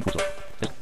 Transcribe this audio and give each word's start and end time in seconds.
En 0.00 0.04
curso. 0.04 0.18
Es- 0.60 0.68
I 0.68 0.79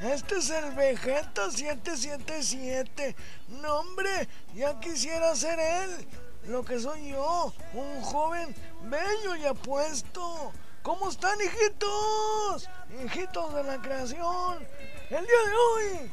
Este 0.00 0.36
es 0.36 0.50
el 0.50 0.72
Vegeta 0.72 1.50
777. 1.50 3.16
No, 3.48 3.80
hombre, 3.80 4.28
ya 4.54 4.78
quisiera 4.80 5.34
ser 5.34 5.58
él. 5.58 6.08
Lo 6.48 6.64
que 6.64 6.78
soy 6.80 7.10
yo, 7.10 7.52
un 7.74 8.00
joven 8.02 8.54
bello 8.84 9.36
y 9.36 9.46
apuesto. 9.46 10.52
¿Cómo 10.82 11.08
están, 11.08 11.38
hijitos? 11.40 12.68
Hijitos 13.04 13.54
de 13.54 13.62
la 13.62 13.80
creación. 13.80 14.66
El 15.10 15.24
día 15.24 15.42
de 15.46 15.54
hoy 15.54 16.10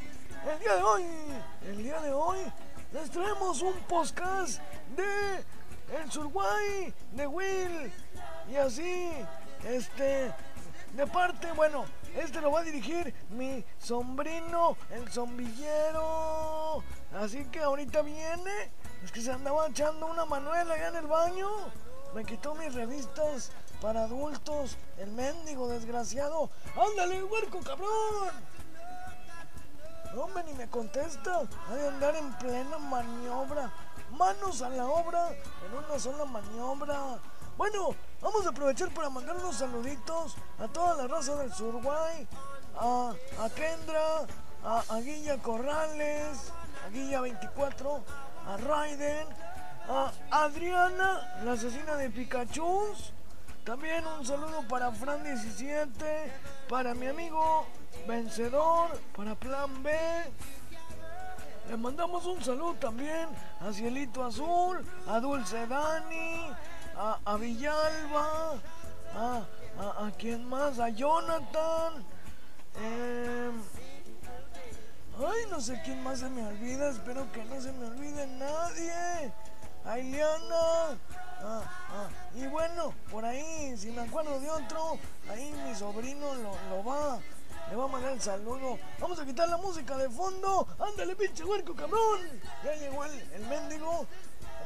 el 0.48 0.58
día 0.58 0.74
de 0.74 0.82
hoy, 0.82 1.04
el 1.66 1.76
día 1.82 2.00
de 2.00 2.12
hoy, 2.12 2.38
les 2.92 3.10
traemos 3.10 3.60
un 3.60 3.74
podcast 3.80 4.60
de 4.96 5.44
El 6.00 6.10
Surguay, 6.10 6.94
de 7.12 7.26
Will, 7.26 7.92
y 8.50 8.56
así, 8.56 9.10
este, 9.64 10.32
de 10.94 11.06
parte, 11.06 11.52
bueno, 11.52 11.84
este 12.16 12.40
lo 12.40 12.50
va 12.50 12.60
a 12.60 12.64
dirigir 12.64 13.14
mi 13.30 13.64
sombrino, 13.78 14.76
el 14.90 15.10
zombillero. 15.10 16.82
Así 17.20 17.44
que 17.46 17.60
ahorita 17.60 18.02
viene, 18.02 18.70
es 19.02 19.12
que 19.12 19.20
se 19.20 19.32
andaba 19.32 19.68
echando 19.68 20.06
una 20.06 20.24
manuela 20.24 20.74
allá 20.74 20.88
en 20.88 20.96
el 20.96 21.06
baño. 21.06 21.48
Me 22.14 22.24
quitó 22.24 22.54
mis 22.54 22.74
revistas 22.74 23.52
para 23.80 24.04
adultos, 24.04 24.76
el 24.98 25.10
mendigo 25.12 25.68
desgraciado. 25.68 26.50
¡Ándale, 26.76 27.22
huerco, 27.22 27.60
cabrón! 27.60 28.30
No, 30.14 30.22
hombre, 30.22 30.42
ni 30.44 30.54
me 30.54 30.68
contesta. 30.68 31.42
Ha 31.68 31.74
de 31.74 31.88
andar 31.88 32.16
en 32.16 32.32
plena 32.34 32.78
maniobra. 32.78 33.72
Manos 34.10 34.60
a 34.60 34.68
la 34.70 34.86
obra 34.86 35.28
en 35.30 35.84
una 35.84 35.98
sola 35.98 36.24
maniobra. 36.24 37.20
Bueno, 37.60 37.94
vamos 38.22 38.46
a 38.46 38.48
aprovechar 38.48 38.88
para 38.88 39.10
mandar 39.10 39.36
unos 39.36 39.56
saluditos 39.56 40.34
a 40.58 40.66
toda 40.66 40.96
la 40.96 41.06
raza 41.06 41.36
del 41.36 41.52
Surguay, 41.52 42.26
a, 42.74 43.12
a 43.38 43.50
Kendra, 43.50 44.26
a, 44.64 44.82
a 44.88 45.00
Guilla 45.02 45.36
Corrales, 45.42 46.54
a 46.86 46.88
Guilla 46.88 47.20
24, 47.20 48.02
a 48.46 48.56
Raiden, 48.56 49.26
a 49.90 50.10
Adriana, 50.30 51.42
la 51.44 51.52
asesina 51.52 51.96
de 51.96 52.08
Pikachu. 52.08 52.94
También 53.62 54.06
un 54.06 54.24
saludo 54.24 54.66
para 54.66 54.90
Fran17, 54.90 56.32
para 56.66 56.94
mi 56.94 57.08
amigo 57.08 57.66
Vencedor, 58.08 58.98
para 59.14 59.34
Plan 59.34 59.82
B. 59.82 59.92
Le 61.68 61.76
mandamos 61.76 62.24
un 62.24 62.42
saludo 62.42 62.72
también 62.76 63.28
a 63.60 63.70
Cielito 63.70 64.24
Azul, 64.24 64.82
a 65.06 65.20
Dulce 65.20 65.66
Dani, 65.66 66.50
a, 67.00 67.36
Villalba, 67.36 68.60
a, 69.14 69.42
a, 69.78 70.06
a 70.06 70.10
quién 70.18 70.44
más, 70.48 70.78
a 70.78 70.90
Jonathan. 70.90 72.04
em, 72.76 73.62
ay, 75.18 75.40
no 75.50 75.60
sé 75.60 75.80
quién 75.84 76.02
más 76.02 76.20
se 76.20 76.28
me 76.28 76.46
olvida, 76.46 76.90
espero 76.90 77.30
que 77.32 77.44
no 77.44 77.60
se 77.60 77.72
me 77.72 77.86
olvide 77.86 78.26
nadie. 78.26 79.32
A 79.84 79.98
Ileana. 79.98 80.98
Ah, 81.42 81.62
ah, 81.88 82.08
Y 82.34 82.46
bueno, 82.48 82.92
por 83.10 83.24
ahí, 83.24 83.74
si 83.78 83.90
me 83.92 84.02
acuerdo 84.02 84.38
de 84.38 84.50
otro, 84.50 84.98
ahí 85.30 85.50
mi 85.66 85.74
sobrino 85.74 86.34
lo, 86.34 86.54
lo 86.68 86.84
va. 86.84 87.18
Le 87.70 87.76
va 87.76 87.84
a 87.84 87.88
mandar 87.88 88.12
el 88.12 88.20
saludo. 88.20 88.78
Vamos 88.98 89.18
a 89.20 89.24
quitar 89.24 89.48
la 89.48 89.56
música 89.56 89.96
de 89.96 90.10
fondo. 90.10 90.66
Ándale, 90.78 91.16
pinche 91.16 91.44
huerco, 91.44 91.74
cabrón. 91.74 92.20
Ya 92.62 92.74
llegó 92.74 93.04
el, 93.06 93.20
el 93.32 93.46
mendigo. 93.46 94.06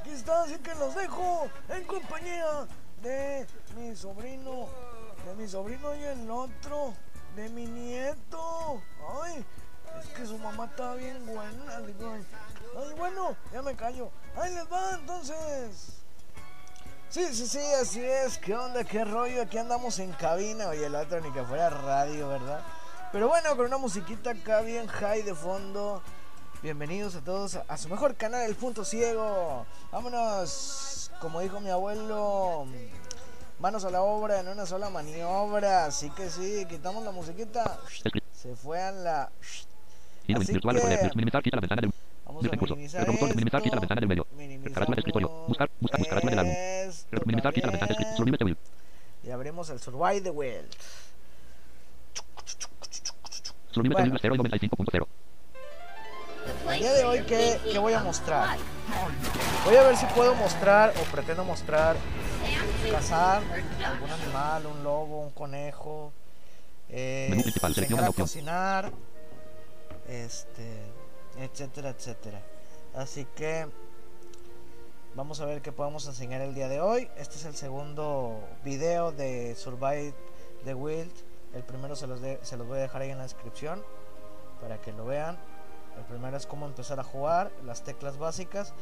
Aquí 0.05 0.13
está, 0.13 0.43
así 0.43 0.59
que 0.59 0.75
los 0.75 0.95
dejo 0.95 1.49
en 1.71 1.83
compañía 1.85 2.67
de 3.03 3.47
mi 3.75 3.97
sobrino. 3.97 4.69
De 5.25 5.35
mi 5.35 5.49
sobrino 5.49 5.95
y 5.95 6.03
el 6.05 6.31
otro. 6.31 6.93
De 7.35 7.49
mi 7.49 7.65
nieto. 7.65 8.83
Ay, 9.23 9.43
es 9.99 10.07
que 10.09 10.27
su 10.27 10.37
mamá 10.37 10.67
está 10.67 10.93
bien 10.97 11.25
buena. 11.25 11.79
Ay, 11.79 12.95
bueno, 12.99 13.35
ya 13.51 13.63
me 13.63 13.75
callo. 13.75 14.11
Ahí 14.37 14.53
les 14.53 14.71
va 14.71 14.97
entonces. 14.97 16.03
Sí, 17.09 17.35
sí, 17.35 17.47
sí, 17.47 17.65
así 17.81 18.05
es. 18.05 18.37
¿Qué 18.37 18.55
onda? 18.55 18.85
¿Qué 18.85 19.07
rollo? 19.07 19.41
Aquí 19.41 19.57
andamos 19.57 19.99
en 20.01 20.13
cabina. 20.13 20.69
Oye, 20.69 20.85
el 20.85 20.95
otro 20.97 21.19
ni 21.23 21.33
que 21.33 21.43
fuera 21.45 21.71
radio, 21.71 22.29
¿verdad? 22.29 22.61
Pero 23.11 23.29
bueno, 23.29 23.57
con 23.57 23.65
una 23.65 23.79
musiquita 23.79 24.33
acá 24.33 24.61
bien 24.61 24.87
high 24.87 25.23
de 25.23 25.35
fondo. 25.35 26.03
Bienvenidos 26.65 27.15
a 27.15 27.21
todos 27.21 27.57
a, 27.57 27.77
su 27.77 27.91
mejor 27.91 28.15
canal, 28.15 28.49
El 28.49 28.55
Punto 28.55 28.87
Ciego. 28.87 29.67
Vámonos, 29.93 31.11
como 31.21 31.43
dijo 31.43 31.61
mi 31.61 31.69
abuelo, 31.69 32.67
manos 33.59 33.85
a 33.85 33.91
la 33.91 34.01
obra 34.01 34.41
en 34.41 34.49
una 34.49 34.65
sola 34.65 34.89
maniobra. 34.89 35.85
Así 35.85 36.09
que 36.09 36.31
sí, 36.31 36.65
quitamos 36.67 37.05
la 37.05 37.11
musiquita. 37.11 37.79
Se 38.33 38.57
fue 38.57 38.81
a 38.81 38.93
la... 38.93 39.25
Así 39.25 40.55
que- 40.55 40.61
poder. 40.61 41.11
Minimizar, 41.15 41.43
quita 41.43 41.57
la 41.57 41.61
ventana 41.61 41.83
del. 41.83 41.93
Vamos 42.25 42.47
a 42.47 42.57
minimizar. 42.57 43.07
Minimizamos. 44.35 44.89
Y 49.23 49.31
abrimos 49.31 49.69
el 49.69 49.81
Survive 49.81 50.23
the 50.23 50.31
World. 50.31 50.75
Bueno. 53.75 55.07
El 56.71 56.79
día 56.79 56.93
de 56.93 57.05
hoy, 57.05 57.23
¿qué, 57.23 57.59
qué 57.71 57.79
voy 57.79 57.93
a 57.93 58.01
mostrar? 58.01 58.57
Voy 59.65 59.77
a 59.77 59.83
ver 59.83 59.97
si 59.97 60.07
puedo 60.07 60.35
mostrar 60.35 60.93
o 61.01 61.03
pretendo 61.13 61.45
mostrar 61.45 61.97
cazar 62.91 63.43
algún 63.85 64.11
animal, 64.11 64.67
un 64.67 64.85
lobo, 64.85 65.21
un 65.21 65.31
conejo, 65.31 66.13
eh, 66.89 67.29
Menú 67.31 67.43
principal, 67.43 67.75
selecciona 67.75 68.13
cocinar, 68.13 68.93
este, 70.09 70.81
etcétera, 71.39 71.91
etcétera. 71.91 72.41
Así 72.95 73.27
que 73.35 73.67
vamos 75.15 75.41
a 75.41 75.47
ver 75.47 75.63
qué 75.63 75.73
podemos 75.73 76.07
enseñar 76.07 76.41
el 76.43 76.55
día 76.55 76.69
de 76.69 76.81
hoy. 76.81 77.09
Este 77.17 77.37
es 77.37 77.45
el 77.47 77.57
segundo 77.57 78.39
video 78.65 79.13
de 79.13 79.55
Survive 79.57 80.15
the 80.65 80.75
Wild. 80.75 81.13
El 81.55 81.63
primero 81.63 81.97
se 81.97 82.07
los, 82.07 82.21
de- 82.21 82.39
se 82.43 82.57
los 82.57 82.67
voy 82.67 82.79
a 82.79 82.83
dejar 82.83 83.03
ahí 83.03 83.11
en 83.11 83.19
la 83.19 83.25
descripción 83.25 83.83
para 84.61 84.81
que 84.81 84.93
lo 84.93 85.07
vean. 85.07 85.39
El 85.99 86.05
primero 86.05 86.37
es 86.37 86.47
cómo 86.47 86.67
empezar 86.67 86.99
a 87.01 87.05
jugar, 87.05 87.51
las 87.65 87.83
teclas 87.83 88.19
básicas. 88.19 88.73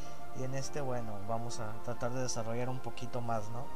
Y 0.40 0.44
en 0.44 0.54
este, 0.54 0.80
bueno, 0.80 1.18
vamos 1.28 1.60
a 1.60 1.72
tratar 1.84 2.12
de 2.12 2.22
desarrollar 2.22 2.68
un 2.68 2.80
poquito 2.80 3.20
más, 3.20 3.48
¿no? 3.50 3.66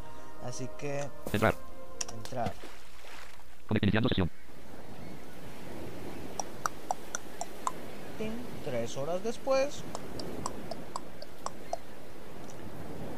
Así 0.44 0.68
que, 0.78 1.08
Entrar. 1.32 1.54
entrar. 2.16 2.52
Iniciando 3.82 4.08
sesión. 4.08 4.30
Tres 8.64 8.96
horas 8.96 9.22
después. 9.22 9.82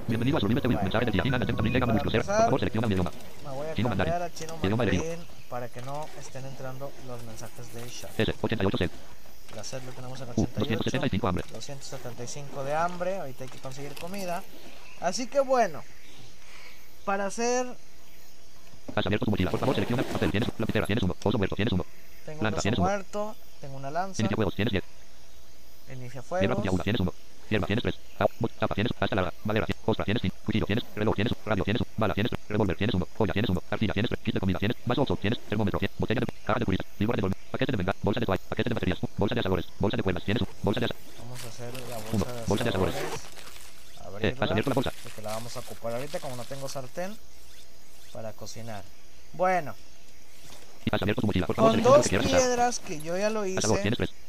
Bienvenido 0.09 0.39
a. 0.39 0.41
Mensaje 0.41 1.05
del 1.05 1.13
día. 1.13 1.23
China, 1.23 1.39
Nettem, 1.39 1.57
también 1.57 1.75
llega 1.75 1.87
Para 1.87 1.99
Manuel 1.99 2.03
Crucer. 2.03 2.25
Por 2.25 2.45
favor, 2.45 2.61
selecciona 2.61 2.87
mi 2.89 2.95
idioma. 2.95 3.11
Me 3.45 3.51
voy 3.51 3.67
a 3.67 3.75
Chino 3.75 3.89
cambiar 3.91 4.09
mandarín. 4.09 4.33
a 4.33 4.35
chino 4.63 4.77
mandarín 4.77 5.03
para 5.51 5.69
que 5.69 5.83
no 5.83 6.07
estén 6.19 6.45
entrando 6.47 6.91
los 7.07 7.23
mensajes 7.25 7.75
de 7.75 7.87
chat. 7.91 8.19
S. 8.19 8.35
88 8.41 8.79
C. 8.79 8.91
La 9.57 9.65
sed 9.65 9.83
lo 9.83 9.93
tenemos 9.93 10.21
en 10.21 10.29
U. 10.29 10.33
88. 10.33 10.75
275 10.85 11.29
hambre. 11.29 11.45
275 11.53 12.65
de 12.65 12.75
hambre. 12.75 13.19
Ahorita 13.19 13.45
hay 13.45 13.51
que 13.51 13.59
conseguir 13.59 13.95
comida. 13.95 14.43
Así 15.01 15.27
que 15.27 15.41
bueno. 15.41 15.83
Para 17.05 17.27
hacer. 17.27 17.67
Abierto 18.95 19.25
tu 19.25 19.31
mochila. 19.31 19.51
Por 19.51 19.61
favor, 19.61 19.75
selecciona. 19.75 20.03
Papel. 20.03 20.31
Tienes 20.31 20.49
lapicera. 20.59 20.87
Tienes 20.87 21.03
uno. 21.05 21.17
Oso 21.23 21.39
muerto. 21.39 21.57
Tienes 21.57 21.73
uno. 21.73 21.85
Tengo 22.25 22.39
un 22.41 22.45
Lanza, 22.45 22.59
oso 22.61 22.69
uno. 22.69 22.83
muerto. 22.83 23.37
Tengo 23.61 23.77
una 23.77 23.91
lanza. 23.91 24.23
Inicia 24.23 24.37
juegos. 24.37 24.55
Tienes 24.55 24.73
10. 24.73 24.85
Inicia 25.95 26.23
fuegos. 26.23 26.55
puntiaguda. 26.55 26.83
Tienes 26.85 27.01
uno. 27.01 27.13
Hierba 27.49 27.67
tienes 27.67 27.83
tres. 27.83 27.95
Pues, 27.97 28.21
ah, 28.21 28.27
ah, 28.29 28.61
Chapa 28.61 28.75
tienes. 28.75 28.93
Hasta 29.01 29.17
larga. 29.17 29.33
Madera 29.45 29.67
tienes. 29.67 29.83
Ostra 29.87 30.05
tienes. 30.05 30.23
Cuchillo 30.45 30.67
tienes. 30.67 30.85
Reloj 30.95 31.15
tienes. 31.15 31.33
Radio 31.47 31.65
tienes. 31.65 31.83
Bala 31.97 32.15
tienes. 32.15 32.33
Revolver 32.49 32.77
tienes 32.77 32.95
uno. 32.95 33.09
Joya 33.17 33.33
tienes 33.33 33.51
uno. 33.51 33.63
Arcilla 33.71 33.93
tienes. 33.95 34.11
Kit 34.11 34.19
pues, 34.23 34.35
de 34.35 34.41
comida 34.41 34.59
tienes. 34.59 34.77
Vaso 34.85 35.03
oxo 35.03 35.17
tienes. 35.17 35.39
Termómetro 35.49 35.79
tienes. 35.79 35.99
Botella 35.99 36.21
de 36.21 36.27
caja 36.45 36.59
de 36.59 36.65
curitas. 36.65 36.87
Libra 36.99 37.17
de 37.17 37.23
dolmen. 37.23 37.39
Paquete 37.51 37.73
de 37.73 37.79
venga. 37.79 37.95
Bolsa 38.03 38.21
de 38.21 38.27
toalla. 38.27 38.43
Paquete 38.49 38.69
de 38.69 38.75
baterías. 38.75 38.99
Bolsa 39.17 39.35
de 39.35 39.43
sabores. 39.43 39.67
Bolsa 39.79 39.97
de 39.97 40.03
cuerdas. 40.03 40.25
Tienes 40.25 40.43
uno. 40.43 40.51
Bolsa 40.63 40.81
de 40.81 40.89
Vamos 41.19 41.45
a 41.45 41.49
hacer 41.49 41.73
la 41.89 41.97
bolsa 41.97 42.11
uno. 42.13 42.25
de 42.25 42.45
Bolsa 42.47 42.65
de 42.65 42.73
sabores. 42.73 42.95
Eh, 44.21 44.35
has 44.41 44.51
abierto 44.51 44.71
la 44.71 44.75
bolsa. 44.75 44.93
Porque 45.03 45.23
la 45.23 45.31
vamos 45.31 45.57
a 45.57 45.61
ocupar 45.61 45.95
ahorita 45.95 46.19
como 46.21 46.37
no 46.37 46.45
tengo 46.45 46.69
sartén 46.69 47.17
para 48.13 48.33
cocinar. 48.33 48.83
Bueno. 49.33 49.75
Y 50.85 50.95
has 50.95 51.03
abierto 51.03 51.21
tu 51.23 51.27
mochila. 51.29 51.47
Por 51.47 51.57
favor, 51.57 51.73
Con 51.73 51.83
dos 51.83 52.09
piedras 52.09 52.79
que 52.81 53.01
yo 53.01 53.17
ya 53.17 53.31
lo 53.31 53.47
hice. 53.47 53.61
Tienes 53.61 53.97
tres. 53.97 54.11
Pues 54.11 54.28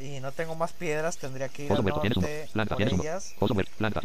y 0.00 0.20
no 0.20 0.32
tengo 0.32 0.54
más 0.54 0.72
piedras, 0.72 1.18
tendría 1.18 1.48
que 1.48 1.64
ir 1.64 1.72
al 1.72 1.84
norte 1.84 2.48
planta, 2.52 2.74
por 2.74 2.82
ellas. 2.82 3.34
Planta. 3.76 4.00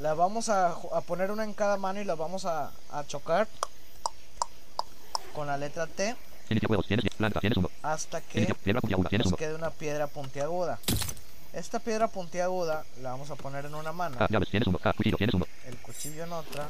La 0.00 0.14
vamos 0.14 0.48
a, 0.48 0.70
a, 0.70 1.00
poner 1.02 1.30
una 1.30 1.44
en 1.44 1.54
cada 1.54 1.76
mano 1.76 2.00
y 2.00 2.04
la 2.04 2.14
vamos 2.14 2.44
a, 2.46 2.72
a 2.90 3.06
chocar 3.06 3.46
con 5.34 5.46
la 5.46 5.56
letra 5.56 5.86
T. 5.86 6.16
Tienes, 6.48 6.64
planta, 7.16 7.40
tienes. 7.40 7.58
Hasta 7.82 8.20
que 8.20 8.38
Inicia, 8.38 8.54
piedra 8.56 8.80
nos 9.24 9.34
quede 9.34 9.54
una 9.54 9.70
piedra 9.70 10.08
puntiaguda. 10.08 10.80
Esta 11.52 11.78
piedra 11.78 12.08
puntiaguda 12.08 12.84
la 13.00 13.10
vamos 13.10 13.30
a 13.30 13.36
poner 13.36 13.66
en 13.66 13.74
una 13.74 13.92
mano. 13.92 14.16
Ah, 14.18 14.26
llaves, 14.28 14.50
tienes 14.50 14.66
uno. 14.66 14.80
Ah, 14.82 14.92
cuchillo, 14.92 15.16
tienes 15.16 15.34
uno. 15.34 15.46
El 15.66 15.76
cuchillo 15.78 16.24
en 16.24 16.32
otra. 16.32 16.66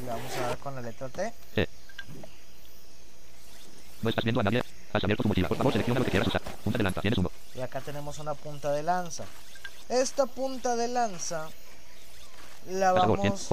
Y 0.00 0.06
la 0.06 0.14
vamos 0.14 0.36
a 0.36 0.40
dar 0.40 0.58
con 0.58 0.74
la 0.74 0.80
letra 0.80 1.08
T. 1.08 1.32
T. 1.54 1.68
No 4.02 4.10
estás 4.10 4.24
viendo 4.24 4.40
a 4.40 4.44
nadie. 4.44 4.62
Has 4.92 5.02
abierto 5.02 5.22
tu 5.22 5.28
mochila. 5.28 5.48
Por 5.48 5.56
favor, 5.56 5.72
selecciona 5.72 6.00
lo 6.00 6.04
que 6.04 6.10
quieras 6.10 6.28
usar. 6.28 6.42
Punta 6.42 6.78
de 6.78 6.84
lanza. 6.84 7.00
Tienes 7.00 7.18
uno. 7.18 7.30
Y 7.54 7.60
acá 7.60 7.80
tenemos 7.80 8.18
una 8.18 8.34
punta 8.34 8.72
de 8.72 8.82
lanza. 8.82 9.24
Esta 9.88 10.26
punta 10.26 10.76
de 10.76 10.88
lanza 10.88 11.48
la 12.70 12.92
vamos 12.92 13.50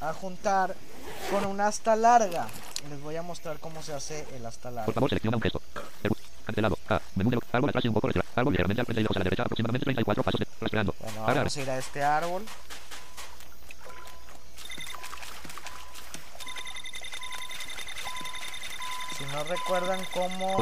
a 0.00 0.12
juntar 0.12 0.74
con 1.30 1.46
un 1.46 1.60
asta 1.60 1.94
larga. 1.94 2.46
Les 2.90 3.00
voy 3.00 3.16
a 3.16 3.22
mostrar 3.22 3.58
cómo 3.58 3.82
se 3.82 3.92
hace 3.92 4.26
el 4.34 4.44
asta 4.44 4.70
larga. 4.70 4.86
Por 4.86 4.94
favor, 4.94 5.10
selecciona 5.10 5.36
un 5.36 5.42
gesto. 5.42 5.62
Cancelado. 6.44 6.78
A. 6.88 7.00
Menú 7.14 7.30
de 7.30 7.38
árbol 7.52 7.70
atrás 7.70 7.84
y 7.84 7.88
un 7.88 7.94
poco 7.94 8.08
detrás. 8.08 8.24
Árbol 8.34 8.54
ligeramente 8.54 8.80
al 8.80 8.86
frente 8.86 9.00
y 9.00 9.04
luego 9.04 9.14
a 9.14 9.18
la 9.18 9.24
derecha 9.24 9.42
aproximadamente 9.42 9.84
34 9.84 10.22
pasos. 10.22 10.40
Respirando. 10.60 10.94
Bueno, 10.98 11.22
vamos 11.24 11.56
a 11.56 11.60
ir 11.60 11.70
a 11.70 11.78
este 11.78 12.02
árbol. 12.02 12.44
si 19.18 19.24
no 19.24 19.42
recuerdan 19.44 20.00
cómo 20.14 20.56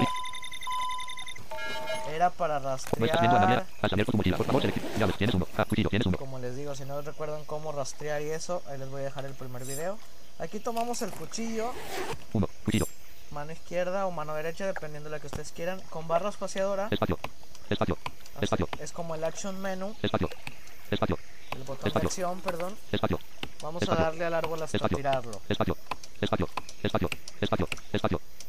era 2.15 2.31
para 2.31 2.59
rastrear. 2.59 3.67
Como 6.19 6.39
les 6.39 6.57
digo, 6.57 6.75
si 6.75 6.85
no 6.87 7.03
recuerdan 7.03 7.45
cómo 7.45 7.73
rastrear 7.73 8.23
y 8.23 8.31
eso, 8.31 8.63
ahí 8.69 8.79
les 8.79 8.89
voy 8.89 9.03
a 9.03 9.05
dejar 9.05 9.27
el 9.27 9.35
primer 9.35 9.65
video. 9.67 9.99
Aquí 10.39 10.59
tomamos 10.59 11.03
el 11.03 11.11
cuchillo. 11.11 11.73
Mano 13.31 13.53
izquierda 13.53 14.07
o 14.07 14.11
mano 14.11 14.35
derecha, 14.35 14.67
dependiendo 14.67 15.11
de 15.11 15.17
la 15.17 15.21
que 15.21 15.27
ustedes 15.27 15.53
quieran. 15.53 15.81
Con 15.91 16.09
barra 16.09 16.31
espaciadora. 16.31 16.89
Es 18.81 18.93
como 18.93 19.15
el 19.15 19.25
action 19.25 19.61
menu. 19.61 19.95
El 20.03 20.11
botón 21.65 21.93
de 21.93 21.99
acción, 22.01 22.41
perdón. 22.41 22.75
Vamos 23.63 23.89
a 23.89 23.95
darle 23.95 24.25
al 24.25 24.35
árbol 24.35 24.63
hasta 24.63 24.89
tirarlo. 24.89 25.41
Espacio. 25.49 25.77
Espacio. 26.21 26.49
Espacio. 26.83 27.09
Espacio. 27.41 27.69
Espacio. 27.93 28.21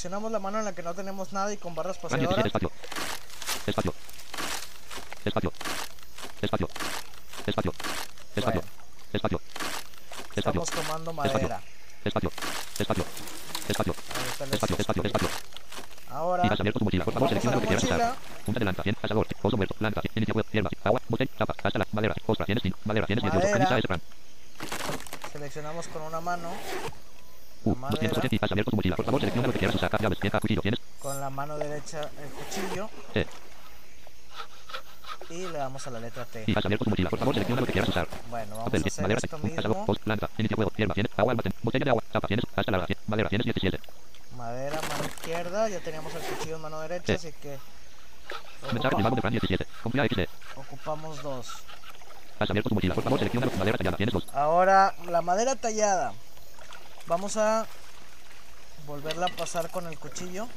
Seleccionamos 0.00 0.32
la 0.32 0.38
mano 0.38 0.58
en 0.60 0.64
la 0.64 0.72
que 0.74 0.82
no 0.82 0.94
tenemos 0.94 1.30
nada 1.34 1.52
y 1.52 1.58
con 1.58 1.74
barra 1.74 1.92
Run 1.92 2.18
17 2.18 2.24
espaciadora 2.24 2.46
espacio. 2.46 2.72
Espacio. 3.66 3.92
Espacio. 5.26 5.52
Espacio. 6.40 6.68
Espacio. 7.46 7.72
Espacio. 8.34 8.62
Espacio. 9.12 9.40
Espacio. 10.34 10.62
estamos 10.62 10.70
tomando 10.70 11.12
madera. 11.12 11.60
Espacio. 12.02 12.32
Espacio. 12.78 13.04
Espacio. 13.68 13.94
Ahí 14.16 14.24
está 14.32 14.44
el 14.44 14.54
Espacio. 14.54 14.76
Espacio. 14.78 15.02
Espacio. 15.04 15.28
Ahora 16.08 16.46
Y 16.46 16.48
vas 16.48 16.58
a 16.58 16.62
abierto 16.62 16.78
tu 16.78 16.84
mochila. 16.86 17.04
Por 17.04 17.12
favor, 17.12 17.28
vamos 17.28 17.36
a 17.36 17.40
selecciona 17.42 17.56
la 17.56 17.60
lo 17.60 17.60
que 17.60 17.66
quieras 17.68 17.84
usar. 17.84 17.98
mochila. 17.98 18.44
Punta 18.46 18.58
de 18.58 18.64
lanza, 18.64 18.82
100, 18.82 18.96
asador, 19.02 19.26
oso 19.42 19.56
muerto, 19.58 19.74
lanza, 19.80 20.00
inicia 20.14 20.32
web, 20.34 20.46
hierbas, 20.50 20.72
agua, 20.82 21.02
botella, 21.10 21.30
tapa, 21.36 21.54
hasta 21.62 21.78
la 21.78 21.86
madera, 21.92 22.14
ostra, 22.26 22.46
tienes 22.46 22.62
sin, 22.62 22.74
madera, 22.86 23.06
tienes 23.06 23.22
18, 23.22 23.36
Madera. 23.38 23.58
camisa, 23.58 23.78
es 23.78 23.84
ram. 23.84 24.00
Seleccionamos 25.30 25.88
con 25.88 26.00
una 26.00 26.22
mano. 26.22 26.52
U, 27.62 27.76
madera. 27.76 28.08
280 28.08 28.34
y 28.34 28.38
has 28.42 28.52
abierto 28.52 28.70
tu 28.70 28.76
mochila. 28.76 28.96
Por 28.96 29.04
favor, 29.04 29.20
selecciona 29.20 29.46
lo 29.46 29.52
que 29.52 29.58
quieras 29.58 29.76
vieja, 30.30 30.40
cuchillo, 30.40 30.60
tienes, 30.62 30.80
Con 31.00 31.20
la 31.20 31.30
mano 31.30 31.56
derecha 31.58 32.00
el 32.02 32.30
cuchillo. 32.30 32.88
E. 33.14 33.26
Y 35.30 35.46
le 35.46 35.58
damos 35.58 35.86
a 35.86 35.90
la 35.90 36.00
letra 36.00 36.24
T. 36.24 36.44
Y 36.46 36.58
has 36.58 36.64
abierto 36.64 36.84
tu 36.84 36.90
mochila. 36.90 37.08
Por 37.10 37.18
favor, 37.18 37.34
selecciona 37.34 37.60
lo 37.60 37.66
que 37.66 37.72
quieras 37.72 37.88
usar. 37.90 38.08
Bueno, 38.30 38.50
vamos 38.56 38.64
Papel, 38.64 38.82
a 38.84 38.86
hacer 38.88 39.02
madera, 39.02 39.20
esto 39.22 39.38
mismo. 39.38 39.84
os, 39.86 39.98
lanza, 40.04 40.28
inicia 40.38 40.56
web, 40.56 40.72
hierba, 40.76 40.94
tienes, 40.94 41.12
agua, 41.16 41.30
almacén, 41.32 41.52
botella 41.62 41.84
de 41.84 41.90
agua, 41.90 42.02
tapa, 42.10 42.26
tienes, 42.26 42.44
hasta 42.56 42.72
la 42.72 42.86
madera, 43.06 43.28
tienes 43.28 43.44
17. 43.44 43.78
Madera, 44.36 44.80
mano 44.88 45.04
izquierda. 45.04 45.68
Ya 45.68 45.80
teníamos 45.80 46.12
el 46.14 46.22
cuchillo 46.22 46.56
en 46.56 46.62
mano 46.62 46.80
derecha, 46.80 47.18
Sí. 47.18 47.28
así 47.28 47.32
que 47.40 47.58
Mensaje 48.72 48.78
ocupa- 48.88 48.96
privado 48.96 49.14
de 49.16 49.20
Fran 49.20 49.32
17. 49.32 49.66
Confía 49.82 50.04
XD. 50.04 50.28
ocupamos 50.56 51.22
dos. 51.22 51.48
Has 52.40 52.50
abierto 52.50 52.68
tu 52.70 52.74
mochila. 52.74 52.94
Por 52.94 53.04
favor, 53.04 53.18
selecciona 53.18 53.46
madera 53.58 53.78
tallada, 53.78 53.96
tienes 53.96 54.12
dos. 54.12 54.26
Ahora, 54.34 54.94
la 55.06 55.22
madera 55.22 55.54
tallada. 55.56 56.12
Vamos 57.06 57.36
a 57.36 57.66
volverla 58.90 59.26
a 59.26 59.28
pasar 59.28 59.70
con 59.70 59.86
el 59.86 59.96
cuchillo. 59.98 60.48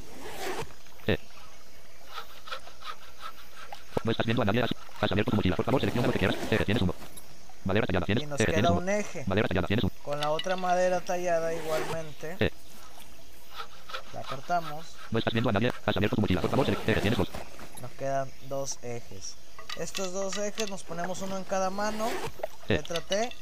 No 4.02 4.10
estás 4.10 4.26
viendo 4.26 4.42
a 4.42 4.44
nadie 4.44 4.62
así. 4.62 4.74
Has 5.00 5.10
abierto 5.12 5.30
tu 5.30 5.36
mochila. 5.36 5.56
Por 5.56 5.64
favor, 5.64 5.80
selecciona 5.80 6.08
lo 6.08 6.12
que 6.12 6.18
quieras. 6.18 6.36
E, 6.50 6.58
tienes 6.64 6.82
uno. 6.82 6.94
Madera 7.64 7.86
tallada, 7.86 8.04
tienes, 8.04 8.24
Y 8.24 8.26
nos 8.26 8.38
queda 8.38 8.70
uno. 8.70 8.80
un 8.80 8.88
eje. 8.90 9.24
Madera 9.26 9.48
tallada, 9.48 9.66
tienes 9.66 9.84
uno. 9.84 9.92
Con 10.02 10.20
la 10.20 10.30
otra 10.30 10.56
madera 10.56 11.00
tallada 11.00 11.54
igualmente. 11.54 12.36
E. 12.38 12.52
La 14.12 14.20
cortamos. 14.22 14.84
No 15.10 15.18
estás 15.18 15.32
viendo 15.32 15.48
a 15.48 15.52
nadie. 15.54 15.72
Has 15.86 15.96
abierto 15.96 16.16
tu 16.16 16.20
mochila. 16.22 16.42
Por 16.42 16.50
favor, 16.50 16.66
selecciona. 16.66 16.98
E, 16.98 17.00
tienes 17.00 17.18
dos. 17.18 17.28
Nos 17.80 17.90
quedan 17.92 18.30
dos 18.48 18.78
ejes. 18.82 19.36
Estos 19.78 20.12
dos 20.12 20.36
ejes 20.36 20.68
nos 20.68 20.82
ponemos 20.82 21.22
uno 21.22 21.38
en 21.38 21.44
cada 21.44 21.70
mano. 21.70 22.10
Letra 22.68 23.00
T. 23.00 23.32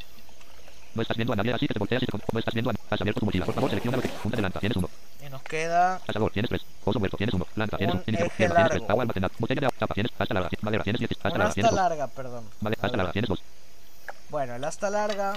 No 0.94 1.02
estás 1.02 1.16
viendo 1.16 1.32
a 1.32 1.36
nadie 1.36 1.54
así 1.54 1.66
que 1.66 1.74
te 1.74 1.78
volteas 1.78 2.02
y 2.02 2.06
te 2.06 2.18
No 2.32 2.38
estás 2.38 2.54
viendo 2.54 2.70
a 2.70 2.74
Has 2.90 3.00
abierto 3.00 3.20
tu 3.20 3.26
mochila. 3.26 3.46
Por 3.46 3.54
favor, 3.54 3.70
selecciona 3.70 3.96
lo 3.96 4.02
que 4.02 4.08
Punta 4.08 4.36
de 4.36 4.42
lanza, 4.42 4.60
tienes 4.60 4.76
uno. 4.76 4.90
Y 5.24 5.30
nos 5.30 5.42
queda 5.42 6.00
Asador, 6.06 6.30
tienes 6.32 6.48
tres. 6.48 6.62
Oso 6.84 6.98
muerto, 6.98 7.16
tienes 7.16 7.34
uno. 7.34 7.46
Lanza, 7.56 7.76
tienes 7.78 7.94
Un 7.94 8.00
uno. 8.00 8.04
Inicio, 8.06 8.30
hierba, 8.38 8.54
tienes 8.54 8.70
tres. 8.72 8.90
Agua 8.90 9.02
almacenada. 9.02 9.34
Botella 9.38 9.60
de 9.60 9.66
agua. 9.66 9.78
Tapa, 9.78 9.94
tienes. 9.94 10.12
Hasta 10.18 10.34
larga. 10.34 10.50
Madera, 10.60 10.84
tienes 10.84 11.00
10. 11.00 11.10
Hasta 11.12 11.38
larga, 11.38 11.54
tienes 11.54 11.70
dos. 11.70 11.80
larga, 11.80 12.06
perdón. 12.08 12.44
Vale, 12.60 12.76
hasta 12.80 12.96
larga, 12.96 13.12
tienes 13.12 13.28
dos. 13.28 13.42
Bueno, 14.30 14.54
el 14.54 14.64
asta 14.64 14.90
larga 14.90 15.34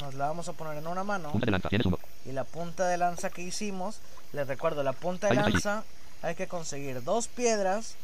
nos 0.00 0.14
la 0.14 0.26
vamos 0.26 0.48
a 0.48 0.52
poner 0.52 0.78
en 0.78 0.86
una 0.86 1.04
mano. 1.04 1.30
Punta 1.30 1.46
de 1.46 1.52
lanza, 1.52 1.68
tienes 1.68 1.86
uno. 1.86 1.98
Y 2.24 2.32
la 2.32 2.44
punta 2.44 2.86
de 2.88 2.96
lanza 2.96 3.30
que 3.30 3.42
hicimos, 3.42 4.00
les 4.32 4.46
recuerdo, 4.46 4.82
la 4.82 4.92
punta 4.92 5.28
de 5.28 5.34
lanza 5.34 5.84
hay 6.22 6.34
que 6.34 6.46
conseguir 6.46 7.02
dos 7.02 7.28
piedras, 7.28 7.96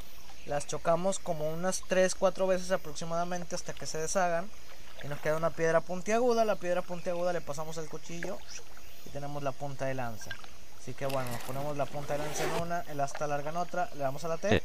las 0.47 0.67
chocamos 0.67 1.19
como 1.19 1.49
unas 1.49 1.83
3, 1.89 2.15
4 2.15 2.47
veces 2.47 2.71
aproximadamente 2.73 3.55
hasta 3.55 3.73
que 3.73 3.87
se 3.87 3.99
deshagan. 3.99 4.49
Y 5.05 5.09
nos 5.09 5.21
queda 5.21 5.37
una 5.37 5.51
piedra 5.51 5.81
puntiaguda, 5.81 6.45
la 6.45 6.57
piedra 6.57 6.83
puntiaguda 6.83 7.33
le 7.33 7.41
pasamos 7.41 7.77
el 7.79 7.89
cuchillo 7.89 8.39
y 9.07 9.11
tenemos 9.11 9.43
la 9.43 9.53
punta 9.53 9.87
de 9.87 9.95
lanza. 9.95 10.31
Así 10.81 10.95
que 10.95 11.07
bueno, 11.07 11.31
nos 11.31 11.41
ponemos 11.43 11.77
la 11.77 11.87
punta 11.87 12.15
de 12.15 12.19
lanza 12.21 12.45
en 12.45 12.63
una, 12.63 12.81
el 12.89 13.01
asta 13.01 13.27
larga 13.27 13.51
en 13.51 13.57
otra, 13.57 13.89
le 13.95 14.01
damos 14.01 14.25
a 14.25 14.29
la 14.29 14.39
T 14.39 14.57
Eh. 14.57 14.63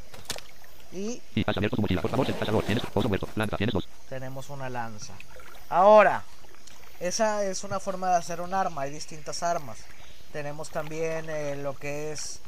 y 0.91 1.21
Y 1.35 1.43
has 1.47 1.57
abierto 1.57 1.75
tu 1.75 1.81
mochila. 1.81 2.01
Por 2.01 2.11
favor. 2.11 2.27
Asador, 2.29 2.63
tienes. 2.63 2.83
Oso 2.93 3.09
muerto. 3.09 3.27
Lanza, 3.35 3.57
tienes 3.57 3.73
dos. 3.73 3.87
tenemos 4.09 4.49
una 4.49 4.69
lanza. 4.69 5.13
Ahora, 5.69 6.23
esa 6.99 7.43
es 7.43 7.63
una 7.63 7.79
forma 7.79 8.09
de 8.11 8.15
hacer 8.17 8.41
un 8.41 8.53
arma, 8.53 8.83
hay 8.83 8.91
distintas 8.91 9.43
armas. 9.43 9.79
Tenemos 10.31 10.69
también 10.69 11.29
eh, 11.29 11.55
lo 11.55 11.75
que 11.75 12.11
es 12.11 12.39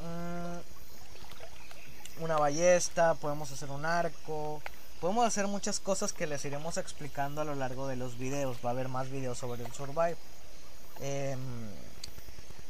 mm, 0.00 0.58
una 2.22 2.36
ballesta, 2.36 3.14
podemos 3.14 3.50
hacer 3.52 3.70
un 3.70 3.84
arco, 3.84 4.62
podemos 5.04 5.26
hacer 5.26 5.46
muchas 5.48 5.80
cosas 5.80 6.14
que 6.14 6.26
les 6.26 6.42
iremos 6.46 6.78
explicando 6.78 7.42
a 7.42 7.44
lo 7.44 7.54
largo 7.54 7.86
de 7.86 7.94
los 7.94 8.16
videos. 8.16 8.56
Va 8.64 8.70
a 8.70 8.72
haber 8.72 8.88
más 8.88 9.10
videos 9.10 9.36
sobre 9.36 9.62
el 9.62 9.70
survive. 9.70 10.16
Em, 10.98 11.38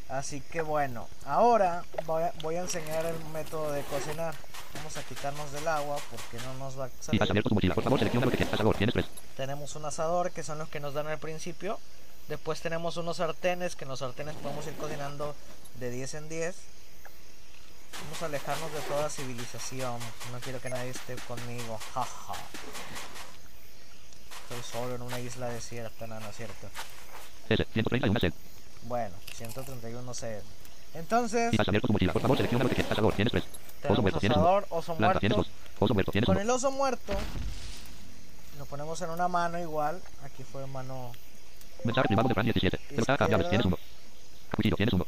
así 0.09 0.41
que 0.41 0.61
bueno, 0.61 1.07
ahora 1.27 1.85
voy 2.07 2.25
a, 2.25 2.33
voy 2.43 2.57
a 2.57 2.63
enseñar 2.63 3.07
el 3.07 3.25
método 3.27 3.71
de 3.71 3.83
cocinar. 3.83 4.35
Vamos 4.75 4.97
a 4.97 5.05
quitarnos 5.05 5.53
del 5.53 5.69
agua 5.69 5.97
porque 6.11 6.45
no 6.45 6.55
nos 6.55 6.77
va 6.77 6.87
a 6.87 6.91
salir. 7.01 7.21
mochila. 7.53 7.77
Por 7.77 7.85
favor, 7.85 8.01
selecciona 8.01 8.27
lo 8.27 8.33
que 8.33 8.39
quieras. 8.39 8.55
Asador, 8.55 8.77
tienes 8.79 8.95
tres. 8.95 9.07
Tenemos 9.37 9.77
un 9.77 9.85
asador 9.85 10.33
que 10.33 10.43
son 10.43 10.59
los 10.59 10.69
que 10.69 10.81
nos 10.81 10.93
dan 10.93 11.07
al 11.07 11.19
principio. 11.19 11.79
Después 12.27 12.61
tenemos 12.61 12.97
unos 12.97 13.19
sartenes, 13.19 13.77
que 13.77 13.85
en 13.85 13.91
los 13.91 14.01
sartenes 14.01 14.35
podemos 14.35 14.67
ir 14.67 14.75
cocinando 14.75 15.37
de 15.79 15.89
10 15.89 16.15
en 16.15 16.29
10. 16.29 16.57
Vamos 18.03 18.23
a 18.23 18.27
alejarnos 18.27 18.73
de 18.73 18.81
toda 18.81 19.09
civilización. 19.11 19.99
No 20.33 20.39
quiero 20.41 20.61
que 20.61 20.71
nadie 20.71 20.91
esté 20.91 21.17
conmigo. 21.27 21.79
Jaja. 21.95 22.35
Estoy 24.43 24.63
solo 24.71 24.95
en 24.97 25.03
una 25.03 25.19
isla 25.21 25.49
desierta, 25.49 26.07
no, 26.07 26.21
no 26.21 26.29
es 26.29 26.37
cierto. 26.37 26.69
S, 27.49 27.67
131 27.73 28.21
set. 28.21 28.35
Bueno, 28.83 29.15
131 29.35 30.15
C. 30.15 30.43
Entonces, 30.95 31.53
Y 31.55 31.61
has 31.61 31.67
abierto 31.69 31.87
tu 31.89 31.93
mochila. 31.95 32.13
Por 32.13 32.23
favor, 32.23 32.37
selecciona 32.37 32.65
lo 32.65 32.69
que 32.71 32.77
quieres. 32.77 32.93
Asador, 32.93 33.15
tienes 33.15 33.33
tres. 33.33 33.45
Oso 33.89 34.03
muerto, 34.03 34.21
tienes 34.21 34.37
uno. 34.37 34.47
asador, 34.47 34.67
oso 34.71 34.95
Planta, 34.97 35.21
tienes 35.21 35.37
muerto. 35.37 35.53
dos. 35.53 35.81
Oso 35.83 35.95
muerto, 35.95 36.13
tienes 36.13 36.27
Con 36.27 36.37
uno. 36.37 36.43
el 36.43 36.51
oso 36.51 36.71
muerto, 36.71 37.13
lo 38.59 38.67
ponemos 38.67 39.01
en 39.03 39.11
una 39.11 39.29
mano 39.29 39.59
igual. 39.59 40.01
Aquí 40.25 40.45
fue 40.45 40.67
mano 40.67 41.13
Mensaje 41.85 42.07
privado 42.09 42.29
de 42.29 42.35
Fran 42.35 42.47
17. 42.47 42.79
Pelota, 42.95 43.29
llaves, 43.29 43.49
tienes 43.49 43.67
uno. 43.67 43.79
Cuchillo, 44.55 44.77
tienes 44.77 44.93
uno. 44.95 45.07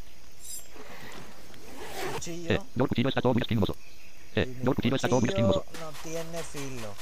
Cuchillo. 2.16 2.52
Eh, 2.52 2.60
no, 2.74 2.84
el 2.84 2.88
cuchillo 2.88 3.08
está 3.08 3.20
todo 3.20 3.32
muy 3.32 3.42
esquimoso. 3.42 3.76
Eh, 4.34 4.46
mi 4.46 4.64
no, 4.64 4.70
el 4.70 4.76
cuchillo 4.76 4.96
está 4.96 5.08
todo 5.08 5.20
muy 5.20 5.28
esquimoso. 5.28 5.64
no 5.80 5.92
tiene 6.02 6.42
filo. 6.42 6.94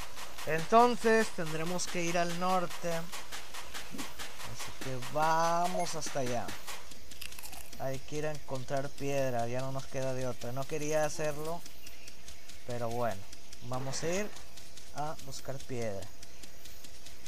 Entonces 0.47 1.27
tendremos 1.35 1.87
que 1.87 2.03
ir 2.03 2.17
al 2.17 2.39
norte. 2.39 2.89
Así 2.93 4.71
que 4.83 4.97
vamos 5.13 5.95
hasta 5.95 6.19
allá. 6.19 6.45
Hay 7.79 7.99
que 7.99 8.17
ir 8.17 8.25
a 8.25 8.31
encontrar 8.31 8.89
piedra, 8.89 9.47
ya 9.47 9.59
no 9.61 9.71
nos 9.71 9.85
queda 9.87 10.13
de 10.13 10.27
otra. 10.27 10.51
No 10.51 10.63
quería 10.63 11.03
hacerlo, 11.05 11.61
pero 12.67 12.89
bueno, 12.89 13.21
vamos 13.67 14.01
a 14.03 14.07
ir 14.07 14.29
a 14.95 15.15
buscar 15.25 15.57
piedra. 15.57 16.07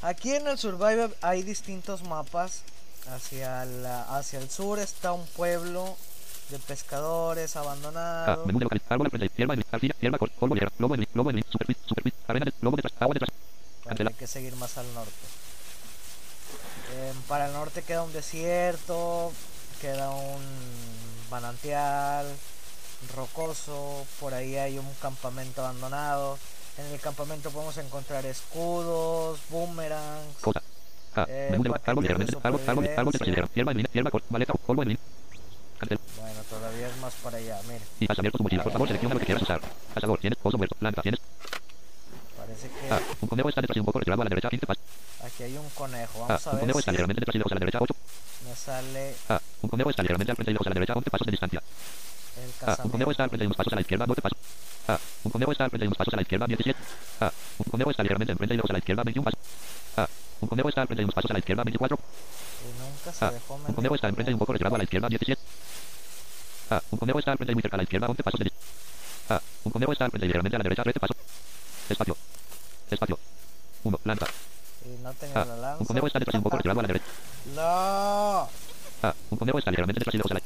Aquí 0.02 0.34
en 0.34 0.48
el 0.48 0.58
Survivor 0.58 1.16
hay 1.22 1.44
distintos 1.44 2.04
mapas. 2.04 2.64
Hacia, 3.10 3.64
la, 3.64 4.04
hacia 4.18 4.38
el 4.38 4.50
sur 4.50 4.80
está 4.80 5.14
un 5.14 5.26
pueblo 5.28 5.96
de 6.50 6.60
pescadores 6.60 7.56
Ah, 7.56 7.60
abandonado. 7.62 8.46
menú 8.46 8.60
de. 8.60 8.82
Árbol 8.90 9.06
de 9.08 9.18
frente. 9.18 9.36
Hierba 9.38 9.56
de 9.56 9.66
arcilla, 9.72 9.96
hierba 10.00 10.18
cor, 10.18 10.30
polvo 10.32 10.56
de 10.56 10.62
hierba, 10.62 10.76
lobo 10.80 10.96
de 10.98 11.08
lobo 11.14 11.32
de 11.34 11.44
superficie, 11.50 11.84
superficie, 11.88 12.20
arena 12.28 12.46
de 12.46 12.54
lobo 12.62 12.76
de 12.78 12.82
tras, 12.84 12.94
agua 13.02 13.14
de 13.14 13.20
tras. 13.20 13.30
Bueno, 13.32 13.88
Cancela. 13.90 14.10
hay 14.10 14.16
que 14.16 14.28
seguir 14.28 14.56
más 14.56 14.78
al 14.78 14.94
norte. 14.94 15.12
Em, 16.98 17.22
para 17.24 17.48
el 17.48 17.54
norte 17.54 17.82
queda 17.84 18.04
un 18.04 18.14
desierto, 18.14 19.32
queda 19.82 20.10
un 20.12 20.42
manantial 21.30 22.26
rocoso, 23.16 24.06
por 24.20 24.34
ahí 24.34 24.56
hay 24.56 24.78
un 24.80 24.90
campamento 25.02 25.62
abandonado. 25.62 26.38
En 26.78 26.86
el 26.86 27.00
campamento 27.00 27.50
podemos 27.52 27.78
encontrar 27.78 28.26
escudos, 28.26 29.40
boomerangs. 29.50 30.38
Cosa. 30.42 30.62
Ah, 31.16 31.26
Eh, 31.28 31.48
menú 31.52 31.64
de. 31.64 31.72
Árbol 31.86 32.06
hierba, 32.06 32.24
árbol, 32.44 32.62
árbol, 32.68 33.14
hierba 33.54 33.74
hierba 33.94 34.12
polvo 34.12 34.86
de 34.86 34.98
Bueno, 35.80 36.42
todavía 36.50 36.88
es 36.88 36.98
más 36.98 37.14
para 37.16 37.38
allá, 37.38 37.60
mire. 37.68 37.82
Y 38.00 38.12
has 38.12 38.18
abierto 38.18 38.38
tu 38.38 38.44
mochila. 38.44 38.64
Por 38.64 38.72
favor, 38.72 38.88
selecciona 38.88 39.14
lo 39.14 39.20
que 39.20 39.26
quieras 39.26 39.44
usar. 39.44 39.62
Asador, 39.96 40.20
tienes 40.20 40.40
oso 40.44 40.58
muerto. 40.58 40.76
Planta, 40.76 41.02
tienes. 41.02 41.20
Parece 42.38 42.70
que 42.70 42.92
Ah, 42.92 43.00
un 43.22 43.28
conejo 43.30 43.50
está 43.50 43.62
detrás 43.62 43.78
y 43.78 43.80
un 43.80 43.86
poco 43.86 44.00
retirado 44.00 44.22
a 44.22 44.26
la 44.26 44.30
derecha. 44.30 44.50
15 44.50 44.66
pasos. 44.66 44.84
aquí 45.24 45.44
hay 45.44 45.58
un 45.58 45.70
conejo. 45.70 46.24
Ah, 46.24 46.28
Vamos 46.28 46.48
a 46.48 46.50
un 46.50 46.56
ver 46.56 46.62
conejo 46.62 46.80
está 46.80 46.92
ligeramente 46.92 47.20
detrás 47.22 47.36
y 47.36 47.38
lejos 47.38 47.52
a 47.52 47.56
la 47.56 47.60
derecha. 47.60 47.80
8. 47.82 47.96
me 48.48 48.56
sale 48.56 49.16
Ah, 49.30 49.42
un 49.62 49.70
conejo 49.70 49.90
está 49.90 50.02
ligeramente 50.04 50.32
al 50.32 50.36
frente 50.36 50.52
y 50.52 50.54
lejos 50.54 50.68
a 50.68 50.70
la 50.70 50.74
derecha. 50.74 50.94
11 50.94 51.10
pasos 51.10 51.26
de 51.28 51.32
distancia. 51.32 51.62
el 51.62 52.70
Ah, 52.70 52.78
un 52.84 52.90
conejo 52.92 53.12
está 53.12 53.24
al 53.24 53.30
frente 53.30 53.44
y 53.44 53.48
unos 53.48 53.58
pasos 53.58 53.74
a 53.74 53.76
la 53.76 53.82
izquierda. 53.82 54.06
12 54.06 54.22
pasos. 54.22 54.38
Ah, 54.88 55.00
un 55.24 55.32
conejo 55.32 55.52
está 55.52 55.64
al 55.66 55.70
frente 55.70 55.86
y 55.86 55.88
unos 55.88 55.98
pasos 55.98 56.14
a 56.14 56.18
la 56.18 56.22
izquierda. 56.24 56.46
17. 56.48 56.80
Ah, 57.22 57.32
un 57.60 57.72
conejo 57.72 57.92
está 57.92 58.04
ligeramente 58.04 58.32
enfrente 58.32 58.54
y 58.54 58.58
lejos 58.58 58.70
a 58.70 58.74
la 58.74 58.80
izquierda. 58.80 59.04
21 59.04 59.24
pasos. 59.26 59.40
Ah, 59.98 60.08
un 60.42 60.48
conejo 60.50 60.70
está 60.70 60.82
al 60.82 60.88
frente 60.88 61.02
y 61.02 61.06
unos 61.06 61.16
pasos 61.16 61.32
a 61.32 61.34
la 61.34 61.40
izquierda. 61.40 61.64
24. 61.64 61.98
Y 61.98 62.80
nunca 62.80 63.14
se 63.14 63.26
Ah, 63.26 63.32
dejó 63.32 63.56
un 63.56 63.74
conejo 63.74 63.96
está 63.96 64.08
enfrente 64.08 64.32
y 64.32 64.34
un 64.34 64.40
poco 64.40 64.54
retirado 64.54 64.76
a 64.76 64.78
la 64.78 64.84
izquierda. 64.84 65.10
17. 65.10 65.42
Ah, 66.70 66.82
un 66.92 67.00
conejo 67.00 67.20
está 67.20 67.32
al 67.32 67.38
frente 67.38 67.52
y 67.52 67.56
muy 67.56 67.62
cerca 67.62 67.76
a 67.76 67.80
la 67.80 67.84
izquierda. 67.84 68.08
11 68.08 68.24
pasos 68.24 68.40
de 68.40 68.52
Ah, 69.30 69.42
un 69.64 69.72
conejo 69.72 69.92
está 69.92 70.06
al 70.06 70.12
frente 70.12 70.26
y 70.26 70.28
ligeramente 70.30 70.56
a 70.56 70.60
la 70.60 70.64
derecha. 70.64 70.84
13 70.84 71.00
pasos. 71.00 71.18
Espacio. 71.90 72.18
Espacio. 72.92 73.20
1. 73.84 73.98
Planta. 74.00 74.28
Y 74.86 75.02
no 75.04 75.14
tenía 75.14 75.42
Ah, 75.42 75.46
la 75.46 75.56
lanza. 75.58 75.78
un 75.82 75.86
conejo 75.86 76.08
está 76.08 76.20
detrás 76.20 76.36
un 76.36 76.44
poco 76.44 76.58
retirado 76.58 76.80
a 76.80 76.84
la 76.84 76.88
derecha. 76.88 77.06
No. 77.56 78.50
Ah, 79.04 79.14
un 79.30 79.38
conejo 79.38 79.60
está 79.60 79.72
ligeramente 79.72 80.00
detrás 80.00 80.14
y 80.16 80.18
lejos 80.18 80.32
a 80.32 80.34
la 80.36 80.42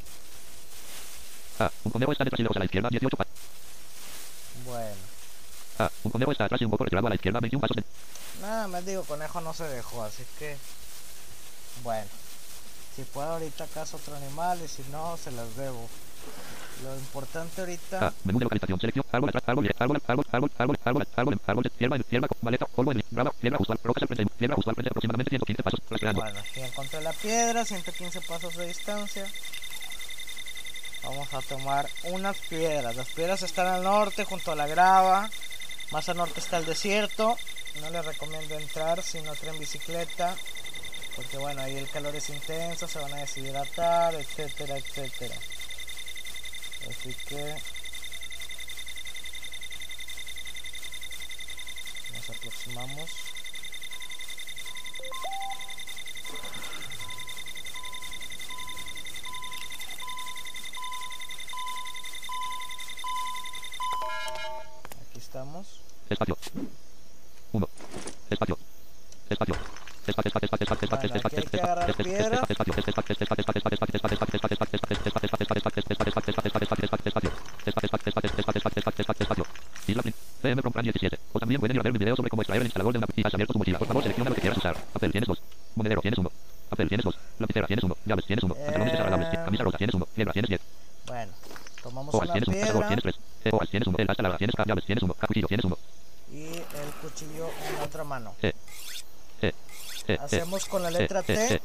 Ah, 1.60 1.72
un 1.84 1.92
conejo 1.92 2.12
está 2.12 2.24
detrás 2.24 2.40
y 2.40 2.44
lejos 2.44 2.56
a 2.58 2.60
la 2.60 2.66
izquierda. 2.66 2.90
18 2.90 3.18
pasos. 3.18 3.34
Bueno. 4.66 4.96
Ah, 5.80 5.92
un 6.04 6.12
conejo 6.12 6.32
está 6.32 6.46
atrás 6.46 6.62
y 6.62 6.66
un 6.66 6.72
poco 6.72 6.84
retirado 6.84 7.08
a 7.08 7.10
la 7.10 7.16
izquierda. 7.16 7.40
21 7.40 7.62
pasos 7.62 7.76
de 7.78 7.84
Nada, 8.42 8.68
me 8.68 8.82
digo, 8.82 9.04
conejo 9.04 9.42
no 9.42 9.54
se 9.54 9.64
dejó, 9.66 10.04
así 10.04 10.24
que... 10.40 10.58
Bueno. 11.84 12.08
Si 12.96 13.04
puedo 13.04 13.30
ahorita 13.34 13.68
caso 13.68 13.98
otro 13.98 14.16
animal 14.16 14.60
y 14.64 14.68
si 14.68 14.84
no, 14.92 15.16
se 15.18 15.32
las 15.32 15.56
debo. 15.56 15.88
Lo 16.84 16.96
importante 16.96 17.62
ahorita... 17.62 18.08
Ah, 18.08 18.14
menú 18.24 18.40
de 18.40 18.46
localización, 18.46 18.80
selección, 18.80 19.06
árbol 19.12 19.30
atrás, 19.30 19.44
árbol, 19.46 19.70
árbol, 19.78 20.02
árbol, 20.08 20.26
árbol, 20.32 20.52
árbol, 20.58 20.78
árbol, 20.84 21.08
árbol, 21.16 21.40
árbol, 21.46 21.72
hierba, 21.78 21.98
hierba, 22.10 22.28
maleta, 22.42 22.66
polvo, 22.66 22.92
brava, 23.12 23.32
piedra 23.40 23.58
justo 23.58 23.74
al, 23.74 23.80
rocas 23.84 24.02
al 24.02 24.08
frente, 24.08 24.34
piedra 24.36 24.56
justo 24.56 24.72
al 24.72 24.76
frente, 24.76 24.90
aproximadamente 24.90 25.30
115 25.30 25.64
pasos, 25.64 25.80
rastreando. 25.90 26.22
Bueno, 26.22 26.40
encontré 26.56 27.02
la 27.02 27.14
piedra, 27.14 27.66
115 27.66 28.22
pasos 28.22 28.56
de 28.56 28.68
distancia. 28.68 29.28
Vamos 31.04 31.34
a 31.34 31.42
tomar 31.42 31.88
unas 32.04 32.38
piedras. 32.38 32.96
Las 32.96 33.08
piedras 33.10 33.42
están 33.44 33.68
al 33.68 33.84
norte, 33.84 34.26
junto 34.26 34.52
a 34.52 34.56
la 34.56 34.68
grava. 34.68 35.30
Más 35.92 36.10
al 36.10 36.18
norte 36.18 36.40
está 36.40 36.58
el 36.58 36.66
desierto. 36.66 37.38
No 37.82 37.90
les 37.90 38.06
recomiendo 38.06 38.58
entrar 38.58 39.02
si 39.02 39.22
no 39.22 39.34
traen 39.36 39.60
bicicleta. 39.60 40.36
Porque 41.16 41.38
bueno, 41.38 41.62
ahí 41.62 41.78
el 41.78 41.90
calor 41.90 42.16
es 42.16 42.30
intenso, 42.30 42.88
se 42.88 43.00
van 43.00 43.14
a 43.14 43.18
deshidratar, 43.18 44.16
etcétera, 44.16 44.78
etcétera. 44.78 45.36
Así 46.90 47.14
que... 47.28 47.56
Nos 52.14 52.30
aproximamos. 52.30 53.10
Aquí 65.02 65.18
estamos. 65.18 65.82
Espacio. 66.10 66.38
1. 67.54 67.70
Espacio. 68.30 68.58
Espacio. 69.30 69.56
PM 80.42 80.62
Compran 80.62 80.86
O 81.34 81.40
también 81.40 81.60
pueden 81.60 81.76
ir 81.76 81.80
a 81.80 81.84
ver 81.84 81.94
mi 81.94 82.00
video 82.00 82.16
sobre 82.16 82.30
cómo 82.30 82.42
extraer 82.42 82.62
el 82.62 82.68
instalador 82.68 82.94
de 82.94 82.98
una 82.98 83.08
y 83.16 83.46
tu 83.46 83.58
mochila. 83.58 83.78
Por 83.78 83.88
favor, 83.88 84.04
selecciona 84.04 84.30
lo 84.30 84.36
que 84.36 84.42
quieras 84.42 84.58
usar. 84.58 84.76
Papel 84.94 85.12
tienes 85.12 85.28
dos. 85.28 85.42
Monedero 85.76 86.02
tienes 86.02 86.18
uno. 86.18 86.32
Papel 86.70 86.88
tienes 86.88 87.06
dos. 87.06 87.18
Lapicera 87.40 87.68
tienes 87.68 87.84
uno. 87.84 87.98
Llaves 88.06 88.26
tienes 88.26 88.44
uno. 88.44 88.56
Pantalones 88.56 88.92
desagradables. 88.94 89.30
Camisa 89.30 89.64
rosa 89.64 89.78
tienes 89.78 89.96
uno. 89.96 90.06
Piedra 90.08 90.34
tienes 90.34 90.50
diez. 90.50 90.62
Bueno, 91.06 91.32
tomamos 91.84 92.20
tienes 92.20 92.50
piedra. 92.50 92.88
Tienes 92.88 93.04
tres. 93.04 93.70
Tienes 93.70 93.88
uno. 93.88 93.98
El 93.98 94.10
hasta 94.10 94.38
tienes 94.38 94.56
llaves 94.66 94.86
tienes 94.86 95.04
uno. 95.04 95.14
Cuchillo 95.14 95.48
tienes 95.48 95.66
uno. 95.66 95.78
Y 96.32 96.46
el 96.46 96.92
cuchillo 97.02 97.50
en 97.68 97.76
la 97.76 97.84
otra 97.84 98.04
mano. 98.04 98.36
Eh 98.42 98.54
hacemos 100.20 100.66
con 100.66 100.84
la 100.84 100.92
letra 100.92 101.24
T. 101.24 101.62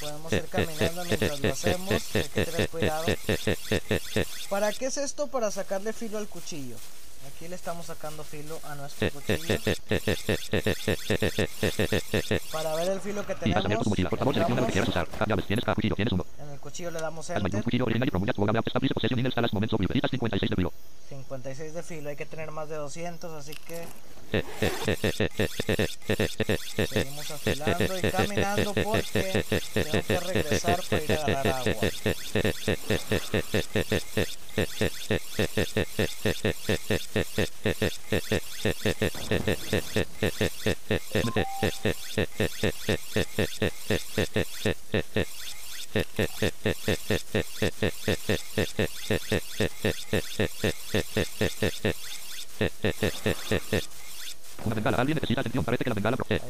Podemos 0.00 0.32
ir 0.32 0.44
caminando 0.46 1.04
mientras 1.04 1.40
lo 1.40 1.52
hacemos. 1.52 1.90
Hay 1.90 2.00
que 2.00 2.44
tener 2.44 2.68
cuidado. 2.68 3.04
¿Para 4.48 4.72
qué 4.72 4.86
es 4.86 4.96
esto? 4.96 5.26
Para 5.26 5.50
sacarle 5.50 5.92
filo 5.92 6.18
al 6.18 6.28
cuchillo. 6.28 6.76
Aquí 7.34 7.48
le 7.48 7.56
estamos 7.56 7.86
sacando 7.86 8.22
filo 8.22 8.60
a 8.62 8.76
nuestro 8.76 9.10
cuchillo. 9.10 9.58
Para 12.52 12.74
ver 12.76 12.90
el 12.90 13.00
filo 13.00 13.26
que 13.26 13.34
tenemos. 13.34 13.64
En 13.64 13.72
el 13.72 13.78
cuchillo 16.60 16.90
le 16.92 17.00
damos 17.00 17.30
enter. 17.30 17.62
Cuchillo 17.62 17.86
56 20.08 20.50
de 20.50 20.56
filo. 20.56 20.72
56 21.08 21.74
de 21.74 21.82
filo. 21.82 22.10
Hay 22.10 22.16
que 22.16 22.26
tener 22.26 22.52
más 22.52 22.68
de 22.68 22.76
200, 22.76 23.32
así 23.32 23.54
que 23.54 23.84
seguimos 26.76 27.30
afilando 27.30 27.84
y 27.84 28.10
caminando 28.10 28.74
porque 28.74 29.22
tengo 29.22 30.02
que 30.06 30.20
regresar 30.20 30.80
para 30.88 31.02
ir 31.02 31.12
a 31.12 31.24
agarrar 31.24 31.68
agua. 31.68 32.06
Una 54.64 54.74
bengala. 54.74 54.96
Alguien 54.98 55.16
necesita 55.16 55.40
atención. 55.40 55.64
Parece 55.64 55.84
que 55.84 55.90
la 55.90 55.94
bengala... 55.94 56.16
Hacia 56.16 56.36
el 56.36 56.42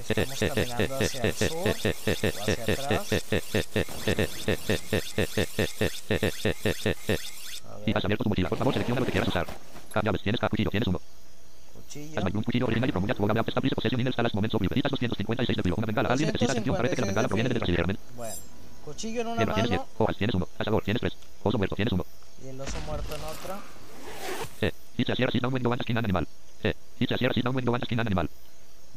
y 7.86 7.96
has 7.96 8.04
abierto 8.04 8.24
tu 8.24 8.30
mochila. 8.30 8.48
Por 8.48 8.58
favor, 8.58 8.74
selecciona 8.74 9.00
lo 9.00 9.06
que 9.06 9.12
quieras 9.12 9.28
usar. 9.28 9.46
Llaves. 10.02 10.22
Tienes 10.22 10.40
cuchillo. 10.40 10.70
Tienes 10.70 10.88
uno. 10.88 11.00
Cuchillo. 11.72 12.18
Has 12.18 12.34
un 12.34 12.42
cuchillo 12.42 12.66
original 12.66 12.88
y 12.88 12.92
promulgas 12.92 13.16
programa 13.16 13.42
de 13.42 13.48
establish 13.48 13.74
posesión 13.74 14.00
en 14.00 14.06
el 14.08 14.14
salas 14.14 14.34
momento 14.34 14.58
blue. 14.58 14.68
Editas 14.72 14.90
256 14.90 15.56
de 15.56 15.62
blue. 15.62 15.74
Una 15.76 15.86
bengala. 15.86 16.08
Alguien 16.10 16.28
necesita 16.28 16.52
atención. 16.52 16.76
Parece 16.76 16.96
que 16.96 17.02
la 17.02 17.06
bengala 17.06 17.28
proviene 17.28 17.48
del 17.48 17.58
brasileño. 17.58 17.96
Bueno. 18.16 18.34
Cuchillo 18.84 19.20
en 19.20 19.26
una 19.28 19.36
Hierba, 19.36 19.52
mano. 19.52 19.54
Tienes 19.54 19.70
diez. 19.70 19.82
Hojas. 19.98 20.16
Tienes 20.16 20.34
uno. 20.34 20.48
Asador. 20.58 20.82
Tienes 20.82 21.00
tres. 21.00 21.16
Oso 21.42 21.58
muerto. 21.58 21.76
Tienes 21.76 21.92
uno. 21.92 22.04
Y 22.44 22.48
el 22.48 22.60
oso 22.60 22.76
muerto 22.86 23.14
en 23.14 23.20
otra. 23.22 23.58
Sí. 24.60 24.70
Y 24.98 25.04
se 25.04 25.14
cierra 25.14 25.32
sin 25.32 25.46
un 25.46 25.62
buen 25.62 25.80
esquina 25.80 26.00
animal. 26.00 26.26
E. 26.70 26.76
Hit 26.98 27.10
y 27.10 27.34
sin 27.34 27.48
un 27.48 27.56
window 27.56 27.74
antes 27.74 27.88
que 27.88 27.94
animal. 27.94 28.28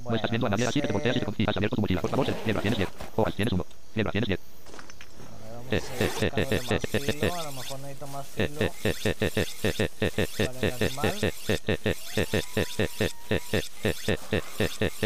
no 0.04 0.16
estás 0.16 0.30
viendo 0.30 0.48
a 0.48 0.50
nadie 0.50 0.68
así 0.68 0.82
que 0.82 0.88
te 0.88 0.94
volteas 0.94 1.16
y 1.16 1.20
te 1.20 1.26
confías 1.26 1.56
abierto 1.56 1.76
tu 1.76 1.82
mochila. 1.82 2.02
Por 2.02 2.10
favor, 2.10 2.28
miembro 2.46 2.62
tienes 2.62 2.78
10. 2.78 2.90
Oval 3.16 3.34
tienes 3.34 3.54
1. 3.54 3.66
Miembro 3.96 4.12
tienes 4.12 4.28
10. 4.28 4.40
A 5.70 7.44
lo 7.44 7.52
mejor 7.52 7.80
necesito 7.80 8.08
más 8.08 8.26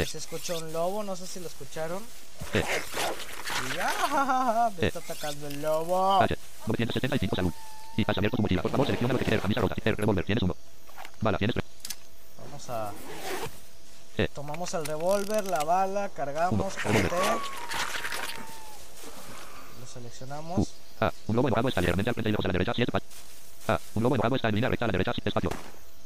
se 0.05 0.17
escuchó 0.17 0.57
un 0.59 0.71
lobo, 0.71 1.03
no 1.03 1.17
sé 1.17 1.27
si 1.27 1.41
lo 1.41 1.47
escucharon 1.47 2.01
ya, 3.75 4.71
me 4.79 4.87
está 4.87 4.99
atacando 4.99 5.47
el 5.47 5.61
lobo 5.61 6.19
975 6.67 7.35
salud 7.35 7.51
y 7.97 8.05
has 8.07 8.17
abierto 8.17 8.37
tu 8.37 8.43
mochila, 8.43 8.61
por 8.61 8.71
favor 8.71 8.85
selecciona 8.85 9.13
lo 9.13 9.19
que 9.19 9.25
quieres, 9.25 9.41
camisa 9.41 9.59
rosa, 9.61 9.75
revólver, 9.83 10.23
tienes 10.25 10.43
uno 10.43 10.55
bala, 11.19 11.37
tienes 11.37 11.55
tres 11.55 11.65
Vamos 12.67 12.69
a. 12.69 12.91
Eh. 14.17 14.27
Tomamos 14.33 14.73
el 14.73 14.85
revólver, 14.85 15.45
la 15.45 15.63
bala, 15.63 16.09
cargamos. 16.09 16.75
Lo 19.79 19.87
seleccionamos. 19.91 20.73
A. 20.99 21.11
Un 21.27 21.35
lobo 21.35 21.47
enojado 21.47 21.67
está 21.69 21.81
ligeramente 21.81 22.09
al 22.09 22.13
frente 22.13 22.29
y 22.29 22.31
lejos 22.31 22.45
a 22.45 22.47
la 22.47 22.51
derecha. 22.53 22.73
7 22.75 22.91
A. 23.67 23.79
Un 23.95 24.03
lobo 24.03 24.15
enojado 24.15 24.35
está 24.35 24.49
en 24.49 24.55
línea 24.55 24.69
recta 24.69 24.85
a 24.85 24.87
la 24.87 24.91
derecha. 24.93 25.11
Espacio. 25.23 25.49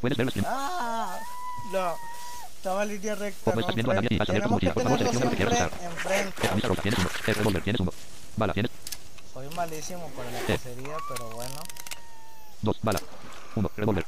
Puedes 0.02 0.18
ver 0.18 0.32
el. 0.34 0.46
¡Ah! 0.48 1.20
No. 1.74 1.96
Estaba 2.58 2.84
en 2.84 2.90
línea 2.90 3.16
recta. 3.16 3.52
Como 3.52 3.60
estás 3.62 3.76
viendo 3.76 3.92
a 3.92 3.96
nadie 3.96 4.08
y 4.12 4.18
vas 4.18 4.30
a 4.30 4.34
ver 4.34 4.44
tu 4.44 4.50
mochila, 4.50 4.74
por 4.74 4.84
favor, 4.84 4.98
selecciona 4.98 5.26
lo 5.26 5.32
que 5.32 5.38
quieras 5.38 5.60
Eh, 5.60 5.70
enfrente. 5.86 6.42
camisa 6.48 6.68
rosa, 6.68 6.82
tienes 6.82 7.00
uno. 7.00 7.10
El 7.28 7.36
revólver, 7.36 7.64
tienes 7.64 7.80
uno. 7.82 7.92
Bala, 8.38 8.54
tienes 8.54 8.72
Soy 9.34 9.48
malísimo 9.56 10.08
para 10.16 10.32
la 10.32 10.40
Eh. 10.40 10.44
cacería, 10.48 10.98
pero 11.10 11.30
bueno. 11.32 11.56
dos. 12.62 12.78
Bala. 12.82 13.00
Uno. 13.56 13.70
Revólver. 13.78 14.06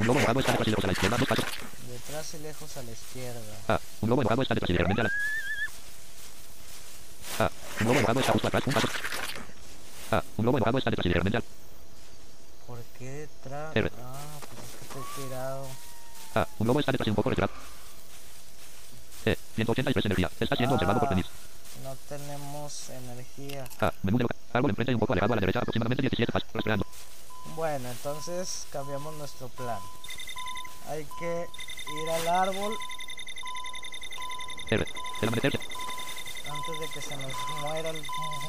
A. 0.00 0.02
Un 0.02 0.06
lobo 0.06 0.18
enojado 0.18 0.40
está 0.40 0.52
detrás 0.52 0.66
y 0.68 0.70
lejos 0.70 0.84
a 0.84 0.86
la 0.86 0.92
izquierda. 0.92 1.16
Dos 1.18 1.28
pasos. 1.28 1.44
Detrás 1.88 2.34
y 2.34 2.38
lejos 2.38 2.76
a 2.76 2.82
la 2.82 2.90
izquierda. 2.92 3.40
A. 3.68 3.80
Un 4.00 4.08
lobo 4.10 4.22
enojado 4.22 4.42
está 4.42 4.54
detrás 4.54 4.70
y 4.70 4.72
ligeramente 4.72 5.00
a 5.02 5.04
la... 5.04 5.10
A. 7.46 7.50
Un 7.80 7.86
lobo 7.86 7.98
enojado 7.98 8.20
está 8.20 8.32
justo 8.32 8.48
atrás. 8.48 8.62
Un 8.66 8.72
paso. 8.74 8.88
A. 10.12 10.22
Un 10.38 10.44
lobo 10.46 10.58
enojado 10.58 10.78
está 10.78 10.90
detrás 10.90 11.06
y 11.06 11.08
ligeramente 11.08 11.36
al... 11.38 11.44
¿Por 12.66 12.78
qué 12.98 13.04
detrás? 13.10 13.76
R. 13.76 13.90
Ah, 14.02 14.38
pues 14.40 14.62
es 14.64 14.70
que 14.78 14.84
estoy 15.00 15.24
tirado. 15.24 15.66
A. 16.34 16.46
Un 16.58 16.66
lobo 16.66 16.80
está 16.80 16.92
detrás 16.92 17.06
y 17.06 17.10
un 17.10 17.16
poco 17.16 17.30
retirado. 17.30 17.52
E. 19.26 19.36
183 19.56 20.04
energía. 20.06 20.30
Está 20.40 20.56
siendo 20.56 20.74
observado 20.74 21.00
por 21.00 21.08
Ah. 21.08 21.10
Denis. 21.10 21.26
No 21.84 21.94
tenemos 22.08 22.88
energía. 22.90 23.64
A. 23.80 23.92
Menú 24.02 24.18
de 24.18 24.22
loca- 24.24 24.36
Árbol 24.52 24.70
enfrente 24.70 24.92
y 24.92 24.94
un 24.94 25.00
poco 25.00 25.12
alejado 25.12 25.32
a 25.34 25.36
la 25.36 25.40
derecha. 25.40 25.58
Aproximadamente 25.60 26.02
17 26.02 26.32
pasos. 26.32 26.48
Rastreando. 26.52 26.86
Bueno, 27.56 27.90
entonces 27.90 28.66
cambiamos 28.72 29.14
nuestro 29.16 29.48
plan. 29.48 29.78
Hay 30.88 31.06
que 31.18 31.46
ir 32.02 32.10
al 32.10 32.28
árbol 32.28 32.76
antes 36.50 36.80
de 36.80 36.88
que 36.94 37.00
se 37.00 37.16
nos 37.16 37.32
muera 37.62 37.90
el 37.90 38.02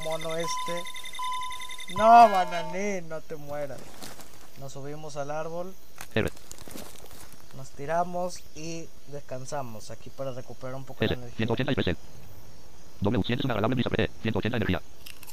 mono 0.04 0.36
este. 0.36 0.84
No, 1.98 2.30
bananín, 2.30 3.10
no 3.10 3.22
te 3.22 3.36
mueras. 3.36 3.80
Nos 4.60 4.74
subimos 4.74 5.18
al 5.18 5.32
árbol, 5.32 5.74
nos 7.58 7.70
tiramos 7.72 8.40
y 8.56 8.88
descansamos 9.08 9.90
aquí 9.90 10.10
para 10.12 10.32
recuperar 10.32 10.76
un 10.76 10.86
poco 10.86 11.00
de 11.06 11.14
energía. 11.14 11.38
183 11.38 11.88
el. 11.88 11.98
W. 13.02 13.24
Sientes 13.24 13.46
una 13.46 13.56
brisa. 13.56 13.90
E. 13.98 14.10
180 14.22 14.58
energía. 14.58 14.82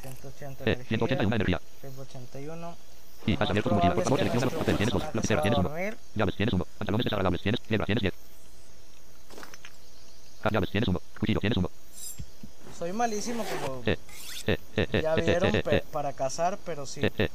180 0.00 0.64
E. 0.64 0.72
energía. 0.72 0.88
181 0.88 1.36
energía. 1.36 1.60
181. 1.82 2.76
Y 3.26 3.36
más 3.36 3.50
abierto 3.50 3.68
tu 3.70 3.74
mochila. 3.76 3.94
Por 3.94 4.04
favor, 4.04 4.18
selecciona 4.18 4.46
los 4.46 4.52
nuestro 4.52 4.58
papel. 4.60 4.76
Tienes 4.76 4.94
dos. 4.94 5.02
a 5.38 5.42
Tienes 5.42 5.58
uno. 5.58 5.70
Llaves. 6.14 6.36
Tienes 6.36 6.54
uno. 6.54 6.66
Pantalones 6.78 7.04
desagradables. 7.04 7.42
Tienes. 7.42 7.60
Hierba. 7.68 7.86
Tienes 7.86 8.02
10. 8.02 8.14
Ah, 10.44 10.48
Llaves. 10.50 10.70
Tienes 10.70 10.88
uno. 10.88 11.00
Cuchillo. 11.18 11.40
Tienes 11.40 11.58
uno. 11.58 11.70
Soy 12.78 12.92
malísimo 12.92 13.44
como 13.44 13.82
Eh. 13.86 13.98
Eh. 14.46 14.56
Eh. 14.76 14.88
Eh. 14.92 15.02
ya 15.02 15.14
vieron 15.16 15.52
para 15.92 16.12
cazar, 16.12 16.58
pero 16.64 16.86
sí, 16.86 17.00
eh, 17.02 17.10
eh. 17.18 17.28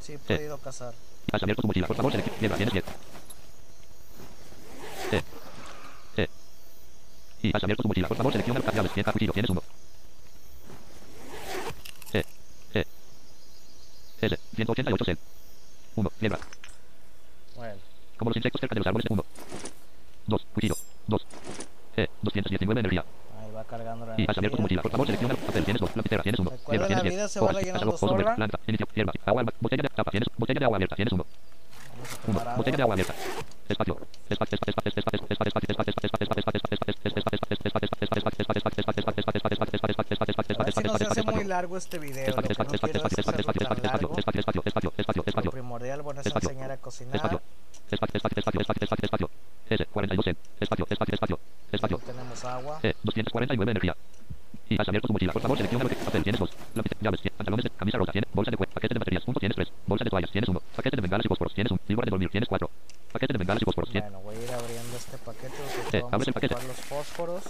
sí 0.00 0.14
he 0.14 0.18
podido 0.18 0.58
cazar. 0.58 0.94
Has 1.30 1.42
abierto 1.42 1.62
tu 1.62 1.68
mochila. 1.68 1.86
Por 1.86 1.96
favor, 1.96 2.10
selecciona. 2.12 2.40
Hierba. 2.40 2.56
Tienes 2.56 2.72
10. 2.72 2.84
Eh. 5.12 5.22
Eh. 6.16 6.28
Y 7.42 7.56
has 7.56 7.62
abierto 7.62 7.82
tu 7.82 7.88
mochila. 7.88 8.08
Por 8.08 8.16
favor, 8.16 8.32
selecciona 8.32 8.60
llaves. 8.72 8.92
Tienes 8.92 9.12
cuchillo. 9.12 9.32
Tienes 9.32 9.50
uno. 9.50 9.62
Eh. 12.12 12.24
Eh. 12.74 12.84
S. 14.20 14.38
188 14.56 15.04
cel. 15.04 15.18
1. 15.96 16.10
Hierba. 16.20 16.38
Bueno, 17.56 17.74
Como 18.16 18.30
los 18.30 18.36
insectos 18.36 18.60
cerca 18.60 18.74
de 18.74 18.80
los 18.80 18.86
árboles. 18.86 19.06
1. 19.10 19.24
2. 20.26 20.46
Cuchillo. 20.54 20.74
2. 21.06 21.26
Eh. 21.96 22.08
219 22.22 22.80
energía. 22.80 23.04
ahí 23.40 23.50
va 23.52 23.64
cargando 23.64 24.06
la 24.06 24.14
Y 24.20 24.24
has 24.28 24.38
abierto 24.38 24.56
tu 24.56 24.62
mochila. 24.62 24.80
energía. 24.80 24.82
Por 24.82 24.90
favor, 24.92 25.06
selecciona 25.06 25.34
el 25.34 25.40
papel. 25.40 25.64
Tienes 25.64 25.80
dos. 25.80 25.96
Lapicera. 25.96 26.22
Tienes 26.22 26.38
uno. 26.40 26.50
Recuerda, 26.50 26.86
Hierba. 26.88 26.96
la 26.96 27.02
Tienes 27.02 27.14
vida 27.14 27.22
10. 27.22 27.32
se 27.32 27.40
va 27.40 27.46
Hojas. 27.46 27.64
Cásalo. 27.72 27.94
Oso 27.94 28.14
verde. 28.16 28.34
Planta. 28.36 28.60
Inicio. 28.66 28.86
Hierba. 28.94 29.12
Agua. 29.24 29.44
Botella 29.60 29.82
de 29.82 29.88
tapa. 29.88 30.10
Tienes. 30.10 30.28
Botella 30.36 30.58
de 30.60 30.64
agua 30.64 30.76
abierta. 30.76 30.96
Tienes 30.96 31.12
uno. 31.12 31.26
Vamos 31.96 32.12
a 32.12 32.30
1. 32.30 32.38
tomar 32.40 32.56
Botella 32.56 32.76
de 32.76 32.82
agua 32.82 32.94
abierta 32.94 33.14
muy 41.32 41.44
largo 41.44 41.76
este 41.76 41.98
video. 41.98 42.34
Lo 42.36 42.42
que 42.42 42.54
no 42.54 42.64
quiero 42.64 43.04
es 43.06 43.68
tan 43.68 43.82
largo. 43.82 44.14
Lo 45.44 45.50
primordial 45.50 46.00
espacio, 46.00 46.20
es 46.20 46.34
enseñar 46.34 46.70
a 46.70 46.76
cocinar. 46.78 47.40
No 51.80 51.98
tenemos 51.98 52.44
agua. 52.44 52.80
249 52.82 53.70
energía. 53.70 53.96
Y 54.68 54.80
has 54.80 54.88
abierto 54.88 55.08
tu 55.08 55.12
mochila. 55.14 55.32
Por 55.32 55.42
favor, 55.42 55.56
selecciona 55.56 55.84
lo 55.84 55.90
espacio, 55.90 56.18
espacio, 56.18 56.30
espacio, 56.30 56.44
espacio, 56.44 56.58
Lápiz, 56.74 56.92
llaves, 57.00 57.20
pantalones 57.36 57.64
de 57.64 57.70
camisa 57.70 57.98
rosa, 57.98 58.12
tienes 58.12 58.28
bolsa 58.32 58.50
de 58.50 58.56
bolsa 58.56 58.72
tienes 59.38 59.56
tres, 59.56 59.72
bolsa 59.86 60.04
de 60.04 60.10
toallas, 60.10 60.30
tienes 60.30 60.48
uno, 60.48 60.60
tienes 61.54 61.72
un, 61.72 61.80
libro 61.88 62.04
de 62.04 62.10
dormir, 62.10 62.28
tienes 62.30 62.48
cuatro. 62.48 62.70
Paquete 63.18 63.32
de 63.32 63.38
bengalas 63.38 63.62
y 63.62 63.64
fósforos. 63.64 63.90
Bueno, 63.92 64.20
voy 64.20 64.36
a 64.36 64.42
ir 64.44 64.52
abriendo 64.52 64.96
este 64.96 65.18
paquete 65.18 65.48
porque 65.82 65.96
Eh, 65.98 66.00
vamos 66.02 66.12
abres 66.14 66.28
a 66.28 66.30
el 66.30 66.34
paquete. 66.34 66.54
ocupar 66.54 66.68
los 66.68 66.76
fósforos. 66.86 67.42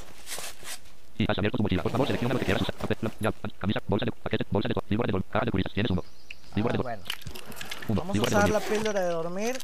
Y 1.19 1.31
has 1.31 1.37
abierto 1.37 1.59
tu 1.59 1.63
mochila. 1.63 1.83
Por 1.83 1.93
favor, 1.93 2.07
selecciona 2.07 2.33
lo 2.33 2.41
que 2.41 2.47
quieras 2.47 2.63
usar. 2.63 2.75
Papel, 2.77 2.97
la- 3.03 3.13
llave, 3.21 3.37
camisa, 3.59 3.83
bolsa 3.87 4.05
de 4.07 4.13
paquete, 4.13 4.45
bolsa 4.51 4.69
de 4.69 4.75
toallas, 4.75 4.89
víbora 4.91 5.07
de 5.09 5.13
dormir, 5.13 5.27
caja 5.31 5.45
de 5.45 5.51
curisas, 5.51 5.73
tienes 5.75 5.91
uno. 5.91 6.03
Víbora 6.55 6.73
Ah, 6.75 6.77
de 6.79 6.83
bueno. 6.83 7.03
uno. 7.89 8.01
Vamos 8.01 8.17
a 8.19 8.23
usar 8.23 8.49
la 8.49 8.61
píldora 8.61 9.01
de 9.01 9.11
dormir. 9.11 9.59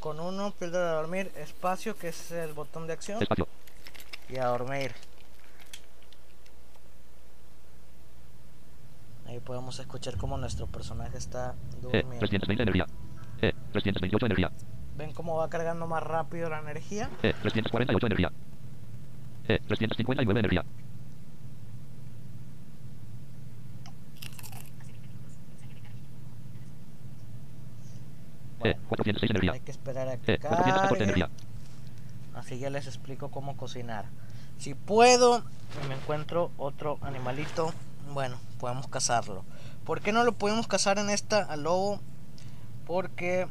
Con 0.00 0.18
uno, 0.18 0.50
píldora 0.58 0.88
de 0.88 0.94
dormir, 0.96 1.32
espacio, 1.36 1.94
que 1.98 2.08
es 2.08 2.30
el 2.30 2.54
botón 2.54 2.86
de 2.86 2.94
acción. 2.94 3.22
Espacio. 3.22 3.46
Y 4.30 4.38
a 4.38 4.46
dormir. 4.46 4.94
Ahí 9.26 9.40
podemos 9.40 9.78
escuchar 9.78 10.16
cómo 10.16 10.38
nuestro 10.38 10.66
personaje 10.68 11.18
está 11.18 11.54
E. 11.72 11.80
durmiendo. 11.82 12.18
320 12.18 12.62
energía. 12.62 12.86
E. 13.42 13.52
328 13.72 14.24
energía. 14.26 14.50
¿Ven 14.96 15.12
cómo 15.12 15.36
va 15.36 15.48
cargando 15.50 15.86
más 15.86 16.02
rápido 16.02 16.48
la 16.48 16.60
energía? 16.60 17.10
E. 17.22 17.32
348 17.32 18.06
energía. 18.06 18.32
E. 19.48 19.58
359 19.58 20.40
energía. 20.40 20.64
Bueno, 28.60 28.80
406 28.88 29.30
energía. 29.30 29.52
hay 29.52 29.60
que 29.60 29.70
esperar 29.70 30.08
a 30.08 30.16
que 30.16 30.38
414 30.38 30.88
cargue. 30.88 31.04
energía. 31.04 31.28
Así 32.34 32.58
ya 32.58 32.70
les 32.70 32.86
explico 32.86 33.30
cómo 33.30 33.56
cocinar. 33.56 34.06
Si 34.58 34.74
puedo 34.74 35.44
y 35.84 35.88
me 35.88 35.94
encuentro 35.94 36.50
otro 36.56 36.98
animalito, 37.02 37.72
bueno, 38.12 38.38
podemos 38.58 38.86
cazarlo. 38.86 39.44
¿Por 39.84 40.00
qué 40.00 40.12
no 40.12 40.24
lo 40.24 40.32
podemos 40.32 40.66
cazar 40.66 40.98
en 40.98 41.10
esta 41.10 41.42
al 41.42 41.64
lobo? 41.64 42.00
Porque 42.86 43.46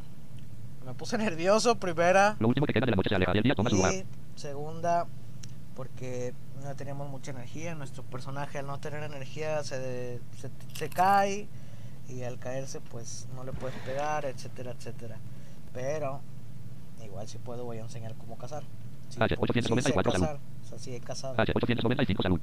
me 0.85 0.93
puse 0.93 1.17
nervioso, 1.17 1.75
primera. 1.79 2.35
Lo 2.39 2.47
último 2.47 2.65
que 2.65 2.73
queda 2.73 2.85
de 2.85 2.91
la 2.91 2.95
noche 2.97 3.09
se 3.09 3.15
aleja 3.15 3.31
y 3.35 3.37
el 3.37 3.43
día 3.43 3.55
toma 3.55 3.69
su 3.69 3.77
lugar. 3.77 3.93
Y 3.93 4.05
segunda, 4.35 5.07
porque 5.75 6.33
no 6.63 6.75
teníamos 6.75 7.09
mucha 7.09 7.31
energía. 7.31 7.75
Nuestro 7.75 8.03
personaje 8.03 8.59
al 8.59 8.67
no 8.67 8.79
tener 8.79 9.03
energía 9.03 9.63
se, 9.63 10.19
se, 10.37 10.49
se 10.73 10.89
cae 10.89 11.47
y 12.09 12.23
al 12.23 12.37
caerse 12.37 12.81
pues 12.81 13.27
no 13.35 13.43
le 13.43 13.53
puedes 13.53 13.77
pegar, 13.81 14.25
etcétera, 14.25 14.71
etcétera. 14.71 15.17
Pero 15.73 16.21
igual 17.03 17.27
si 17.27 17.37
puedo 17.37 17.65
voy 17.65 17.77
a 17.77 17.81
enseñar 17.81 18.15
cómo 18.15 18.37
cazar. 18.37 18.63
H, 19.19 19.37
pues, 19.37 19.51
sí, 19.53 19.59
894 19.59 20.11
sé 20.11 20.17
salud. 20.17 20.39
O 20.63 20.67
sea, 20.67 20.79
sí 20.79 20.95
he 20.95 20.99
cazado. 20.99 21.33
H, 21.37 21.51
895 21.55 22.23
salud. 22.23 22.39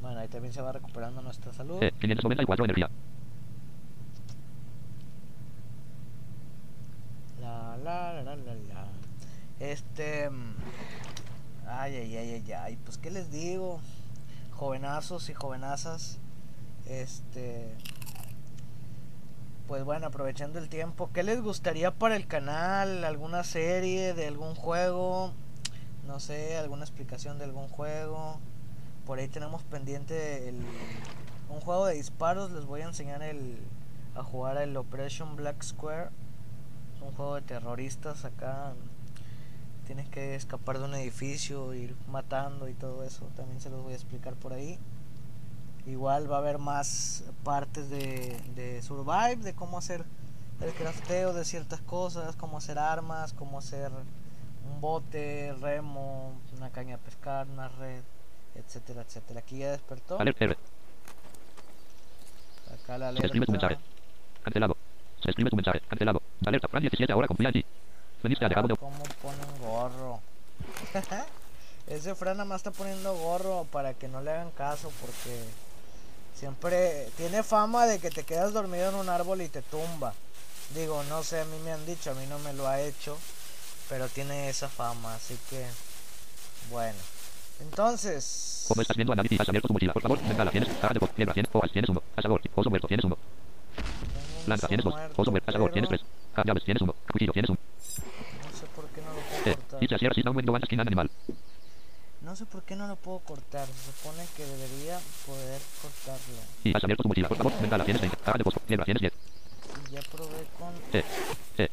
Bueno, 0.00 0.20
ahí 0.20 0.28
también 0.28 0.52
se 0.52 0.60
va 0.60 0.72
recuperando 0.72 1.22
nuestra 1.22 1.52
salud. 1.52 1.82
E, 1.82 1.92
594 1.92 2.64
energía. 2.64 2.90
Este. 9.60 10.28
mm, 10.30 10.56
Ay, 11.66 11.96
ay, 11.96 12.16
ay, 12.16 12.42
ay, 12.46 12.52
ay. 12.52 12.76
Pues, 12.84 12.98
¿qué 12.98 13.10
les 13.10 13.30
digo? 13.30 13.80
Jovenazos 14.52 15.28
y 15.30 15.34
jovenazas. 15.34 16.18
Este. 16.86 17.74
Pues 19.66 19.84
bueno, 19.84 20.06
aprovechando 20.06 20.58
el 20.58 20.68
tiempo, 20.68 21.10
¿qué 21.12 21.22
les 21.22 21.42
gustaría 21.42 21.90
para 21.90 22.16
el 22.16 22.26
canal? 22.26 23.04
¿Alguna 23.04 23.44
serie 23.44 24.14
de 24.14 24.26
algún 24.26 24.54
juego? 24.54 25.32
No 26.06 26.20
sé, 26.20 26.56
alguna 26.56 26.84
explicación 26.84 27.38
de 27.38 27.44
algún 27.44 27.68
juego. 27.68 28.38
Por 29.04 29.18
ahí 29.18 29.28
tenemos 29.28 29.62
pendiente 29.64 30.48
el, 30.48 30.62
un 31.50 31.60
juego 31.60 31.86
de 31.86 31.94
disparos. 31.94 32.50
Les 32.50 32.64
voy 32.64 32.80
a 32.80 32.86
enseñar 32.86 33.22
el, 33.22 33.58
a 34.14 34.22
jugar 34.22 34.56
el 34.56 34.74
Operation 34.76 35.36
Black 35.36 35.62
Square. 35.62 36.10
Un 37.08 37.14
juego 37.14 37.34
de 37.34 37.42
terroristas 37.42 38.24
acá. 38.24 38.72
Tienes 39.86 40.08
que 40.08 40.34
escapar 40.34 40.78
de 40.78 40.84
un 40.84 40.94
edificio, 40.94 41.74
ir 41.74 41.96
matando 42.08 42.68
y 42.68 42.74
todo 42.74 43.02
eso. 43.02 43.24
También 43.36 43.60
se 43.60 43.70
los 43.70 43.82
voy 43.82 43.94
a 43.94 43.96
explicar 43.96 44.34
por 44.34 44.52
ahí. 44.52 44.78
Igual 45.86 46.30
va 46.30 46.36
a 46.36 46.38
haber 46.40 46.58
más 46.58 47.24
partes 47.42 47.88
de, 47.88 48.38
de 48.54 48.82
Survive, 48.82 49.36
de 49.36 49.54
cómo 49.54 49.78
hacer 49.78 50.04
el 50.60 50.72
crafteo 50.72 51.32
de 51.32 51.44
ciertas 51.44 51.80
cosas, 51.80 52.36
cómo 52.36 52.58
hacer 52.58 52.78
armas, 52.78 53.32
cómo 53.32 53.58
hacer 53.58 53.90
un 54.70 54.80
bote, 54.80 55.54
remo, 55.60 56.38
una 56.56 56.70
caña 56.70 56.96
de 56.96 57.02
pescar, 57.02 57.46
una 57.48 57.68
red, 57.68 58.02
etcétera, 58.54 59.02
etcétera. 59.02 59.40
Aquí 59.40 59.58
ya 59.58 59.70
despertó. 59.70 60.20
Alert 60.20 60.42
R. 60.42 60.56
Acá 62.74 62.98
la 62.98 63.08
alerta. 63.08 63.78
Cancelado. 64.42 64.77
Se 65.22 65.30
escribe 65.30 65.50
tu 65.50 65.56
mensaje. 65.56 65.80
Cancelado. 65.88 66.22
Alerta. 66.46 66.68
Fran 66.68 66.82
17 66.82 67.12
ahora 67.12 67.26
confía 67.26 67.48
en 67.48 67.54
ti. 67.54 67.64
Veniste 68.22 68.44
ha 68.44 68.48
dejado 68.48 68.68
de... 68.68 68.76
¿Cómo 68.76 69.02
ponen 69.22 69.60
gorro? 69.60 70.20
Ese 71.86 72.14
Fran 72.14 72.36
nada 72.36 72.48
más 72.48 72.58
está 72.58 72.70
poniendo 72.70 73.14
gorro 73.14 73.66
para 73.70 73.94
que 73.94 74.08
no 74.08 74.20
le 74.20 74.30
hagan 74.30 74.50
caso 74.50 74.92
porque 75.00 75.42
siempre 76.34 77.08
tiene 77.16 77.42
fama 77.42 77.86
de 77.86 77.98
que 77.98 78.10
te 78.10 78.24
quedas 78.24 78.52
dormido 78.52 78.90
en 78.90 78.96
un 78.96 79.08
árbol 79.08 79.40
y 79.40 79.48
te 79.48 79.62
tumba. 79.62 80.12
Digo, 80.74 81.02
no 81.04 81.22
sé, 81.22 81.40
a 81.40 81.44
mí 81.46 81.56
me 81.64 81.72
han 81.72 81.86
dicho, 81.86 82.10
a 82.10 82.14
mí 82.14 82.26
no 82.28 82.38
me 82.40 82.52
lo 82.52 82.68
ha 82.68 82.80
hecho, 82.80 83.16
pero 83.88 84.06
tiene 84.08 84.50
esa 84.50 84.68
fama, 84.68 85.14
así 85.14 85.38
que 85.48 85.64
bueno. 86.70 86.98
Entonces, 87.60 88.66
Como 88.68 88.82
estás 88.82 88.96
viendo 88.96 89.12
análisis, 89.12 89.40
has 89.40 89.48
abierto 89.48 89.68
tu 89.68 89.74
mochila. 89.74 89.92
Por 89.92 90.02
favor, 90.02 90.20
venga, 90.22 90.44
la 90.44 90.50
tienes. 90.50 90.68
Caja 90.80 90.94
de 90.94 91.00
voz. 91.00 91.10
Piedra, 91.10 91.34
tienes. 91.34 91.50
Hojas, 91.52 91.72
tienes 91.72 91.88
uno. 91.88 92.02
Cazador. 92.14 92.40
Oso 92.54 92.70
muerto, 92.70 92.86
tienes 92.86 93.04
uno. 93.04 93.18
Oso 94.46 94.66
tienes 94.68 94.84
dos. 94.84 94.94
muerto. 94.94 95.46
Cazador, 95.46 95.72
tienes 95.72 95.88
tres. 95.88 96.00
Llaves, 96.44 96.64
tienes 96.64 96.82
uno. 96.82 96.94
Cuchillo, 97.10 97.32
tienes 97.32 97.50
uno. 97.50 97.58
No 97.58 98.56
sé 98.58 98.66
por 98.74 98.84
qué 98.88 99.00
no 99.02 99.08
lo 99.08 99.20
puedo 99.20 99.50
Eh, 99.50 99.54
cortar. 99.56 99.80
dice 99.80 100.22
da 100.22 100.30
un 100.30 100.36
window 100.36 100.58
skin 100.64 100.80
animal. 100.80 101.10
No 102.22 102.36
sé 102.36 102.46
por 102.46 102.62
qué 102.62 102.76
no 102.76 102.86
lo 102.86 102.96
puedo 102.96 103.18
cortar. 103.20 103.66
Se 103.66 103.92
supone 103.92 104.24
que 104.36 104.44
debería 104.44 104.98
poder 105.26 105.60
cortarlo. 105.82 106.40
Y 106.64 106.76
has 106.76 106.84
abierto 106.84 107.02
tu 107.02 107.08
mochila. 107.08 107.28
Por 107.28 107.36
favor, 107.36 107.52
venga, 107.60 107.78
la 107.78 107.84
tienes 107.84 108.02
20. 108.02 108.16
Caja 108.18 108.38
de 108.38 108.44
fósforo. 108.44 108.66
Piedra, 108.66 108.84
tienes 108.84 109.00
10. 109.00 109.12
Y 109.88 109.92
ya 109.92 110.00
probé 110.10 110.46
con 110.58 110.74
Eh, 110.92 111.04
eh, 111.58 111.68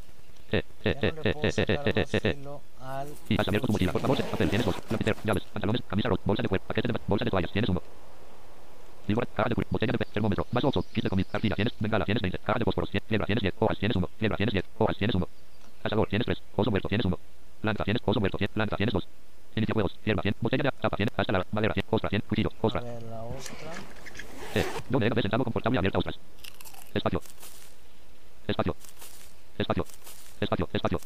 eh, 0.51 0.54
eh, 0.54 0.65
eh, 0.84 0.95
eh, 1.01 1.13
eh, 1.23 1.54
eh, 1.58 1.65
eh, 1.67 1.93
eh, 1.95 2.19
eh. 2.23 2.34
filo 2.36 2.62
al 2.80 3.08
Y 3.30 3.39
has 3.41 3.47
abierto 3.47 3.67
tu 3.67 3.73
mochila. 3.73 3.91
Por 3.91 4.01
favor, 4.01 4.23
papel, 4.23 4.49
tienes 4.49 4.65
dos. 4.65 4.75
Lapicero, 4.89 5.17
llaves, 5.23 5.43
pantalones, 5.51 5.82
camisa 5.88 6.10
roja, 6.10 6.21
bolsa 6.25 6.43
de 6.43 6.49
cuero, 6.49 6.63
paquete 6.67 6.88
de 6.89 6.99
bolsa 7.08 7.25
de 7.25 7.32
toallas, 7.32 7.51
tienes 7.51 7.69
uno. 7.69 7.82
Víbora, 9.07 9.27
caja 9.35 9.49
de 9.49 9.55
botella 9.69 9.93
de 9.93 10.05
termómetro, 10.05 10.47
vaso 10.51 10.69
oso, 10.69 10.83
kit 10.91 11.03
de 11.03 11.09
comida, 11.09 11.27
arcilla, 11.33 11.55
tienes, 11.55 11.73
bengala, 11.79 12.05
tienes 12.05 12.21
20, 12.21 12.39
caja 12.39 12.57
de 12.59 12.65
fósforos, 12.65 12.89
cien- 12.91 13.03
piedra, 13.07 13.25
tienes 13.25 13.41
10, 13.43 13.53
hojas, 13.59 13.77
tienes 13.77 13.95
uno, 13.95 14.07
piedra, 14.17 14.35
tienes 14.37 14.53
10, 14.53 14.65
hojas, 14.79 14.97
tienes 14.97 15.15
uno. 15.15 15.27
Cazador, 15.83 16.07
tienes 16.09 16.25
3, 16.25 16.41
oso 16.55 16.71
muerto, 16.71 16.87
tienes 16.89 17.05
uno. 17.05 17.19
Planta, 17.61 17.83
tienes, 17.83 18.01
oso 18.05 18.19
muerto, 18.19 18.37
tienes, 18.37 18.53
planta, 18.53 18.75
tienes 18.77 18.93
2. 18.93 19.07
Inicia 19.55 19.73
juegos, 19.73 19.95
hierba, 20.03 20.21
100, 20.23 20.35
botella 20.41 20.63
de 20.63 20.71
tapa, 20.71 20.97
100, 20.97 21.09
hasta 21.15 21.31
la 21.33 21.45
madera, 21.51 21.73
100, 21.73 21.85
ostra, 21.91 22.09
100, 22.09 22.21
cuchillo, 22.27 22.49
A 22.61 22.65
ostra. 22.67 22.81
ver, 22.81 23.03
la 23.03 23.21
ostra. 23.23 23.71
Eh, 24.55 24.65
sentado 25.21 25.43
confortable 25.43 25.77
abierta 25.79 25.99
ostras. 25.99 26.17
Espacio. 26.93 27.21
Espacio. 28.47 28.75
Espacio. 29.57 29.85
Espacio. 30.41 30.69
Espacio. 30.73 30.99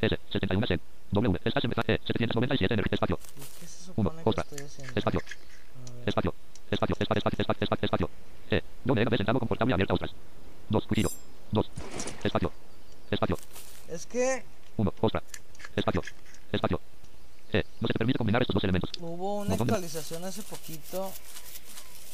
S, 0.00 0.18
71 0.32 0.66
C. 0.66 0.78
W, 1.12 1.40
espacio, 1.44 1.70
E, 1.86 1.98
797 2.04 2.74
energía, 2.74 2.94
espacio. 2.94 3.18
¿Y 3.36 3.60
qué 3.60 3.66
se 3.66 3.92
Uno, 3.96 4.10
supone 4.10 4.22
que 4.22 4.28
ostra. 4.28 4.42
estoy 4.50 4.66
haciendo? 4.66 4.98
Espacio. 4.98 5.20
A 5.20 5.92
ver, 5.92 6.08
Espacio. 6.08 6.34
Espacio. 6.76 6.96
Espacio. 7.00 7.22
Espacio. 7.26 7.56
Espacio. 7.60 7.84
Espacio. 7.86 8.10
Eh, 8.50 8.62
yo 8.84 8.94
me 8.94 9.02
he 9.02 9.16
sentado 9.16 9.38
confortable 9.38 9.74
abierta 9.74 9.94
ostras. 9.94 10.12
Dos, 10.68 10.86
cuchillo. 10.86 11.08
Dos. 11.50 11.70
Espacio. 12.22 12.52
Espacio. 13.10 13.38
Es 13.88 14.06
que 14.06 14.44
Uno, 14.76 14.92
ostra. 15.00 15.22
Espacio. 15.74 16.02
Espacio. 16.52 16.80
Eh, 17.52 17.64
no 17.80 17.86
se 17.86 17.92
te 17.92 17.98
permite 17.98 18.18
combinar 18.18 18.42
estos 18.42 18.54
dos 18.54 18.64
elementos. 18.64 18.90
hubo 19.00 19.36
una 19.36 19.54
actualización 19.54 20.24
hace 20.24 20.42
poquito. 20.42 21.12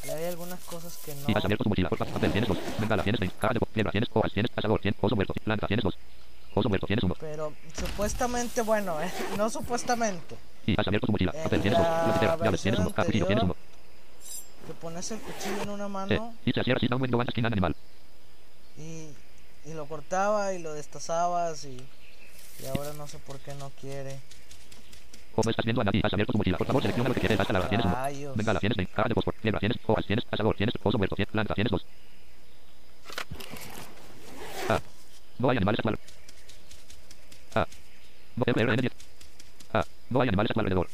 Y 0.05 0.11
hay 0.11 0.25
algunas 0.25 0.61
cosas 0.61 0.96
que 1.05 1.14
no. 1.14 1.29
Y 1.29 1.33
has 1.37 1.44
abierto 1.44 1.64
tu 1.64 1.70
mochila, 1.70 1.88
por 1.88 1.98
favor, 1.98 2.14
papel, 2.14 2.33
tienes 2.33 2.48
dos. 2.48 2.59
Bengala, 2.79 3.03
tienes 3.03 3.20
20, 3.20 3.37
caja 3.38 3.55
de 3.55 3.61
piedra, 3.61 3.90
tienes 3.90 4.11
hojas, 4.12 4.33
tienes 4.33 4.51
cazador, 4.51 4.81
tienes 4.81 4.98
oso 5.01 5.14
muerto, 5.14 5.35
planta, 5.44 5.66
tienes 5.66 5.85
dos. 5.85 5.96
Oso 6.55 6.68
muerto, 6.68 6.87
tienes 6.87 7.05
uno. 7.05 7.14
Pero 7.18 7.53
supuestamente, 7.72 8.62
bueno, 8.62 9.01
eh, 9.01 9.11
no 9.38 9.48
supuestamente. 9.48 10.37
Y 10.66 10.79
has 10.79 10.87
abierto 10.87 11.07
tu 11.07 11.12
mochila, 11.12 11.33
papel, 11.33 11.62
tienes 11.62 11.79
dos. 11.79 11.88
llaves, 12.42 12.62
tienes 12.62 12.81
uno. 12.81 12.90
versión 12.90 13.07
Cuchillo, 13.07 13.27
tienes 13.27 13.44
uno. 13.44 13.57
Pones 14.82 15.10
el 15.12 15.20
cuchillo 15.20 15.62
en 15.62 15.70
una 15.70 15.84
Eh, 15.86 15.88
mano 15.88 16.34
animal. 17.46 17.76
y, 18.76 19.08
y 19.64 19.74
lo 19.74 19.86
cortaba 19.86 20.52
y 20.54 20.58
lo 20.60 20.72
destazabas 20.74 21.64
y, 21.64 21.76
y 22.60 22.66
ahora 22.66 22.92
no 22.94 23.06
sé 23.06 23.18
por 23.18 23.38
qué 23.38 23.54
no 23.54 23.70
quiere. 23.80 24.18
Como 25.34 25.48
estás 25.50 25.64
viendo 25.64 25.80
análisis, 25.82 26.04
has 26.04 26.12
abierto 26.12 26.32
tu 26.32 26.38
mochila, 26.38 26.58
por 26.58 26.66
favor, 26.66 26.82
selecciona 26.82 27.08
lo 27.08 27.14
que 27.14 27.20
quieres, 27.20 27.40
hasta 27.40 27.52
la 27.54 27.68
tienes 27.68 27.86
uno. 27.86 27.94
Rayos. 27.94 28.36
Bengala, 28.36 28.60
tienes 28.60 28.76
20, 28.76 28.92
caja 28.92 29.08
de 29.08 29.14
fósforo, 29.14 29.36
piedra, 29.40 29.60
tienes 29.60 29.78
hojas, 29.86 30.04
tienes 30.06 30.24
cazador, 30.26 30.56
tienes 30.56 30.74
oso 30.82 30.98
muerto, 30.98 31.16
tienes 31.16 31.32
planta, 31.32 31.54
tienes 31.54 31.70
dos. 31.70 31.86
Ah, 34.68 34.80
no 35.38 35.48
hay 35.50 35.56
animales 35.56 35.78
a 35.80 35.82
tu 35.82 35.88
alrededor. 35.88 36.12
Ah, 37.54 37.66
no 38.36 38.44
FRN 38.46 38.76
10. 38.80 38.92
Ah, 39.74 39.84
no 40.10 40.20
hay 40.20 40.28
animales 40.28 40.50
a 40.50 40.54
tu 40.54 40.60
alrededor. 40.60 40.88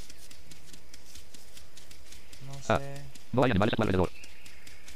No 2.47 2.75
Ah. 2.75 2.81
No 3.33 3.45
hay 3.45 3.51
animales 3.51 3.73
a 3.73 3.77
tu 3.77 3.83
alrededor. 3.83 4.11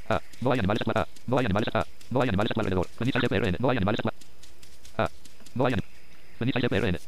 Ah, 0.08 0.20
no 0.40 0.52
hay 0.52 0.58
animales 0.58 0.82
a 0.82 0.84
tu 0.84 0.90
ah, 0.94 1.08
no 1.26 1.38
hay 1.38 1.46
animales 1.46 1.68
a 1.74 1.86
no 2.10 2.22
hay 2.22 2.28
animales 2.28 2.50
a 2.50 2.54
tu 2.54 2.60
alrededor. 2.60 2.88
Feliz 2.88 3.14
FRN, 3.14 3.56
no 3.58 3.70
hay 3.70 3.76
animales 3.76 4.00
a 4.00 4.02
tu 4.02 4.08
Ah, 4.98 5.10
no 5.54 5.66
hay 5.66 5.72
animales. 5.74 5.98
Feliz 6.38 6.54
FRN. 6.56 6.98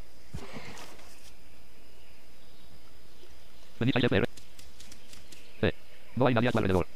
Feliz 3.78 3.94
FRN. 3.94 4.24
C. 5.60 5.74
No 6.16 6.26
hay 6.26 6.34
nadie 6.34 6.48
a 6.48 6.52
tu 6.52 6.58
alrededor. 6.58 6.86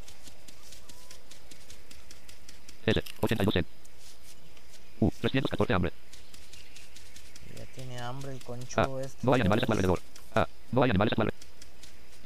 S. 2.86 3.04
82 3.20 3.52
cent. 3.52 3.66
U. 5.00 5.10
314 5.20 5.74
hambre. 5.74 5.92
Ya 7.56 7.66
tiene 7.74 7.98
hambre 7.98 8.32
el 8.32 8.42
conchudo 8.42 9.00
este. 9.00 9.18
no 9.22 9.34
hay 9.34 9.40
animales 9.40 9.64
a 9.64 9.66
tu 9.66 9.72
alrededor. 9.72 10.00
Ah, 10.34 10.48
no 10.72 10.82
hay 10.82 10.90
animales 10.90 11.12
a 11.12 11.16
tu 11.16 11.22
alrededor. 11.22 11.48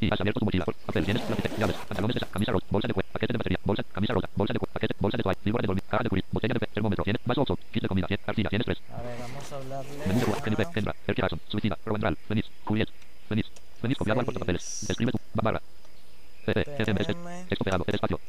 Y 0.03 0.11
abierto 0.13 0.41
tu 0.41 0.45
mochila. 0.47 0.65
Papel, 0.87 1.05
tienes 1.05 1.23
llaves, 1.59 1.77
pantalones 1.89 2.15
de 2.17 2.27
camisa 2.27 2.51
rosa, 2.53 2.67
bolsa 2.71 2.89
de 2.89 2.95
cuero, 2.95 3.09
paquete 3.13 3.33
de 3.35 3.39
batería, 3.39 3.59
bolsa, 3.65 3.83
camisa 3.85 4.13
rosa, 4.15 4.29
bolsa 4.35 4.53
de 4.53 4.59
cuero, 4.59 4.73
paquete, 4.73 4.95
bolsa 4.99 5.17
de 5.17 5.23
toalla, 5.23 5.39
de 5.45 5.67
dormir, 5.69 5.83
caja 5.89 6.03
de 6.03 6.09
curis, 6.09 6.25
botella 6.33 6.55
de 6.55 6.61
pe- 6.61 6.67
termómetro, 6.75 7.05
tienes 7.05 7.23
vaso 7.25 7.45
kit 7.71 7.83
de 7.83 7.89
comida, 7.89 8.07
tienes 8.09 8.29
arcilla, 8.29 8.49
tienes 8.49 8.67
tres. 8.67 8.79
A 8.93 9.03
ver, 9.03 9.17
vamos 9.21 9.53
a 9.53 9.57
hablarle. 9.57 10.07
Menú 10.07 10.21
de 10.57 10.63
a- 10.63 10.71
Kendra, 10.73 10.95
Jackson, 11.07 11.41
Suicida, 11.49 11.79
Juliet, 12.67 12.89
copiado 13.97 14.21
al 14.21 14.27
portapapeles. 14.27 14.85
Describe 14.89 15.13
tu 15.13 15.19
barra. 15.35 15.63
P, 16.47 16.53
P, 16.53 16.65
G, 16.65 16.91
M, 16.91 17.01
S, 17.01 17.15
PM. 17.15 17.45
texto 17.49 17.65
pegado, 17.65 17.85
espacio. 17.87 18.21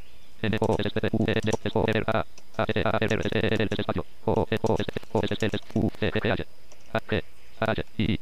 N, 0.43 0.57
O, 0.61 0.75
S, 0.77 0.89
P, 0.91 1.09
U, 1.11 1.25
E, 1.27 1.33
D, 1.41 1.51
S, 1.63 1.71
O, 1.73 1.85
R, 1.87 2.03
A, 2.05 2.19
A, 2.57 2.65
S, 2.67 2.81
A, 2.85 2.97
R, 3.01 3.19
S, 3.23 3.29
E, 3.33 3.47
L, 3.55 3.67
S, 3.71 3.81
espacio. 3.81 4.05
O, 4.25 4.45
E, 4.51 4.57
O, 4.61 4.75
S, 4.77 4.85
O, 5.13 5.21
S, 5.23 5.33
S, 5.41 5.57
U, 5.73 5.89
E, 5.99 6.11
G, 6.11 6.31
H, 6.31 6.45
A, 6.93 6.99
G, 6.99 7.23
H, 7.59 7.85
I, 7.97 8.13
E, 8.13 8.19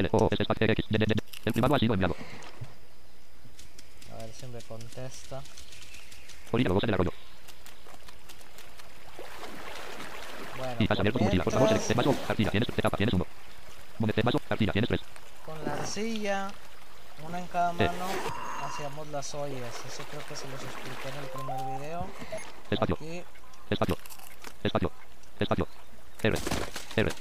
L, 0.00 0.08
O, 0.12 0.28
S, 0.32 0.42
espacio, 0.42 0.66
X, 0.70 0.86
D, 0.88 0.98
D, 0.98 1.04
D. 1.06 1.14
El 1.44 1.52
primado 1.52 1.74
ha 1.74 1.78
sido 1.78 1.92
enviado. 1.94 2.16
A 4.44 4.46
ver 4.46 4.62
si 4.62 4.68
me 4.68 4.78
contesta. 4.78 5.42
Orilla 6.52 6.70
Arroyo. 6.94 7.12
Bueno, 10.56 10.76
Y 10.78 10.86
por 10.86 10.98
abierto 11.00 11.18
tu 11.18 11.24
mochila, 11.24 11.44
por 11.44 11.52
favor, 11.52 11.68
mientras, 11.68 11.90
select- 11.90 11.96
vaso, 11.96 12.14
arcilla, 12.28 12.50
tienes, 12.50 12.68
etapa, 12.68 12.96
tienes 12.96 13.14
uno. 13.14 13.26
Monete, 13.98 14.22
vaso, 14.22 14.40
arcilla, 14.48 14.72
tienes 14.72 14.88
tres. 14.88 15.00
con 15.46 15.64
la 15.64 15.72
arcilla, 15.74 16.48
una 17.26 17.38
en 17.38 17.46
cada 17.48 17.72
mano, 17.72 18.06
hacíamos 18.64 19.08
las 19.08 19.34
ollas. 19.34 19.74
Eso 19.86 20.04
creo 20.10 20.22
que 20.26 20.36
se 20.36 20.48
los 20.48 20.62
expliqué 20.62 21.08
en 21.08 21.16
el 21.16 21.26
primer 21.30 21.78
video. 21.80 22.06
Espacio, 22.70 22.94
Aquí, 22.96 23.22
espacio, 23.70 23.96
espacio, 24.62 24.92
espacio. 25.40 25.68
R, 26.22 26.38
R. 26.96 27.12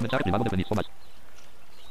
Mensaje 0.00 0.22
privado 0.24 0.44
de 0.44 0.50
Fenix, 0.50 0.68
comas. 0.68 0.86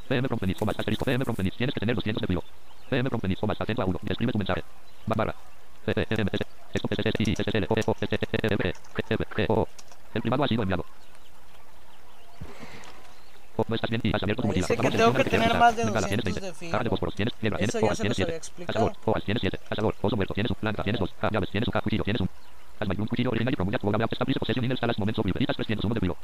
PM 0.08 0.28
from 0.28 0.38
Fenix, 0.38 0.58
comas, 0.58 0.78
asterisco, 0.78 1.04
PM 1.04 1.24
from 1.24 1.36
Fenix, 1.36 1.56
tienes 1.56 1.74
Tienes 1.74 1.74
que 1.74 1.80
tener 1.80 1.94
200 1.96 2.20
de 2.20 2.26
frío. 2.26 2.42
CM 2.90 3.10
Company, 3.10 3.36
comas, 3.36 3.60
acento 3.60 3.82
a 3.82 3.84
uno. 3.84 3.98
Escribe 4.06 4.32
tu 4.32 4.38
mensaje. 4.38 4.62
Barra. 5.06 5.34
El 10.14 10.22
privado 10.22 10.44
ha 10.44 10.48
sido 10.48 10.62
enviado. 10.62 10.84
Dice 14.54 14.76
que 14.76 14.90
tengo 14.90 15.12
que 15.12 15.24
tener 15.24 15.54
más 15.56 15.76
de 15.76 15.84
200 15.84 16.34
de 16.34 16.52
fibra. 16.52 16.82
Tienes. 17.14 17.40
Cazador, 19.68 19.94
oso 20.02 20.16
muerto, 20.16 20.34
tienes 20.34 20.50
un 20.50 20.56
planta, 20.56 20.82
tienes 20.82 21.00
dos. 21.00 21.14
Llaves, 21.30 21.50
tienes 21.50 21.68
un 21.68 21.80
cuchillo, 21.80 22.04
tienes 22.04 22.20
un... 22.20 22.28
Un 22.80 23.06
cuchillo 23.06 23.30
original 23.30 23.52
y 23.52 23.56
promulga 23.56 23.78
tu 23.78 23.88
hogar. 23.88 24.08
Posesión 24.08 24.64
en 24.64 24.76
salas 24.76 24.98
momento 24.98 25.22
301 25.22 25.94
de 25.94 26.00
frío. 26.00 26.16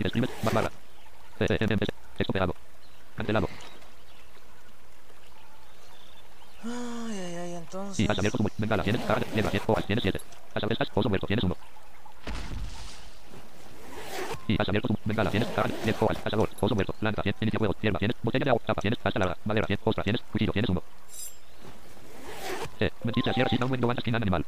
Escribe, 0.00 0.28
pegado. 2.32 2.54
Cancelado. 3.18 3.48
Ay, 6.64 7.18
ay, 7.18 7.34
ay, 7.36 7.54
entonces. 7.56 8.08
Abierto 8.10 8.38
tu 8.38 8.42
mu- 8.44 8.48
Bengala, 8.58 8.82
tienes 8.84 9.02
caja 9.02 9.20
de 9.20 9.26
fiebre, 9.26 9.50
tienes 9.50 9.68
oas, 9.68 9.84
tienes 9.86 10.02
7. 10.02 10.20
Asador, 10.54 10.72
estás, 10.72 10.88
oso 10.94 11.08
muerto, 11.08 11.26
tienes 11.26 11.44
1. 11.44 11.56
Y 14.48 14.56
abierto 14.58 14.88
tu 14.88 14.96
Bengala, 15.04 15.30
tienes 15.30 15.48
caja 15.50 15.68
de 15.68 15.74
tienes 15.74 16.02
oas, 16.02 16.16
asador, 16.24 16.48
oso 16.60 16.74
muerto, 16.74 16.92
planta, 16.94 17.22
tienes, 17.22 17.42
inicia 17.42 17.58
juegos, 17.58 17.76
hierba, 17.82 17.98
tienes, 17.98 18.16
botella 18.22 18.44
de 18.44 18.50
agua, 18.50 18.62
tapa, 18.66 18.80
tienes, 18.80 18.98
pasta 18.98 19.18
larga, 19.18 19.36
madera, 19.44 19.66
tienes, 19.66 19.86
ostra, 19.86 20.04
tienes, 20.04 20.22
cuchillo, 20.32 20.52
tienes 20.52 20.68
1. 20.70 20.82
Eh, 22.80 22.90
mentira, 23.04 23.32
cierra, 23.34 23.50
sin 23.50 23.62
aumento, 23.62 23.90
antes, 23.90 24.04
sin 24.04 24.14
animal. 24.14 24.46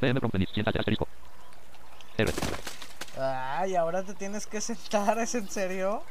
PM 0.00 0.18
Prompenis, 0.20 0.48
siéntate, 0.50 0.78
asterisco. 0.78 1.06
R. 2.18 2.32
Ay, 3.18 3.74
ahora 3.76 4.02
te 4.02 4.14
tienes 4.14 4.46
que 4.46 4.60
sentar, 4.60 5.18
¿es 5.18 5.34
en 5.34 5.48
serio? 5.48 6.02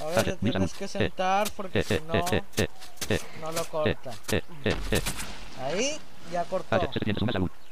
A 0.00 0.22
ver, 0.22 0.36
tienes 0.38 0.72
que 0.74 0.88
sentar 0.88 1.50
porque 1.56 1.82
si 1.82 2.00
no, 2.00 2.14
no 3.40 3.52
lo 3.52 3.64
corta. 3.66 4.12
Ahí 5.62 5.98
ya 6.32 6.44
cortó. 6.44 6.76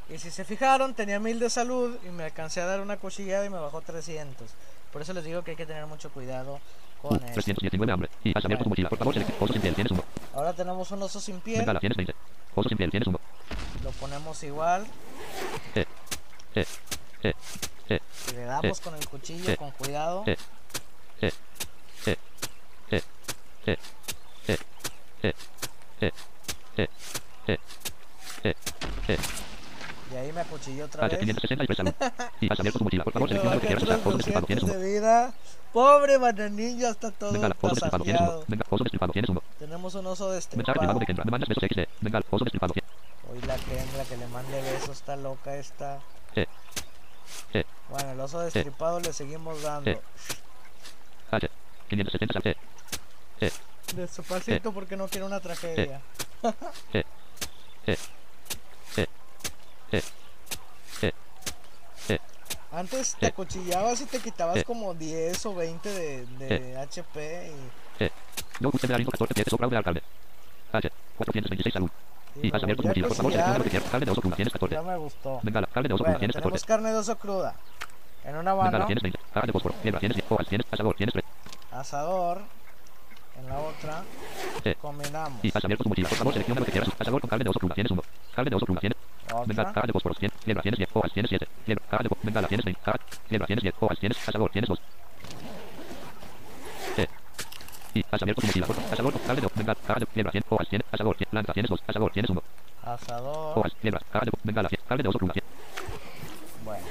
Y 0.09 0.17
si 0.17 0.31
se 0.31 0.43
fijaron, 0.43 0.93
tenía 0.93 1.19
1000 1.19 1.39
de 1.39 1.49
salud 1.49 1.97
y 2.05 2.09
me 2.09 2.23
alcancé 2.23 2.61
a 2.61 2.65
dar 2.65 2.81
una 2.81 2.97
cuchillada 2.97 3.45
y 3.45 3.49
me 3.49 3.59
bajó 3.59 3.81
300. 3.81 4.49
Por 4.91 5.01
eso 5.01 5.13
les 5.13 5.23
digo 5.23 5.43
que 5.43 5.51
hay 5.51 5.57
que 5.57 5.67
tener 5.67 5.85
mucho 5.85 6.11
cuidado 6.11 6.59
eso. 7.03 7.17
319 7.33 7.91
hambre. 7.93 8.09
Y 8.23 8.37
has 8.37 8.43
abierto 8.43 8.63
tu 8.65 8.69
mochila. 8.69 8.89
Por 8.89 8.97
favor, 8.97 9.13
selecciona. 9.13 9.43
Oso 9.43 9.53
sin 9.53 9.61
piel, 9.61 9.75
tienes 9.75 9.91
uno. 9.91 10.03
Ahora 10.33 10.53
tenemos 10.53 10.91
un 10.91 11.01
oso 11.03 11.19
sin 11.19 11.39
piel, 11.41 11.59
Bengala, 11.59 11.79
tienes 11.79 11.97
20. 11.97 12.15
Oso 12.55 12.69
sin 12.69 12.77
piel, 12.77 12.91
tienes 12.91 13.07
uno. 13.07 13.19
lo 13.83 13.91
ponemos 13.91 14.43
igual 14.43 14.85
Eh, 15.75 15.85
eh, 16.55 16.65
eh, 17.23 17.33
eh, 17.89 17.99
y 18.29 18.33
le 18.35 18.43
damos 18.45 18.79
con 18.81 18.95
el 18.95 19.07
cuchillo 19.07 19.51
eh, 19.51 19.57
con 19.57 19.71
cuidado. 19.71 20.23
eh, 20.27 20.37
eh, 21.21 21.31
eh, 22.05 22.17
eh, 22.91 23.01
eh, 23.67 23.77
eh, 24.47 24.57
eh, 25.23 25.23
eh, 25.23 25.33
eh, 26.77 26.87
eh, 27.57 27.67
eh, 28.43 28.55
eh. 29.07 29.17
Y 30.11 30.15
ahí 30.15 30.31
me 30.33 30.41
acuchilló 30.41 30.85
otra 30.85 31.07
vez. 31.07 31.19
563 31.19 31.77
salud. 31.77 31.93
Y 32.41 32.51
has 32.51 32.59
abierto 32.59 32.79
tu 32.79 32.83
mochila. 32.85 33.03
Por 33.03 33.13
favor, 33.13 33.29
selecciona 33.29 33.55
lo 33.55 33.61
que 33.61 33.67
quieras 33.67 33.83
usar. 33.83 33.99
Oso 33.99 34.17
destripado, 34.17 34.47
200 34.47 34.47
tienes 34.47 34.63
uno. 34.63 34.73
Pobre 35.73 36.17
bananilla, 36.17 36.89
está 36.89 37.11
todo 37.11 37.31
Bengala, 37.31 37.55
oso 37.61 37.75
destripado. 37.75 38.43
Venga, 38.47 38.65
oso 38.69 38.83
destripado, 38.83 39.11
tienes 39.13 39.29
uno. 39.29 39.43
Tenemos 39.59 39.93
un 39.95 40.07
oso 40.07 40.23
Mensaje 40.29 40.35
destripado. 40.35 40.79
privado 40.79 40.99
de 40.99 41.05
Kendra. 41.05 41.25
Me 41.25 41.31
mandas 41.31 41.49
besos 41.49 41.63
XD. 41.63 41.79
Oso 42.31 42.45
destripado. 42.45 42.73
Hoy 43.31 43.41
la 43.41 43.55
Kendra 43.57 44.03
que 44.05 44.17
le 44.17 44.27
mande 44.27 44.61
besos, 44.61 44.89
está 44.89 45.15
loca 45.15 45.55
esta. 45.55 45.99
Eh, 46.35 46.47
eh, 47.53 47.63
Bueno, 47.89 48.11
el 48.11 48.19
oso 48.19 48.39
destripado 48.39 48.99
le 48.99 49.13
seguimos 49.13 49.61
dando. 49.61 49.91
eh. 49.91 50.01
H, 51.31 51.49
570 51.89 52.33
salud. 52.33 52.47
Eh, 52.47 52.55
eh, 53.41 53.51
Despacito 53.95 54.71
porque 54.71 54.95
no 54.97 55.07
quiero 55.07 55.27
una 55.27 55.39
tragedia. 55.39 56.01
eh, 56.93 57.03
eh, 57.03 57.03
eh, 57.85 57.97
eh, 58.97 59.01
eh, 59.03 59.07
eh. 59.91 60.03
Antes 62.71 63.15
te 63.19 63.27
acuchillabas 63.27 64.01
y 64.01 64.05
te 64.05 64.19
quitabas 64.19 64.63
como 64.63 64.93
10 64.93 65.45
o 65.47 65.55
20 65.55 65.89
de, 65.89 66.25
de 66.25 66.77
HP 66.77 67.51
y, 67.99 68.65
usted 68.67 68.89
me 68.89 68.95
ha 68.95 68.97
14 68.97 69.33
pies, 69.33 69.47
sobrado 69.49 69.71
de 69.71 69.77
alcalde. 69.77 70.03
H, 70.71 70.89
426 71.17 71.73
salud. 71.73 71.89
y 72.41 72.47
has 72.47 72.53
me 72.53 72.63
abierto 72.63 72.83
tu 72.83 72.87
a 72.87 72.89
mochila. 72.89 73.07
Por 73.07 73.17
favor, 73.17 73.31
selecciona 73.31 73.57
lo 73.57 73.63
que 73.63 73.69
cuchillar. 73.69 73.69
quieras. 73.69 73.91
Carne 73.91 74.05
de 74.05 74.11
oso 74.11 74.21
cruda, 74.21 74.35
tienes 74.35 74.53
14. 74.53 74.75
Ya 74.75 74.81
me 74.83 74.97
gustó. 74.97 75.39
Bengala, 75.41 75.67
carne 75.67 75.87
de 75.87 75.93
oso 75.95 76.03
cruda, 76.03 76.19
tienes 76.19 76.35
14. 76.35 76.43
tenemos 76.43 76.65
carne 76.65 76.91
de 76.91 76.97
oso 76.97 77.17
cruda. 77.17 77.55
En 78.23 78.35
una 78.35 78.53
Bengala, 78.53 78.71
mano, 78.71 78.85
tienes 78.85 79.03
20. 79.03 79.19
Caja 79.33 79.47
de 79.47 79.53
fósforo, 79.53 79.75
piedra, 79.81 79.99
tienes 79.99 80.17
10. 80.17 80.31
Oval, 80.31 80.47
tienes 80.47 80.67
asador, 80.71 80.95
tienes 80.95 81.13
3. 81.13 81.25
asador. 81.71 82.41
En 83.39 83.47
la 83.47 83.59
otra, 83.59 84.03
combinamos. 84.81 85.39
Y 85.43 85.47
has 85.47 85.63
abierto 85.63 85.83
tu 85.83 85.89
mochila. 85.89 86.09
Por 86.09 86.17
favor, 86.17 86.33
selecciona 86.33 86.59
lo 86.59 86.65
que 86.65 86.71
quieras. 86.71 86.89
Asador 86.99 87.21
con 87.21 87.29
carne 87.29 87.43
de 87.43 87.49
oso 87.49 87.59
cruda, 87.59 87.73
tienes 87.73 87.91
1. 87.91 88.01
Carne 88.35 88.49
de 88.49 88.55
oso 88.55 88.65
cruda, 88.65 88.79
tienes. 88.81 88.97
Ventana, 89.45 89.83
de 89.85 89.93
por 89.93 90.15
100, 90.17 90.31
10, 90.45 90.61
tienes 90.61 90.79
de 90.79 90.87
voz, 90.93 92.19
ventana, 92.23 92.47
tienes 92.47 92.65
20, 92.65 92.81
cazador, 94.25 94.49
tienes 94.51 94.69
2. 94.69 94.79
Tu 97.93 98.03
mochila, 98.25 98.67
cazador, 98.67 99.13
de 99.13 99.19
de 100.23 100.83
cazador, 100.89 101.17
planta, 101.29 101.53
tienes 101.53 101.69
2, 101.69 101.81
cazador, 101.85 102.11
tienes 102.11 102.29
1. 102.31 102.43
Cazador. 102.83 103.71
De 103.83 103.91
de 103.91 105.09
Bueno. 106.63 106.85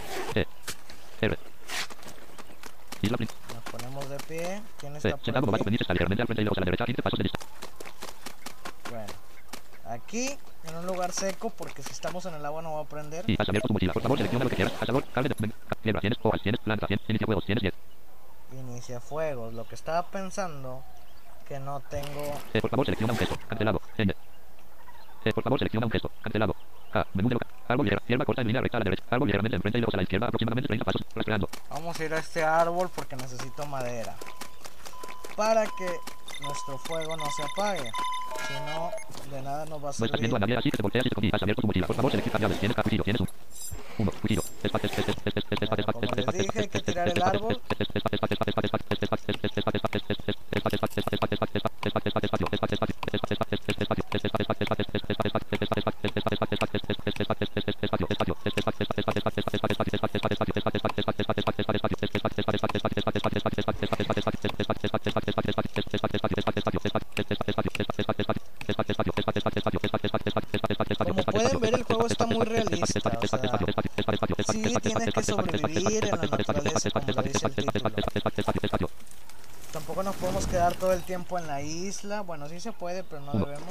Isla. 3.00 3.16
Nos 3.18 3.62
ponemos 3.70 4.08
de 4.08 4.16
pie, 4.18 4.62
Sentado, 5.00 5.56
está 5.56 5.92
ligeramente 5.92 6.22
al 6.22 6.26
frente 6.26 6.42
y 6.42 6.44
luego 6.44 6.56
a 6.56 6.60
la 6.60 6.64
derecha, 6.64 6.84
15 6.84 7.02
pasos 7.02 7.18
de 7.18 7.22
lista. 7.24 7.38
Bueno. 8.90 9.12
Aquí 9.86 10.36
en 10.68 10.76
un 10.76 10.86
lugar 10.86 11.12
seco 11.12 11.50
porque 11.50 11.82
si 11.82 11.92
estamos 11.92 12.24
en 12.26 12.34
el 12.34 12.44
agua 12.46 12.62
no 12.62 12.74
va 12.74 12.80
a 12.80 12.84
prender. 12.84 13.24
Y 13.28 13.36
has 13.38 13.48
abierto 13.48 13.68
tu 13.68 13.74
mochila. 13.74 13.92
Por 13.92 14.02
favor, 14.02 14.18
selecciona 14.18 14.44
lo 14.44 14.50
que 14.50 14.56
quieras. 14.56 14.74
Asador, 14.80 15.04
carne 15.12 15.28
de 15.28 15.34
ven- 15.38 15.54
piedra, 15.82 16.00
tienes 16.00 16.18
oval, 16.22 16.40
tienes 16.42 16.60
planta, 16.60 16.86
tienes 16.86 17.04
inicia 17.08 17.26
juegos, 17.26 17.44
tienes 17.44 17.62
10. 17.62 17.74
Inicia 18.52 19.00
fuegos. 19.00 19.54
Lo 19.54 19.66
que 19.66 19.74
estaba 19.74 20.02
pensando 20.06 20.82
que 21.46 21.58
no 21.58 21.80
tengo. 21.80 22.32
Eh, 22.52 22.60
por 22.60 22.70
favor, 22.70 22.84
selecciona 22.86 23.12
un 23.12 23.18
gesto. 23.18 23.36
Cancelado. 23.48 23.80
N. 23.96 24.14
Eh, 25.24 25.32
por 25.32 25.42
favor, 25.44 25.58
selecciona 25.58 25.86
un 25.86 25.92
gesto. 25.92 26.10
Cancelado. 26.22 26.54
A. 26.94 27.06
Menú 27.14 27.28
de 27.28 27.34
loca. 27.34 27.46
Árbol 27.68 27.84
ligera. 27.86 28.02
Hierba 28.06 28.24
corta 28.24 28.40
en 28.42 28.46
línea 28.46 28.62
recta 28.62 28.78
a 28.78 28.80
la 28.80 28.84
derecha. 28.84 29.04
Árbol 29.10 29.28
ligeramente 29.28 29.56
enfrente 29.56 29.78
y 29.78 29.80
luego 29.82 29.92
a 29.92 29.96
la 29.98 30.02
izquierda 30.02 30.26
aproximadamente 30.28 30.68
30 30.68 30.84
pasos. 30.84 31.02
Rastreando. 31.14 31.48
Vamos 31.70 32.00
a 32.00 32.04
ir 32.04 32.14
a 32.14 32.18
este 32.18 32.42
árbol 32.44 32.90
porque 32.94 33.16
necesito 33.16 33.66
madera. 33.66 34.16
Para 35.36 35.64
que 35.66 35.88
nuestro 36.40 36.78
fuego 36.78 37.16
no 37.16 37.24
se 37.30 37.42
apague. 37.42 37.90
Si 38.46 38.54
no, 38.54 38.90
de 39.30 39.42
nada 39.42 39.64
nos 39.66 39.84
va 39.84 39.88
a 39.88 39.90
estás 39.90 40.20
viendo 40.20 40.36
a 40.36 40.40
servir. 40.40 40.58
así 40.58 40.70
que. 40.70 41.30
Has 41.32 41.42
abierto 41.42 41.60
tu 41.62 41.66
mochila. 41.66 41.86
Por 41.86 41.96
favor, 41.96 42.10
selecciona 42.10 42.38
llaves. 42.38 42.60
Tienes 42.60 42.76
cuchillo. 42.76 43.04
Tienes 43.04 43.20
un. 43.20 43.28
Uno. 43.98 44.12
Cuchillo. 44.22 44.42
Como 70.98 71.24
pueden 71.24 71.60
ver, 71.60 71.74
el 71.74 71.84
sí 74.44 74.74
tienes 74.82 75.14
que 75.14 75.22
sobrevivir. 75.22 76.10
Tampoco 79.78 80.02
nos 80.02 80.16
podemos 80.16 80.44
quedar 80.48 80.74
todo 80.74 80.92
el 80.92 81.02
tiempo 81.02 81.38
en 81.38 81.46
la 81.46 81.62
isla. 81.62 82.22
Bueno, 82.22 82.48
sí 82.48 82.58
se 82.58 82.72
puede, 82.72 83.04
pero 83.04 83.20
no 83.22 83.32
debemos. 83.32 83.62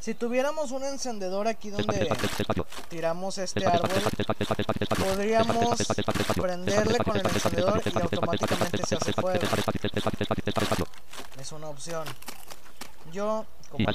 Si 0.00 0.14
tuviéramos 0.14 0.72
un 0.72 0.82
encendedor 0.82 1.46
aquí 1.46 1.70
donde 1.70 2.10
tiramos 2.88 3.38
este 3.38 3.64
árbol, 3.64 3.88
podríamos 4.98 5.78
prenderle 6.34 6.98
con 6.98 7.16
el 7.16 7.26
encendedor 7.26 7.82
y 7.84 7.98
automáticamente 7.98 8.86
se 8.86 8.96
hace 8.96 9.12
fuego 9.12 9.38
una 11.54 11.68
opción. 11.68 12.04
Yo, 13.12 13.46
como 13.70 13.88
el 13.88 13.94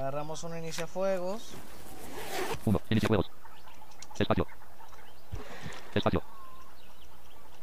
agarramos 0.00 0.44
un 0.44 0.56
inicia 0.58 0.86
fuegos. 0.86 1.54
Uno, 2.64 2.80
inicia 2.90 3.08
fuegos. 3.08 3.30
Espacio. 4.18 4.46
Espacio. 5.94 6.22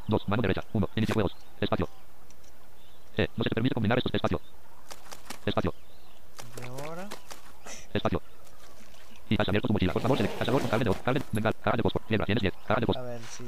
Dos, 0.08 0.28
mano 0.28 0.42
derecha. 0.42 0.64
Uno, 0.74 0.90
inicia 0.96 1.14
fuegos. 1.14 1.36
Espacio. 1.60 1.88
E, 3.18 3.30
no 3.36 3.44
se 3.44 3.50
permite 3.50 3.74
combinar 3.74 3.98
estos. 3.98 4.14
Espacio. 4.14 4.42
Espacio. 5.46 5.74
Y 6.62 6.68
ahora. 6.68 7.08
Espacio. 7.94 8.22
Y 9.30 9.42
has 9.42 9.48
abierto 9.48 9.68
tu 9.68 9.74
mochila. 9.74 9.94
Por 9.94 10.02
favor, 10.02 10.18
de 10.18 10.28
cable, 11.04 11.22
venga, 11.32 11.54
cable 11.54 11.84
tienes 12.26 12.42
10, 12.42 12.54
cable. 12.68 12.86
A 12.96 13.02
ver 13.02 13.22
si 13.24 13.44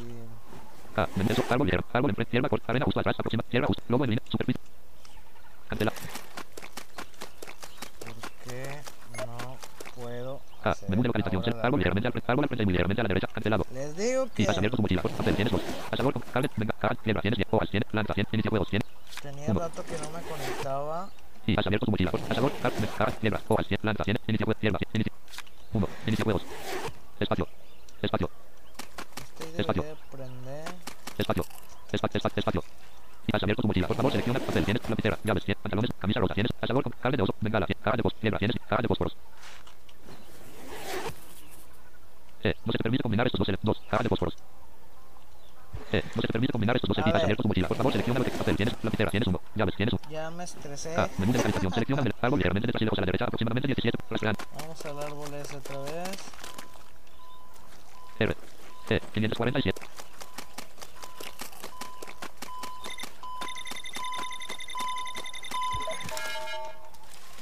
K. 0.96 1.10
Mendezo. 1.16 1.44
Árbol 1.50 1.68
hierba. 1.68 1.86
Árbol 1.92 2.10
enfrente. 2.12 2.32
Hierba 2.32 2.50
corta. 2.50 2.66
Arena 2.70 2.86
justo 2.86 3.00
atrás. 3.02 3.16
Aproxima. 3.20 3.44
Hierba 3.52 3.68
justo. 3.68 3.84
Lobo 3.90 4.06
en 4.06 4.12
línea. 4.12 4.24
Superficie. 4.30 4.62
Cancela. 5.68 5.92
¿Por 8.00 8.16
qué 8.46 8.82
no 9.18 9.58
puedo 9.94 10.42
hacer 10.64 10.90
Menú 10.90 11.02
de 11.02 11.08
localización. 11.10 11.44
Árbol 11.62 11.80
ligeramente 11.80 12.08
al 12.08 12.14
frente. 12.14 12.32
Árbol 12.32 12.46
al 12.46 12.50
frente 12.50 12.64
y 12.64 12.66
muy 12.66 12.74
ligeramente 12.74 13.02
a 13.02 13.04
la 13.04 13.08
derecha. 13.10 13.28
Cancelado. 13.28 13.66
Les 13.74 13.98
digo 13.98 14.28
que 14.34 14.44
Y 14.44 14.48
has 14.48 14.58
abierto 14.58 14.78
tu 14.78 14.82
mochila. 14.84 15.02
Tienes 15.02 15.52
2. 15.52 15.62
Cazador 15.92 16.14
con 16.14 16.22
carne. 16.22 16.50
Venga. 16.56 16.74
Caja. 16.80 16.96
Hierba. 17.04 17.22
Tienes 17.22 17.38
10. 17.38 17.48
Hojas. 17.52 17.70
Tienes. 17.70 17.90
100. 17.92 18.28
Inicia 18.32 18.50
juegos. 18.50 18.70
100. 18.70 18.82
tenía 19.22 19.52
uno. 19.52 19.60
rato 19.60 19.84
que 19.84 19.98
no 19.98 20.10
me 20.12 20.22
conectaba. 20.22 21.10
Y 21.46 21.60
has 21.60 21.68
abierto 21.68 21.86
tu 21.86 21.92
mochila. 21.92 22.12
Por 22.12 22.22
cazador. 22.22 22.52
Carne. 22.62 22.88
Caja. 22.98 23.20
Hierba. 23.22 23.42
Hojas. 23.50 23.68
100. 23.68 23.80
Lanza 23.84 24.04
100. 24.06 24.18
Inicia 24.28 24.46
juegos. 24.46 24.62
Hierba. 24.62 24.80
Inicia. 24.94 25.14
1. 25.74 25.88
Inicia 26.08 26.24
juegos. 26.24 26.46
Espacio. 27.20 27.48
Espacio. 28.02 28.30
Espacio. 29.58 29.95
Espacio. 31.26 31.44
Espacio. 31.92 32.18
Espacio. 32.18 32.40
Espacio. 32.40 32.64
Y 33.28 33.36
has 33.36 33.42
abierto 33.42 33.62
tu 33.64 33.68
mochila. 33.68 33.88
Por 33.88 33.96
favor, 33.98 34.12
selecciona 34.12 34.40
papel. 34.40 34.64
Tienes 34.66 34.90
lapicera. 34.90 35.18
Llaves. 35.24 35.44
Tienes 35.46 35.62
pantalones. 35.64 35.92
Camisa 36.00 36.20
rosa. 36.20 36.34
Tienes 36.36 36.52
cazador 36.60 36.84
con 36.84 36.94
carne 37.02 37.18
de 37.18 37.24
oso. 37.24 37.34
Bengala. 37.42 37.66
Caja 37.84 37.98
de 37.98 38.04
fósforos. 38.04 38.22
Hierba. 38.22 38.38
Tienes 38.38 38.56
caja 38.70 38.82
de 38.82 38.88
fósforos. 38.88 39.18
E. 42.44 42.54
No 42.66 42.72
se 42.72 42.78
te 42.78 42.84
permite 42.84 43.02
combinar 43.04 43.26
estos 43.26 43.40
dos. 43.40 43.50
ele- 43.50 43.58
Dos. 43.64 43.82
Caja 43.90 44.04
de 44.04 44.10
fósforos. 44.10 44.36
E. 45.92 46.04
No 46.16 46.22
se 46.22 46.28
te 46.28 46.34
permite 46.34 46.52
combinar 46.52 46.76
estos 46.76 46.88
dos. 46.90 46.98
Y 47.00 47.12
ver. 47.12 47.16
abierto 47.24 47.42
tu 47.42 47.48
mochila. 47.48 47.68
Por 47.68 47.78
favor, 47.78 47.92
selecciona 47.92 48.20
papel. 48.24 48.56
Tienes 48.56 48.76
lapicera. 48.84 49.10
Tienes 49.12 49.28
uno. 49.28 49.42
Llaves. 49.56 49.76
Tienes 49.76 49.94
uno. 49.94 50.02
Ya 50.12 50.30
me 50.30 50.44
estresé. 50.44 50.94
K. 50.94 51.10
Menú 51.18 51.32
de 51.32 51.38
localización. 51.40 51.74
Selecciona 51.74 52.02
el 52.04 52.14
árbol 52.22 52.40
ligeramente 52.40 52.68
detrás 52.68 52.82
y 52.84 52.86
a 52.86 53.02
la 53.02 53.06
derecha. 53.06 53.26
Aproximadamente 53.26 53.68
17. 53.68 53.98
Restaurante. 54.12 54.46
Vamos 54.60 54.86
al 54.86 55.00
árbol 55.00 55.34
ese 55.34 55.56
otra 55.58 55.80
vez. 55.80 56.18
R. 58.20 58.36
E. 58.90 59.00
547. 59.14 59.82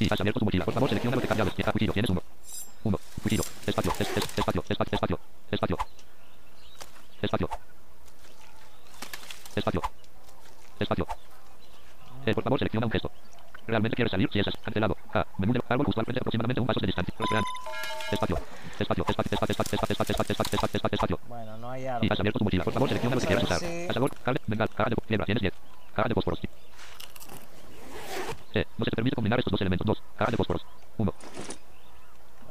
Y 0.03 0.21
abierto 0.21 0.39
tu 0.39 0.45
mochila. 0.45 0.65
Por 0.65 0.73
favor, 0.73 0.89
selecciona 0.89 1.15
lo 1.15 1.21
que. 1.21 1.63
Ah, 1.65 1.71
cuchillo. 1.71 1.93
Tienes 1.93 2.09
uno. 2.11 2.21
Uno. 2.83 2.99
Cuchillo. 3.21 3.43
Espacio. 3.65 3.91
Es, 3.99 4.01
es, 4.17 4.23
espacio. 4.37 4.63
Espacio. 4.67 4.93
Espacio. 4.93 5.17
Espacio. 5.51 5.77
Espacio. 7.21 7.49
Espacio. 9.55 9.81
Espacio. 10.79 11.07
Eh, 12.25 12.33
por 12.33 12.43
favor, 12.43 12.59
selecciona 12.59 12.85
un 12.87 12.91
gesto. 12.91 13.11
¿Realmente 13.65 13.95
quieres 13.95 14.11
salir? 14.11 14.29
Si 14.31 14.39
es 14.39 14.45
cancelado. 14.63 14.97
A. 15.13 15.25
Menú 15.37 15.53
de 15.53 15.61
árbol 15.69 15.85
justo 15.85 16.01
al 16.01 16.05
frente 16.05 16.19
aproximadamente 16.19 16.59
un 16.59 16.67
paso 16.67 16.79
de 16.81 16.87
distancia. 16.87 17.13
Restaurante. 17.17 17.49
Espacio. 18.11 18.37
Espacio. 18.79 19.05
Espacio. 19.07 19.33
Espacio. 19.33 19.51
Espacio. 19.53 19.73
Espacio. 19.73 19.93
Espacio. 19.93 20.13
Espacio. 20.13 20.33
Espacio. 20.33 20.55
Espacio. 20.55 20.77
Espacio. 20.77 20.95
Espacio. 20.95 21.19
Bueno, 21.29 21.57
no 21.57 21.71
hay 21.71 21.83
Y 21.83 21.85
has 21.87 21.95
árbol. 21.95 22.17
abierto 22.19 22.39
tu 22.39 22.43
mochila. 22.45 22.63
Por 22.65 22.73
favor, 22.73 22.89
selecciona 22.89 23.15
lo 23.15 23.21
que 23.21 23.27
Vamos 23.27 23.43
quieras 23.47 23.51
a 23.51 23.55
usar. 23.57 23.69
ver 23.69 23.81
si- 23.81 23.87
Cazador, 23.87 24.11
carne, 24.23 24.39
venga, 24.47 24.67
caja 24.67 24.89
de 24.89 24.95
hierba, 25.07 25.25
tienes 25.25 25.41
10. 25.41 25.53
Caja 25.95 26.09
de 26.09 26.15
fósforos. 26.15 26.39
Eh, 28.53 28.65
no 28.77 28.85
se 28.85 28.91
te 28.91 28.95
permite 28.95 29.15
combinar 29.15 29.39
estos 29.39 29.51
dos 29.51 29.61
elementos. 29.61 29.85
2. 29.85 30.03
Caja 30.17 30.31
de 30.31 30.37
fósforos. 30.37 30.65
1. 30.97 31.13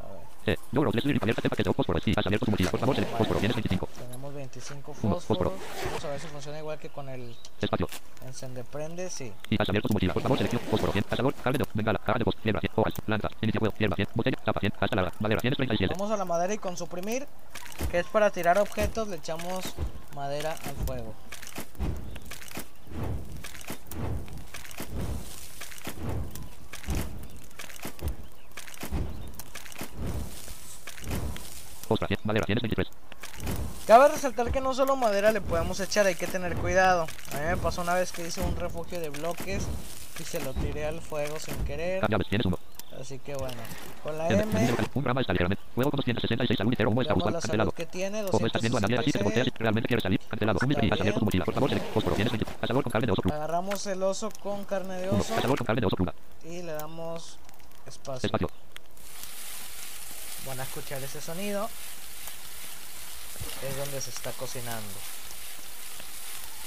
A 0.02 0.06
ver. 0.08 0.20
Eh, 0.46 0.56
logros, 0.72 0.94
Leslie, 0.94 1.18
abierta 1.20 1.48
paquete 1.48 1.70
o 1.70 1.72
fósforos. 1.72 2.02
Y 2.06 2.12
has 2.16 2.26
abierto 2.26 2.46
tu 2.46 2.50
mochila. 2.50 2.70
Por 2.70 2.80
favor, 2.80 2.94
select 2.96 3.16
fósforo. 3.16 3.38
Tienes 3.38 3.56
25. 3.56 3.88
Tenemos 3.98 4.34
25 4.34 4.96
Uno, 5.02 5.14
fósforo. 5.14 5.50
fósforos. 5.50 5.84
Vamos 5.86 6.04
a 6.04 6.08
ver 6.10 6.20
si 6.20 6.26
funciona 6.26 6.58
igual 6.58 6.78
que 6.78 6.88
con 6.88 7.08
el 7.08 7.36
Espacio. 7.60 7.88
encende 8.26 8.64
prende. 8.64 9.08
Sí. 9.10 9.32
Y 9.50 9.62
has 9.62 9.68
abierto 9.68 9.88
tu 9.88 9.94
mochila. 9.94 10.14
Por 10.14 10.22
favor, 10.22 10.38
selección 10.38 10.60
fósforo. 10.62 10.92
100. 10.92 11.04
Cazador, 11.04 11.34
carne 11.34 11.58
de 11.58 11.64
bengala, 11.74 11.98
caja 12.00 12.18
de 12.18 12.24
fósforo. 12.24 12.44
Hierba, 12.44 12.60
100. 12.60 12.72
Hojas, 12.74 12.94
lanza. 13.06 13.28
Inicia 13.40 13.60
juego. 13.60 13.74
Hierba, 13.78 13.96
100. 13.96 14.08
Botella, 14.14 14.36
tapa, 14.44 14.60
100. 14.60 14.72
Hasta 14.80 14.96
la 14.96 15.12
madera. 15.20 15.40
Tienes 15.40 15.56
37. 15.56 15.94
Vamos 15.96 16.10
a 16.12 16.16
la 16.16 16.24
madera 16.24 16.52
y 16.54 16.58
con 16.58 16.76
suprimir, 16.76 17.26
que 17.92 18.00
es 18.00 18.06
para 18.06 18.30
tirar 18.30 18.58
objetos, 18.58 19.06
le 19.08 19.16
echamos 19.16 19.74
madera 20.16 20.52
al 20.52 20.74
fuego. 20.86 21.14
Ostras, 31.88 32.08
100. 32.08 32.20
Madera, 32.24 32.46
tienes 32.46 32.62
23. 32.62 32.88
Cabe 33.86 34.08
resaltar 34.08 34.50
que 34.52 34.60
no 34.60 34.74
solo 34.74 34.96
madera 34.96 35.32
le 35.32 35.40
podemos 35.40 35.80
echar, 35.80 36.06
hay 36.06 36.14
que 36.14 36.26
tener 36.26 36.54
cuidado. 36.56 37.06
A 37.32 37.36
mí 37.38 37.46
me 37.46 37.56
pasó 37.56 37.82
una 37.82 37.94
vez 37.94 38.12
que 38.12 38.26
hice 38.26 38.40
un 38.40 38.56
refugio 38.56 39.00
de 39.00 39.10
bloques 39.10 39.66
y 40.18 40.22
se 40.22 40.40
lo 40.40 40.54
tiré 40.54 40.86
al 40.86 41.00
fuego 41.00 41.38
sin 41.40 41.56
querer. 41.64 42.08
Llaves, 42.08 42.28
tienes 42.28 42.46
1. 42.46 42.58
Así 43.00 43.18
que 43.18 43.34
bueno, 43.34 43.56
con 44.02 44.16
la 44.16 44.28
M 44.28 44.44
un 44.94 45.04
rama 45.04 45.20
está 45.22 45.32
ligeramente. 45.32 45.62
Juego 45.74 45.90
con 45.90 45.98
266 45.98 46.56
salud 46.58 46.72
y 46.72 46.76
0. 46.76 46.90
¿Cómo 46.90 47.02
está 47.02 47.14
salud 47.14 47.32
Cancelado. 47.32 47.72
que 47.72 47.86
tiene, 47.86 48.22
O 48.30 48.38
no 48.38 48.46
estás 48.46 48.62
viendo 48.62 48.78
a 48.78 48.80
nadie 48.82 48.98
así 48.98 49.10
te 49.12 49.22
volteas 49.22 49.46
266. 49.46 49.54
y 49.54 49.58
realmente 49.62 49.88
quieres 49.88 50.02
salir. 50.02 50.20
Cancelado. 50.28 50.58
Un 50.62 50.70
Está 50.72 50.86
y 50.86 50.90
has 50.90 51.00
abierto 51.00 51.18
tu 51.20 51.24
mochila. 51.24 51.44
Por 51.44 51.54
favor, 51.54 51.70
fósforo. 51.94 52.16
Tienes 52.16 52.32
20. 52.32 52.52
Cazador 52.60 52.82
con 52.84 52.92
carne 52.92 53.06
de 53.06 53.12
oso 53.12 53.22
cruda. 53.22 53.36
Agarramos 53.36 53.86
el 53.86 54.02
oso 54.02 54.30
con 54.42 54.64
carne 54.64 54.94
de 55.00 55.08
1. 55.10 55.18
oso 55.20 55.34
Cazador 55.34 55.58
con 55.58 55.66
carne 55.66 55.80
de 55.80 55.86
oso 55.86 55.96
cruda. 55.96 56.14
y 56.44 56.62
le 56.62 56.72
damos 56.72 57.38
espacio. 57.86 58.26
Espacio. 58.26 58.48
Van 60.46 60.60
a 60.60 60.62
escuchar 60.62 61.02
ese 61.02 61.20
sonido. 61.20 61.68
Es 63.68 63.76
donde 63.76 64.00
se 64.00 64.10
está 64.10 64.30
cocinando. 64.32 64.88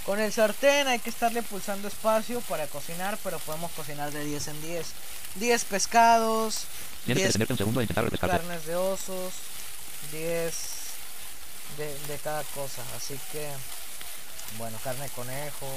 Con 0.06 0.20
el 0.20 0.32
sartén 0.32 0.88
hay 0.88 1.00
que 1.00 1.10
estarle 1.10 1.42
pulsando 1.42 1.88
espacio 1.88 2.40
para 2.42 2.68
cocinar, 2.68 3.18
pero 3.24 3.40
podemos 3.40 3.72
cocinar 3.72 4.12
de 4.12 4.24
10 4.24 4.48
en 4.50 4.62
10. 4.62 4.88
10 5.36 5.66
pescados, 5.66 6.66
Tienes 7.06 7.24
que 7.24 7.28
10 7.28 7.34
detenerte 7.34 7.54
un 7.54 7.58
segundo 7.58 7.80
e 7.82 7.84
intentar 7.84 8.20
carnes 8.20 8.66
de 8.68 8.76
osos, 8.76 9.34
10 10.12 10.56
de, 11.78 12.00
de 12.08 12.18
cada 12.24 12.44
cosa. 12.44 12.84
Así 12.96 13.20
que, 13.32 13.50
bueno, 14.60 14.78
carne 14.84 15.06
de 15.06 15.10
conejo, 15.10 15.68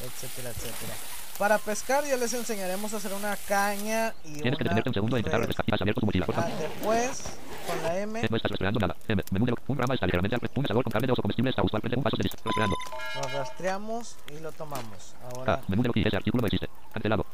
etcétera, 0.00 0.50
etcétera. 0.50 0.94
Para 1.38 1.56
pescar 1.58 2.04
ya 2.04 2.16
les 2.16 2.32
enseñaremos 2.34 2.92
a 2.92 2.96
hacer 2.96 3.12
una 3.12 3.36
caña 3.36 4.12
y 4.24 4.40
Tienes 4.40 4.58
que 4.58 4.64
una 4.64 4.74
detenerte 4.74 4.88
un 4.90 4.94
segundo 4.94 5.16
e 5.16 5.20
intentar 5.20 5.40
refrescarte. 5.40 5.70
Y 5.70 5.74
has 5.74 5.80
abierto 5.80 6.00
tu 6.00 6.06
mochila. 6.06 6.26
Ah, 6.28 6.32
favor. 6.32 6.50
después, 6.58 7.22
con 7.66 7.82
la 7.84 7.98
M, 8.00 8.20
Eh, 8.20 8.26
No 8.28 8.36
estás 8.36 8.50
rastreando 8.50 8.80
nada. 8.80 8.96
M. 9.06 9.22
Menú 9.30 9.46
de 9.46 9.54
un 9.68 9.78
rama 9.78 9.94
está 9.94 10.06
ligeramente 10.06 10.34
al 10.34 10.40
frente. 10.40 10.58
Un 10.58 10.64
cazador 10.64 10.82
con 10.84 10.90
carne 10.92 11.06
de 11.06 11.12
oso 11.12 11.22
comestible 11.22 11.50
está 11.50 11.62
usualmente 11.62 11.96
un 11.96 12.02
paso 12.02 12.16
de. 12.16 12.28
Rastreando. 12.28 12.76
lo 13.22 13.38
rastreamos 13.38 14.16
y 14.36 14.40
lo 14.40 14.50
tomamos. 14.50 15.14
Ah, 15.22 15.28
Ahora, 15.36 15.60
menú 15.68 15.82
de 15.84 15.90
que 15.90 16.08
ese 16.08 16.16
artículo 16.16 16.40
no 16.42 16.46
existe. 16.48 16.68
Cancelado. 16.92 17.24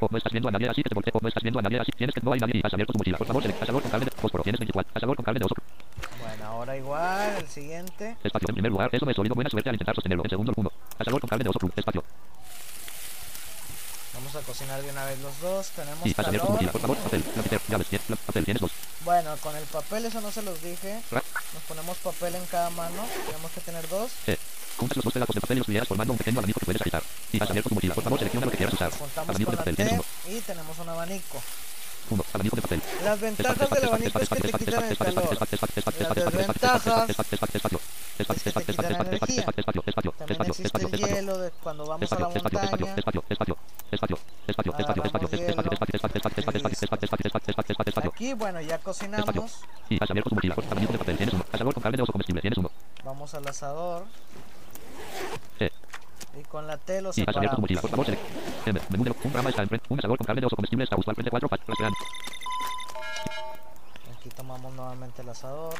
O 0.00 0.08
no 0.10 0.18
estás 0.18 0.32
viendo 0.32 0.48
a 0.48 0.50
nadie 0.50 0.68
así 0.68 0.82
que 0.82 0.88
te 0.88 0.94
voltee. 0.96 1.12
O 1.14 1.20
no 1.22 1.28
estás 1.28 1.42
viendo 1.44 1.60
a 1.60 1.62
nadie 1.62 1.78
así. 1.78 1.92
Tienes 1.92 2.12
que 2.12 2.20
no 2.22 2.32
hay 2.32 2.40
nadie 2.40 2.56
y 2.56 2.66
has 2.66 2.72
abierto 2.74 2.92
tu 2.92 2.98
mochila. 2.98 3.18
Por 3.18 3.26
favor, 3.28 3.42
select 3.42 3.60
cazador 3.60 3.82
con 3.82 3.90
carne 3.92 4.04
de 4.06 4.10
fósforo. 4.10 4.42
Tienes 4.42 4.58
24. 4.58 4.92
Cazador 4.94 5.14
con 5.16 5.24
carne 5.24 5.38
de 5.38 5.44
oso. 5.46 5.54
bueno, 6.20 6.44
ahora 6.44 6.76
igual, 6.76 7.36
el 7.38 7.46
siguiente. 7.46 8.16
Espacio. 8.24 8.48
En 8.48 8.54
primer 8.56 8.72
lugar, 8.72 8.90
eso 8.92 9.06
me 9.06 9.14
sólido. 9.14 9.36
Buena 9.36 9.48
suerte 9.50 9.68
al 9.70 9.76
intentar 9.76 9.94
sostenerlo. 9.94 10.24
En 10.24 10.30
segundo, 10.30 10.52
1. 10.56 10.72
Cazador 10.98 11.20
con 11.20 11.28
carne 11.28 11.44
de 11.44 11.50
oso. 11.50 11.58
Espacio. 11.76 12.02
Vamos 14.14 14.34
a 14.36 14.40
cocinar 14.40 14.80
de 14.82 14.90
una 14.90 15.04
vez 15.04 15.18
los 15.20 15.40
dos. 15.40 15.68
Tenemos 15.70 16.06
Y 16.06 16.14
tu 16.14 16.22
mochila. 16.22 16.72
Por 16.72 16.80
calor. 16.80 16.96
favor, 16.96 16.96
papel. 16.98 17.24
Lapicero. 17.36 17.62
Llaves. 17.68 17.86
Papel. 18.26 18.44
Tienes 18.44 18.60
dos. 18.60 18.70
Bueno, 19.04 19.36
con 19.42 19.56
el 19.56 19.64
papel, 19.64 20.04
eso 20.06 20.20
no 20.20 20.30
se 20.30 20.42
los 20.42 20.62
dije. 20.62 21.00
Nos 21.10 21.62
ponemos 21.68 21.96
papel 21.98 22.34
en 22.36 22.46
cada 22.46 22.70
mano. 22.70 23.04
Tenemos 23.26 23.50
que 23.50 23.60
tener 23.60 23.88
dos. 23.88 24.12
Eh. 24.26 24.38
Juntas 24.76 24.96
los 24.96 25.04
dos 25.04 25.12
pedazos 25.12 25.34
de 25.34 25.40
papel 25.40 25.56
y 25.56 25.60
los 25.60 25.68
unirás 25.68 25.86
formando 25.88 26.12
un 26.12 26.18
pequeño 26.18 26.38
abanico 26.38 26.58
que 26.60 26.66
puedes 26.66 26.80
agitar. 26.80 27.02
Y 27.32 27.40
has 27.42 27.48
abierto 27.48 27.68
tu 27.68 27.74
mochila. 27.76 27.94
Por 27.94 28.04
favor, 28.04 28.18
selecciona 28.18 28.46
lo 28.46 28.50
que 28.52 28.56
quieras 28.56 28.74
usar. 28.74 28.92
Abanico 29.16 29.50
de 29.50 29.56
papel. 29.56 29.76
Tienes 29.76 29.92
uno. 29.94 30.04
y 30.28 30.40
tenemos 30.40 30.78
un 30.78 30.88
abanico. 30.88 31.42
Uno. 32.10 32.24
Abanico 32.34 32.56
de 32.56 32.62
papel. 32.62 32.82
Las 33.04 33.20
ventajas 33.20 33.70
del 33.70 33.84
abanico 33.84 34.18
es 34.18 34.28
que 34.28 34.36
te 34.36 34.52
quitan 34.58 34.84
el 34.84 34.96
calor. 34.98 35.38
También 40.18 40.46
existe 40.46 40.78
el 40.86 40.98
hielo 40.98 41.38
de 41.38 41.50
cuando 41.62 41.86
vamos 41.86 42.12
a 42.12 42.18
la 42.18 42.28
montaña. 42.28 42.94
Aquí, 48.04 48.32
bueno, 48.34 48.60
ya 48.60 48.78
cocinamos. 48.78 49.60
Y 49.88 49.98
mochila. 50.32 50.54
Abanico 50.70 50.92
de 50.92 50.98
papel. 50.98 51.16
Tienes 51.16 51.34
uno. 51.34 51.44
Cazador 51.50 51.74
con 51.74 51.82
carne 51.82 51.96
de 51.96 52.02
oso 52.02 52.12
comestible. 52.12 52.40
Tienes 52.40 52.58
uno. 52.58 52.70
Vamos 53.04 53.34
al 53.34 53.46
asador. 53.46 54.04
Eh. 55.60 55.70
Y 56.40 56.42
con 56.44 56.66
la 56.66 56.76
T 56.76 57.00
lo 57.02 57.10
Y 57.14 57.22
has 57.22 57.36
abierto 57.36 57.56
tu 57.56 57.56
separamos. 57.56 57.60
mochila. 57.60 57.80
Por 57.80 57.90
favor, 57.90 58.06
select. 58.06 58.22
M. 58.66 58.80
Menú 58.90 59.04
de 59.04 59.14
un 59.24 59.32
rama 59.32 59.50
está 59.50 59.62
enfrente. 59.62 59.86
Un 59.88 59.96
cazador 59.96 60.18
con 60.18 60.26
carne 60.26 60.40
de 60.40 60.46
oso 60.46 60.56
comestible 60.56 60.84
está 60.84 60.96
usualmente 60.96 61.30
4 61.30 61.48
restaurante. 61.48 61.98
Aquí 64.18 64.28
tomamos 64.30 64.72
nuevamente 64.74 65.22
el 65.22 65.28
asador. 65.28 65.74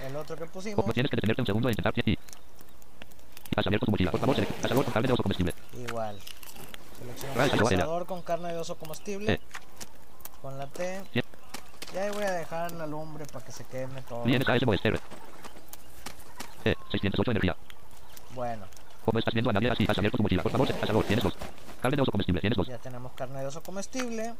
El, 0.00 0.06
el 0.10 0.16
otro 0.16 0.36
que 0.36 0.46
pusimos. 0.46 0.84
Tienes 0.94 1.10
que 1.10 1.16
detenerte 1.16 1.42
un 1.42 1.46
segundo 1.46 1.68
e 1.68 1.72
intentar 1.72 1.92
y 2.08 2.18
Has 3.56 3.66
abierto 3.66 3.86
tu 3.86 3.92
mochila. 3.92 4.10
Por 4.10 4.20
favor, 4.20 4.36
selec- 4.36 4.60
cazador 4.62 4.84
con 4.84 4.92
carne 4.94 5.06
de 5.08 5.12
oso 5.14 5.22
comestible. 5.22 5.54
Igual. 5.76 6.18
Cazador 7.34 8.06
con 8.06 8.22
carne 8.22 8.52
de 8.52 8.58
oso 8.58 8.76
comestible. 8.76 9.32
Eh. 9.34 9.40
Con 10.40 10.58
la 10.58 10.66
T. 10.66 11.02
Y 11.14 11.96
ahí 11.98 12.10
voy 12.10 12.24
a 12.24 12.30
dejar 12.32 12.72
la 12.72 12.86
lumbre 12.86 13.24
para 13.26 13.44
que 13.44 13.52
se 13.52 13.64
queme 13.64 14.02
todo. 14.02 14.24
Bien, 14.24 14.42
KS 14.42 14.64
Moester. 14.66 14.98
Eh, 16.64 16.74
608 16.90 17.30
energía. 17.32 17.56
Bueno, 18.34 18.64
Como 19.04 19.18
estás 19.18 19.34
viendo 19.34 19.50
a 19.50 19.52
nadie 19.52 19.68
así, 19.70 19.84
has 19.88 19.98
abierto 19.98 20.16
tu 20.16 20.22
mochila. 20.22 20.42
Por 20.44 20.52
favor, 20.52 20.68
selec- 20.68 20.80
cazador, 20.80 21.04
tienes 21.04 21.24
dos. 21.24 21.34
Carne 21.80 21.96
de 21.96 22.02
oso 22.02 22.12
comestible, 22.12 22.40
tienes 22.40 22.56
dos. 22.56 22.68
ya 22.68 22.78
tenemos 22.78 23.12
carne 23.12 23.40
de 23.40 23.46
oso 23.46 23.60
comestible. 23.62 24.34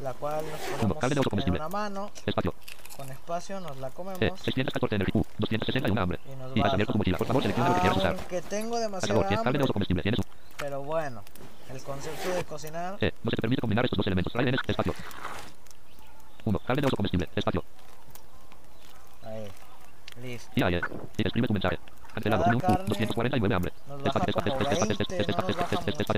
La 0.00 0.12
cual 0.14 0.44
nos 0.44 0.98
carne 0.98 1.14
de 1.14 1.20
oso 1.20 1.30
ponemos 1.30 1.46
en 1.46 1.52
comestible. 1.54 1.58
una 1.58 1.68
mano. 1.68 2.10
Espacio. 2.26 2.54
Con 2.96 3.10
espacio 3.10 3.60
nos 3.60 3.76
la 3.78 3.90
comemos. 3.90 4.20
Eh, 4.22 4.32
614 4.44 4.94
energía. 4.96 5.20
Uh, 5.20 5.24
261 5.38 6.00
hambre. 6.00 6.20
Y 6.30 6.36
nos 6.36 6.56
Y 6.56 6.60
has 6.60 6.72
abierto 6.74 6.92
tu 6.92 6.98
mochila. 6.98 7.18
Por 7.18 7.26
favor, 7.26 7.42
selecciona 7.42 7.68
lo 7.70 7.74
que 7.76 7.80
quieras 7.80 7.98
usar. 7.98 8.16
Aunque 8.18 8.42
tengo 8.42 8.78
demasiada 8.78 9.20
tienes 9.20 9.28
carne 9.28 9.42
de 9.44 9.48
hambre. 9.48 9.64
oso 9.64 9.72
comestible, 9.72 10.02
tienes 10.02 10.18
un. 10.20 10.24
Pero 10.58 10.82
bueno, 10.82 11.22
el 11.70 11.82
concepto 11.82 12.28
de 12.30 12.44
cocinar. 12.44 12.96
Eh, 13.00 13.12
no 13.22 13.30
se 13.30 13.36
te 13.36 13.42
permite 13.42 13.60
combinar 13.60 13.84
estos 13.84 13.96
dos 13.96 14.06
elementos. 14.06 14.32
Trae 14.32 14.48
en 14.48 14.54
este 14.54 14.72
espacio. 14.72 14.94
1. 16.44 16.58
Carne 16.60 16.80
de 16.80 16.86
oso 16.86 16.96
comestible. 16.96 17.28
Espacio. 17.34 17.64
Ahí. 19.24 19.48
Listo. 20.22 20.50
Y 20.54 20.62
ahí, 20.62 20.74
eh. 20.74 20.80
Y 21.16 21.26
escribe 21.26 21.46
tu 21.48 21.52
mensaje. 21.54 21.78
Cancelado. 22.14 22.44
Carne 22.44 22.84
249 22.86 23.54
hambre. 23.54 23.72
nos 23.88 24.02
baja 24.02 24.20
como 24.20 24.58
20, 24.58 24.76
no 25.32 25.46
nos 25.46 25.56
baja 25.56 25.74
mucho. 25.74 26.14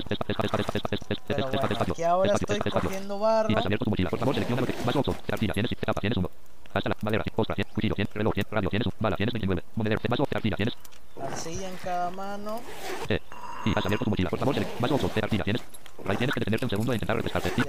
Pero 1.27 1.49
bueno, 1.49 1.77
aquí 1.81 2.03
ahora 2.03 2.35
estoy 2.35 2.59
cogiendo 2.59 3.19
barro. 3.19 3.51
Y 3.51 3.55
has 3.55 3.65
abierto 3.65 3.85
tu 3.85 3.91
mochila. 3.91 4.11
Por 4.11 4.19
favor, 4.19 4.35
selecciona 4.35 4.61
lo 4.61 4.67
que 4.67 4.75
más 4.85 4.97
oso. 4.97 5.17
Arcilla, 5.31 5.53
tienes 5.55 5.73
etapa, 5.73 6.01
tienes 6.01 6.17
uno. 6.19 6.31
Hasta 6.75 6.91
la 6.91 6.97
madera, 7.01 7.25
ostra, 7.37 7.55
tienes 7.55 7.73
cuchillo, 7.73 7.95
tienes 7.95 8.13
reloj, 8.13 8.35
tienes 8.35 8.53
radio, 8.53 8.69
tienes 8.69 8.87
un 8.87 8.93
bala, 9.01 9.17
tienes 9.17 9.33
29. 9.33 9.63
Monedero, 9.77 10.01
más 10.11 10.21
oso, 10.21 10.29
arcilla, 10.35 10.57
tienes. 10.57 10.75
Arcilla 11.23 11.69
en 11.71 11.77
cada 11.77 12.11
mano. 12.11 12.61
Eh. 13.09 13.21
Y 13.67 13.73
has 13.77 13.85
abierto 13.85 14.05
tu 14.05 14.11
mochila. 14.11 14.31
Por 14.31 14.39
favor, 14.39 14.55
más 14.79 14.91
tienes. 15.45 15.63
Tienes 16.19 16.35
que 16.35 16.41
detenerte 16.41 16.65
un 16.67 16.71
segundo 16.71 16.93
e 16.93 16.97
intentar 16.97 17.17
refrescarte. 17.17 17.53
Y. 17.57 17.63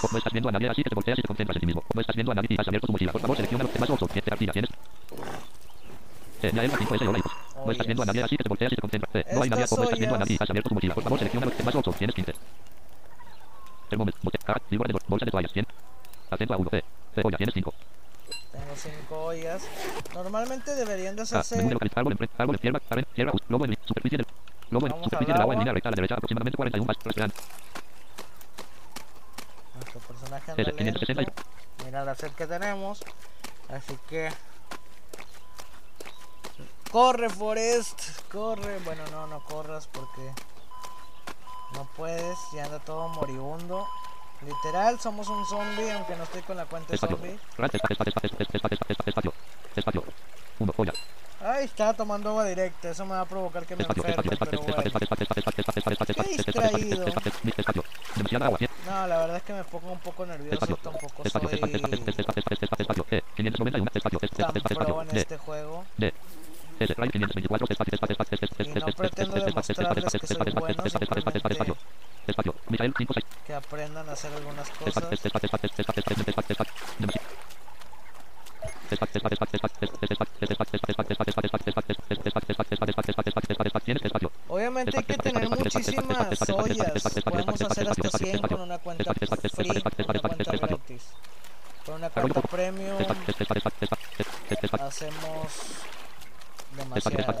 Como 0.00 0.18
estás 0.18 0.32
viendo 0.32 0.48
a 0.48 0.52
nadie 0.52 0.68
así 0.68 0.82
que 0.82 0.90
te 0.90 0.94
volteas 0.94 1.18
y 1.18 1.22
te 1.22 1.28
concentras 1.28 1.56
en 1.56 1.60
ti 1.60 1.66
mismo. 1.66 1.82
Como 1.86 2.00
estás 2.00 2.16
viendo 2.16 2.32
a 2.32 2.34
nadie 2.34 2.48
y 2.50 2.56
tu 2.80 2.92
mochila. 2.92 3.12
Por 3.12 3.20
favor, 3.20 3.36
selecciona 3.36 3.64
lo 3.64 3.72
que 3.72 3.78
más 3.78 3.90
oso. 3.90 4.06
Tienes 4.08 4.32
arcilla, 4.32 4.52
tienes. 4.52 4.70
Ya 6.42 6.48
el 6.62 6.70
5 6.70 6.94
S, 6.94 7.06
hola, 7.08 7.18
hijos. 7.18 7.32
No 7.64 7.72
estás 7.72 7.86
viendo 7.86 8.02
a 8.02 8.06
nadie 8.06 8.22
así 8.24 8.36
que 8.36 8.42
te 8.42 8.48
volteas 8.48 8.72
y 8.72 8.76
te 8.76 8.80
concentras. 8.80 9.14
Eh, 9.14 9.24
no 9.34 9.42
hay 9.42 9.50
nadie 9.50 9.66
como 9.68 9.82
estás 9.84 9.98
viendo 9.98 10.14
a 10.16 10.18
nadie 10.18 10.62
tu 10.62 10.74
mochila. 10.74 10.94
Por 10.94 11.04
favor, 11.04 11.18
selecciona 11.18 11.46
lo 11.46 11.52
que 11.56 11.62
más. 11.62 11.74
Tienes 11.98 12.14
15. 12.16 12.34
Termómetro, 13.88 14.20
libro 14.70 14.88
de 14.88 14.98
bolsa 15.06 15.24
de 15.26 15.30
toallas, 15.30 15.52
100. 15.52 15.66
Acento 16.30 16.54
a 16.54 16.56
1, 16.56 16.70
eh. 16.72 16.82
Tienes 17.36 17.54
5. 17.54 17.74
Tengo 18.52 18.64
cinco 18.76 19.24
ollas. 19.26 19.62
Normalmente 20.14 20.74
deberían 20.74 21.14
de 21.16 21.22
Ah, 21.22 21.24
hacerse. 21.24 21.56
menú 21.56 21.68
de 21.68 21.74
localizar, 21.74 21.98
árbol, 22.00 22.12
enfrente, 22.12 22.34
árbol, 22.38 23.40
lobo 23.48 23.64
en 23.64 23.70
li- 23.70 23.78
superficie 23.84 24.18
del, 24.18 24.26
lobo 24.70 24.86
en 24.86 24.92
superficie 25.10 25.32
del 25.34 25.42
agua 25.42 25.54
en 25.54 25.58
línea 25.60 25.74
recta 25.74 25.88
a 25.88 25.92
la 25.92 25.96
derecha, 25.96 26.14
aproximadamente 26.14 26.56
41 26.56 26.86
más, 26.86 26.96
restaurante, 27.02 27.36
Nuestro 29.74 30.00
personaje 30.00 30.50
anda 30.50 30.64
560 30.72 31.12
y- 31.22 31.24
lento. 31.24 31.42
Mira 31.84 32.04
la 32.04 32.14
sed 32.14 32.32
que 32.32 32.46
tenemos. 32.46 33.02
Así 33.68 33.98
que. 34.08 34.30
Corre, 36.90 37.30
Forest. 37.30 38.00
Corre. 38.30 38.78
Bueno, 38.80 39.02
no, 39.10 39.26
no 39.26 39.40
corras 39.44 39.86
porque. 39.88 40.32
No 41.74 41.88
puedes. 41.96 42.36
Ya 42.52 42.64
anda 42.64 42.78
todo 42.80 43.08
moribundo. 43.08 43.86
Literal, 44.42 44.98
somos 45.00 45.28
un 45.28 45.44
zombie, 45.46 45.90
aunque 45.92 46.16
no 46.16 46.24
estoy 46.24 46.40
con 46.42 46.56
la 46.56 46.64
cuenta 46.64 46.88
de 46.88 46.94
espacio, 46.94 47.16
zombie. 47.16 47.34
espacio, 47.34 47.80
espacio, 47.90 48.04
espacio, 48.08 48.30
espacio, 48.30 48.56
espacio, 48.56 49.04
espacio, 49.06 49.32
espacio, 49.76 50.04
uno, 50.60 50.72
olla, 50.78 50.92
Ahí 51.42 51.64
está 51.64 51.94
tomando 51.94 52.28
agua 52.30 52.44
directa, 52.44 52.90
eso 52.90 53.04
me 53.06 53.12
va 53.12 53.22
a 53.22 53.24
provocar 53.24 53.64
que 53.64 53.74
me 53.74 53.84
enferme, 54.02 54.36
pero 54.44 54.62
bueno. 54.74 54.82
No, 58.86 59.06
la 59.06 59.18
verdad 59.18 59.36
es 59.38 59.42
que 59.44 59.52
me 59.54 59.64
pongo 59.64 59.92
un 59.92 59.98
poco 60.00 60.26
nervioso, 60.26 60.66
tampoco 60.82 61.22
soy 61.30 61.40
tan 64.36 64.52
pro 64.74 65.02
en 65.02 65.16
este 65.16 65.36
juego. 65.38 65.84
Que 73.46 73.54
aprendan 73.54 74.08
a 74.08 74.12
hacer 74.12 74.32
algunas 74.34 74.68
cosas. 74.70 75.04
Obviamente 84.48 84.96
hay 84.96 85.04
que 85.04 85.16
tener 85.18 85.48
muchísimas 85.48 86.50
ollas. 86.50 87.22
Podemos 87.24 87.60
hacer 87.62 87.88
hasta 87.88 88.18
100 88.18 88.38
con 88.40 88.60
con 91.84 91.94
una 91.94 92.10
hacemos 94.80 95.89
demasiadas. 96.76 97.36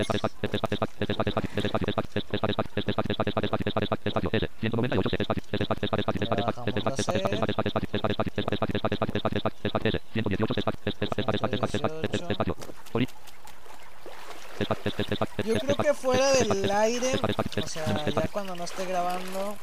Yo 15.44 15.54
creo 15.54 15.76
que 15.76 15.94
fuera 15.94 16.32
del 16.32 16.70
aire, 16.70 17.14
o 17.14 17.66
sea, 17.66 18.06
ya 18.10 18.28
cuando 18.28 18.54
no 18.54 18.64
esté 18.64 18.84
grabando, 18.84 19.56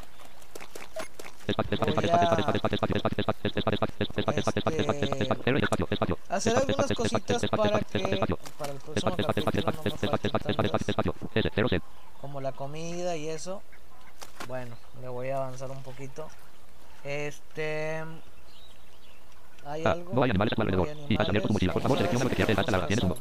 hacer 6.38 6.56
algunas 6.56 6.92
cositas 6.92 7.42
para 7.50 7.80
que 7.80 7.98
para 8.58 8.72
el 8.72 8.78
próximo 8.78 9.16
capítulo 9.16 9.42
no 9.42 10.62
me 10.62 10.68
falten 10.68 10.94
tantas, 10.94 11.82
como 12.20 12.40
la 12.40 12.52
comida 12.52 13.16
y 13.16 13.28
eso. 13.28 13.62
Bueno, 14.48 14.76
le 15.00 15.08
voy 15.08 15.28
a 15.28 15.36
avanzar 15.36 15.70
un 15.70 15.82
poquito. 15.82 16.28
Este 17.04 18.02
¿Hay 19.66 19.82
Ah, 19.84 19.92
algo? 19.92 20.12
no 20.14 20.22
hay 20.22 20.30
animales 20.30 20.52
a 20.52 20.56
tu 20.56 20.62
alrededor. 20.62 20.88
Y 21.08 21.16
has 21.20 21.28
abierto 21.28 21.48
tu 21.48 21.52
mochila. 21.54 21.72
Por 21.72 21.82
favor, 21.82 21.96
a 21.96 22.00
selecciona 22.00 22.24
lo 22.24 22.30
que 22.30 22.36
quieras. 22.36 22.58
Hasta 22.58 22.72
la 22.72 22.86
tienes 22.86 23.04
uno. 23.04 23.16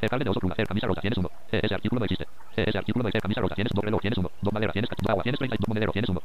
Eh, 0.00 0.08
carne 0.08 0.24
de 0.24 0.30
oso 0.30 0.40
pluma, 0.40 0.54
eh, 0.58 0.66
camisa 0.66 0.86
roja, 0.86 1.00
tienes 1.00 1.18
uno. 1.18 1.30
Eh, 1.50 1.60
ese 1.62 1.74
artículo 1.74 1.98
no 2.00 2.04
existe. 2.04 2.24
Eh, 2.56 2.64
ese 2.68 2.78
artículo 2.78 3.02
no 3.02 3.08
existe. 3.08 3.22
Camisa 3.22 3.40
roja, 3.40 3.54
tienes 3.54 3.72
dos 3.74 3.84
reloj, 3.84 4.00
tienes 4.00 4.18
uno. 4.18 4.30
Dos 4.40 4.52
madera, 4.52 4.72
tienes 4.72 4.90
dos 4.90 5.10
agua, 5.10 5.22
tienes 5.22 5.38
32 5.38 5.68
monedero, 5.68 5.92
tienes 5.92 6.08
uno. 6.10 6.22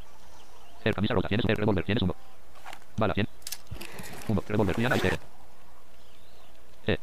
Eh, 0.83 0.93
camisa 0.93 1.13
roja, 1.13 1.27
tienes 1.27 1.45
eh, 1.49 1.55
revólver, 1.55 1.83
tienes 1.85 2.03
uno. 2.03 2.15
Bala, 2.97 3.13
tienes 3.13 3.31
uno. 4.27 4.43
Revólver, 4.47 4.75
Rihanna 4.75 4.97
y 4.97 4.99
Tere. 6.89 6.93
Eh, 6.93 6.99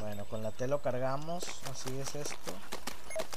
Bueno, 0.00 0.24
con 0.26 0.42
la 0.42 0.50
T 0.52 0.66
lo 0.68 0.80
cargamos, 0.80 1.44
así 1.70 1.98
es 2.00 2.14
esto. 2.14 2.52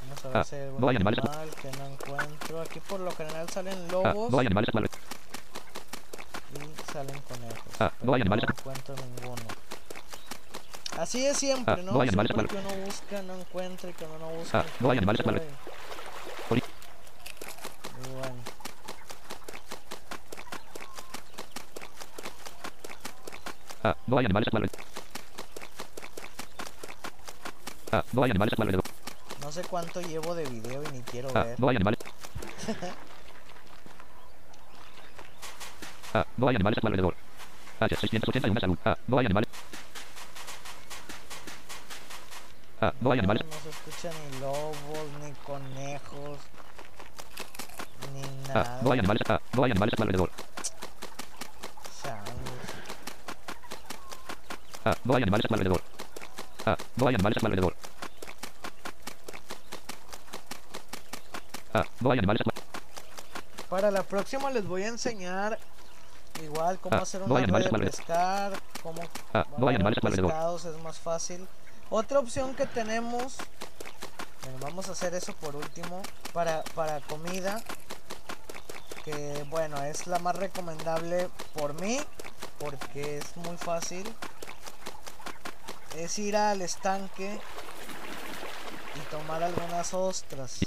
Vamos 0.03 0.25
a 0.25 0.27
ver 0.29 0.37
Ah, 0.37 0.43
si 0.43 0.55
hay 0.55 0.61
algún 0.63 0.81
no 0.81 0.89
hay 0.89 0.95
animales. 0.95 1.19
animal 1.19 1.49
que 1.61 1.71
no 1.71 1.85
encuentro. 1.85 2.61
Aquí 2.61 2.79
por 2.81 2.99
lo 2.99 3.11
general 3.11 3.49
salen 3.49 3.85
ah, 3.87 3.91
lobos 3.91 4.31
no 4.31 4.39
hay 4.39 4.45
animales 4.47 4.69
y 4.69 4.73
salen 6.91 7.21
conejos. 7.21 7.73
Ah, 7.79 7.91
no 8.01 8.13
hay 8.13 8.21
animales. 8.21 8.45
No 8.47 8.53
encuentro 8.59 8.95
ninguno. 8.95 9.41
Así 10.99 11.25
es 11.25 11.37
siempre, 11.37 11.73
Ah, 11.73 11.77
¿no? 11.83 11.93
no 11.93 12.01
hay 12.01 12.09
animales 12.09 12.31
Siempre 12.35 12.61
que 12.61 12.67
uno 12.67 12.85
busca, 12.85 13.21
no 13.23 13.33
encuentra 13.35 13.89
y 13.89 13.93
que 13.93 14.05
uno 14.05 14.19
no 14.19 14.29
busca. 14.29 14.59
Ah, 14.59 14.65
no 14.79 14.91
hay 14.91 14.97
animales 14.97 15.19
a 15.21 15.23
tu 15.23 15.29
encuentra 15.29 15.57
Ori- 16.49 16.63
y- 16.63 18.09
y 18.09 18.13
bueno. 18.13 18.35
Ah, 23.83 23.95
no 24.07 24.17
hay 24.17 24.25
animales 24.25 24.47
a 24.47 24.51
tu 24.51 24.57
alrededor. 24.57 24.85
Ah, 27.91 28.03
no 28.13 28.23
hay 28.23 28.31
animales 28.31 28.53
alrededor. 28.57 28.83
No 29.41 29.51
sé 29.51 29.61
cuánto 29.63 30.01
llevo 30.01 30.33
de 30.35 30.45
video 30.45 30.83
y 30.83 30.87
ni 30.91 31.01
quiero 31.01 31.29
Ah, 31.35 31.43
ver. 31.43 31.59
no 31.59 31.69
hay 31.69 31.75
animales. 31.75 31.99
Ah, 36.13 36.25
no 36.35 36.49
hay 36.49 36.55
animales 36.57 36.77
alrededor. 36.83 37.15
H, 37.79 37.95
681 37.95 38.59
salud. 38.59 38.77
Ah, 38.83 38.97
no 39.07 39.17
hay 39.17 39.25
animales. 39.27 39.47
Ah, 42.81 42.93
no 42.99 43.11
hay 43.13 43.19
animales. 43.19 43.43
No 43.45 43.59
se 43.61 43.69
escucha 43.69 44.09
ni 44.19 44.39
lobos, 44.41 45.07
ni 45.23 45.31
conejos, 45.45 46.39
ni 48.13 48.23
Ah, 48.49 48.53
nada. 48.53 48.79
no 48.83 48.91
hay 48.91 48.99
animales. 48.99 49.21
Ah, 49.29 49.39
no 49.53 49.63
hay 49.63 49.71
animales 49.71 49.93
alrededor. 49.99 50.31
Ah, 54.83 54.95
no 55.05 55.15
hay 55.15 55.23
animales 55.23 55.45
alrededor. 55.49 55.81
Ah, 56.65 56.77
no 56.95 57.07
hay 57.07 57.15
animales 57.15 57.37
a 57.37 57.39
tu 57.39 57.45
alrededor. 57.47 57.75
Ah, 61.73 61.83
no 62.01 62.11
hay 62.11 62.19
animales 62.19 62.41
a 62.41 62.43
tu 62.43 62.51
Para 63.69 63.91
la 63.91 64.03
próxima 64.03 64.51
les 64.51 64.65
voy 64.67 64.83
a 64.83 64.87
enseñar 64.89 65.57
igual 66.43 66.79
cómo 66.79 66.97
Ah, 66.97 67.01
hacer 67.01 67.21
no 67.21 67.27
una 67.27 67.37
hay 67.37 67.43
animales 67.43 67.71
red 67.71 67.79
de 67.79 67.85
pescar, 67.87 68.53
cómo 68.83 69.01
Ah, 69.33 69.45
no 69.57 69.67
hay 69.67 69.75
animales 69.75 69.99
pescados 70.01 70.65
es 70.65 70.77
más 70.83 70.99
fácil. 70.99 71.47
Otra 71.89 72.19
opción 72.19 72.55
que 72.55 72.65
tenemos 72.65 73.37
Bueno, 74.43 74.57
vamos 74.61 74.89
a 74.89 74.93
hacer 74.93 75.13
eso 75.13 75.33
por 75.35 75.55
último. 75.55 76.01
Para, 76.33 76.63
para 76.75 76.99
comida. 77.01 77.61
Que 79.05 79.45
bueno, 79.49 79.81
es 79.83 80.07
la 80.07 80.19
más 80.19 80.35
recomendable 80.35 81.29
por 81.53 81.73
mí. 81.79 81.99
Porque 82.59 83.17
es 83.17 83.35
muy 83.37 83.57
fácil. 83.57 84.03
Es 85.97 86.17
ir 86.19 86.35
al 86.35 86.61
estanque. 86.61 87.39
Y 88.95 88.99
tomar 89.11 89.41
algunas 89.43 89.93
ostras. 89.93 90.59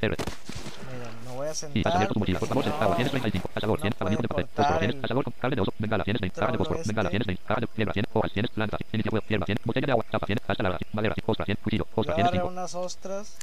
R. 0.00 0.16
Miren, 0.16 1.24
me 1.24 1.32
voy 1.34 1.46
a 1.46 1.48
Y 1.48 1.50
has 1.50 1.58
sentar. 1.58 1.92
abierto 1.94 2.14
tu 2.14 2.20
mochila, 2.20 2.38
por 2.38 2.48
favor, 2.48 2.64
porque 2.64 2.76
si 2.78 2.82
agua, 2.82 2.88
no- 2.90 2.96
tienes 2.96 3.10
35, 3.12 3.50
asador, 3.54 3.78
no 3.78 3.82
tienes 3.82 4.00
abanico 4.00 4.22
de 4.22 4.28
puedo 4.28 4.46
papel, 4.46 4.48
fósforo, 4.54 4.66
cortar 4.68 4.78
tienes 4.78 4.96
el- 4.96 5.04
asador, 5.04 5.24
cable 5.40 5.56
de 5.56 5.62
oso, 5.62 5.72
bengala, 5.78 6.04
tienes 6.04 6.20
20, 6.20 6.40
caja 6.40 6.52
de 6.52 6.58
fósforo, 6.58 6.76
trolo 6.78 6.88
bengala, 6.88 7.08
este. 7.08 7.10
tienes 7.10 7.26
20, 7.26 7.42
caja 7.48 7.60
de 7.60 7.66
piedra, 7.66 7.92
tienes 7.92 8.10
hojas, 8.14 8.32
tienes 8.32 8.50
plantas, 8.52 8.80
iniciativa, 8.92 9.22
hierba, 9.28 9.46
tienes 9.46 9.64
botella 9.64 9.86
de 9.86 9.92
agua, 9.92 10.04
tapa, 10.10 10.26
tienes 10.26 10.44
hasta 10.46 10.62
la 10.62 10.78
madera, 10.92 11.14
ostras, 11.26 11.46
tienes 11.46 11.62
cuchillo, 11.64 11.84
Yo 11.84 11.90
ostras, 11.96 12.14
tienes 12.16 12.28
agarré 12.32 12.38
5, 12.38 12.48
unas 12.48 12.74
ostras. 12.74 13.36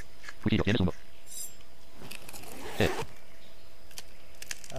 cuchillo, 0.43 0.63
tienes 0.63 0.81
1. 0.81 0.91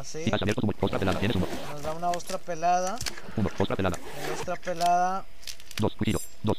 Así. 0.00 0.18
y 0.26 0.34
has 0.34 0.42
abierto 0.42 0.60
tu 0.60 0.66
mochila, 0.66 0.84
ostra 0.84 0.98
pelada, 0.98 1.18
tienes 1.18 1.36
1, 1.36 1.46
Nos 1.72 1.82
da 1.82 1.92
una 1.92 2.10
ostra 2.10 2.38
pelada. 2.38 2.96
1, 3.36 3.48
ostra 3.58 3.76
pelada, 3.76 3.96
La 4.26 4.32
ostra 4.34 4.56
pelada 4.56 5.24
2, 5.78 5.94
cuchillo, 5.96 6.18
2. 6.42 6.56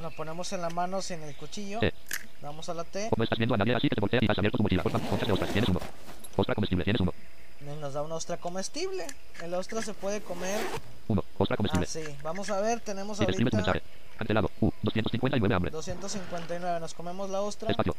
la 0.00 0.10
ponemos 0.10 0.52
en 0.52 0.62
la 0.62 0.70
mano 0.70 1.02
sin 1.02 1.22
el 1.22 1.34
cuchillo. 1.36 1.82
Eh. 1.82 1.92
Damos 2.40 2.68
a 2.68 2.74
la 2.74 2.84
T. 2.84 3.08
Como 3.10 3.24
estás 3.24 3.38
viendo 3.38 3.54
a 3.54 3.58
nadie 3.58 3.74
así 3.74 3.88
que 3.88 3.94
te 3.94 4.00
voltea 4.00 4.20
y 4.22 4.30
has 4.30 4.38
abierto 4.38 4.58
tu 4.58 4.62
mochila, 4.62 4.82
favor, 4.82 5.00
conchas 5.08 5.26
de 5.26 5.32
ostras, 5.32 5.52
tienes 5.52 5.68
1. 5.70 5.80
Ostra 6.36 6.54
comestible, 6.54 6.84
tienes 6.84 7.00
1, 7.00 7.12
Y 7.60 7.80
nos 7.80 7.92
da 7.94 8.02
una 8.02 8.14
ostra 8.14 8.36
comestible. 8.38 9.06
El 9.42 9.54
ostra 9.54 9.82
se 9.82 9.94
puede 9.94 10.20
comer 10.20 10.60
1, 11.08 11.24
ostra 11.38 11.56
comestible. 11.56 11.86
así. 11.86 12.16
Vamos 12.22 12.50
a 12.50 12.60
ver, 12.60 12.80
tenemos 12.80 13.18
Y 13.20 13.24
ahorita 13.24 13.56
mensaje. 13.56 13.82
Cancelado, 14.16 14.50
U, 14.60 14.70
259 14.82 15.54
hambre, 15.54 15.70
259. 15.70 16.80
Nos 16.80 16.94
comemos 16.94 17.30
la 17.30 17.42
ostra. 17.42 17.70
espacio. 17.70 17.96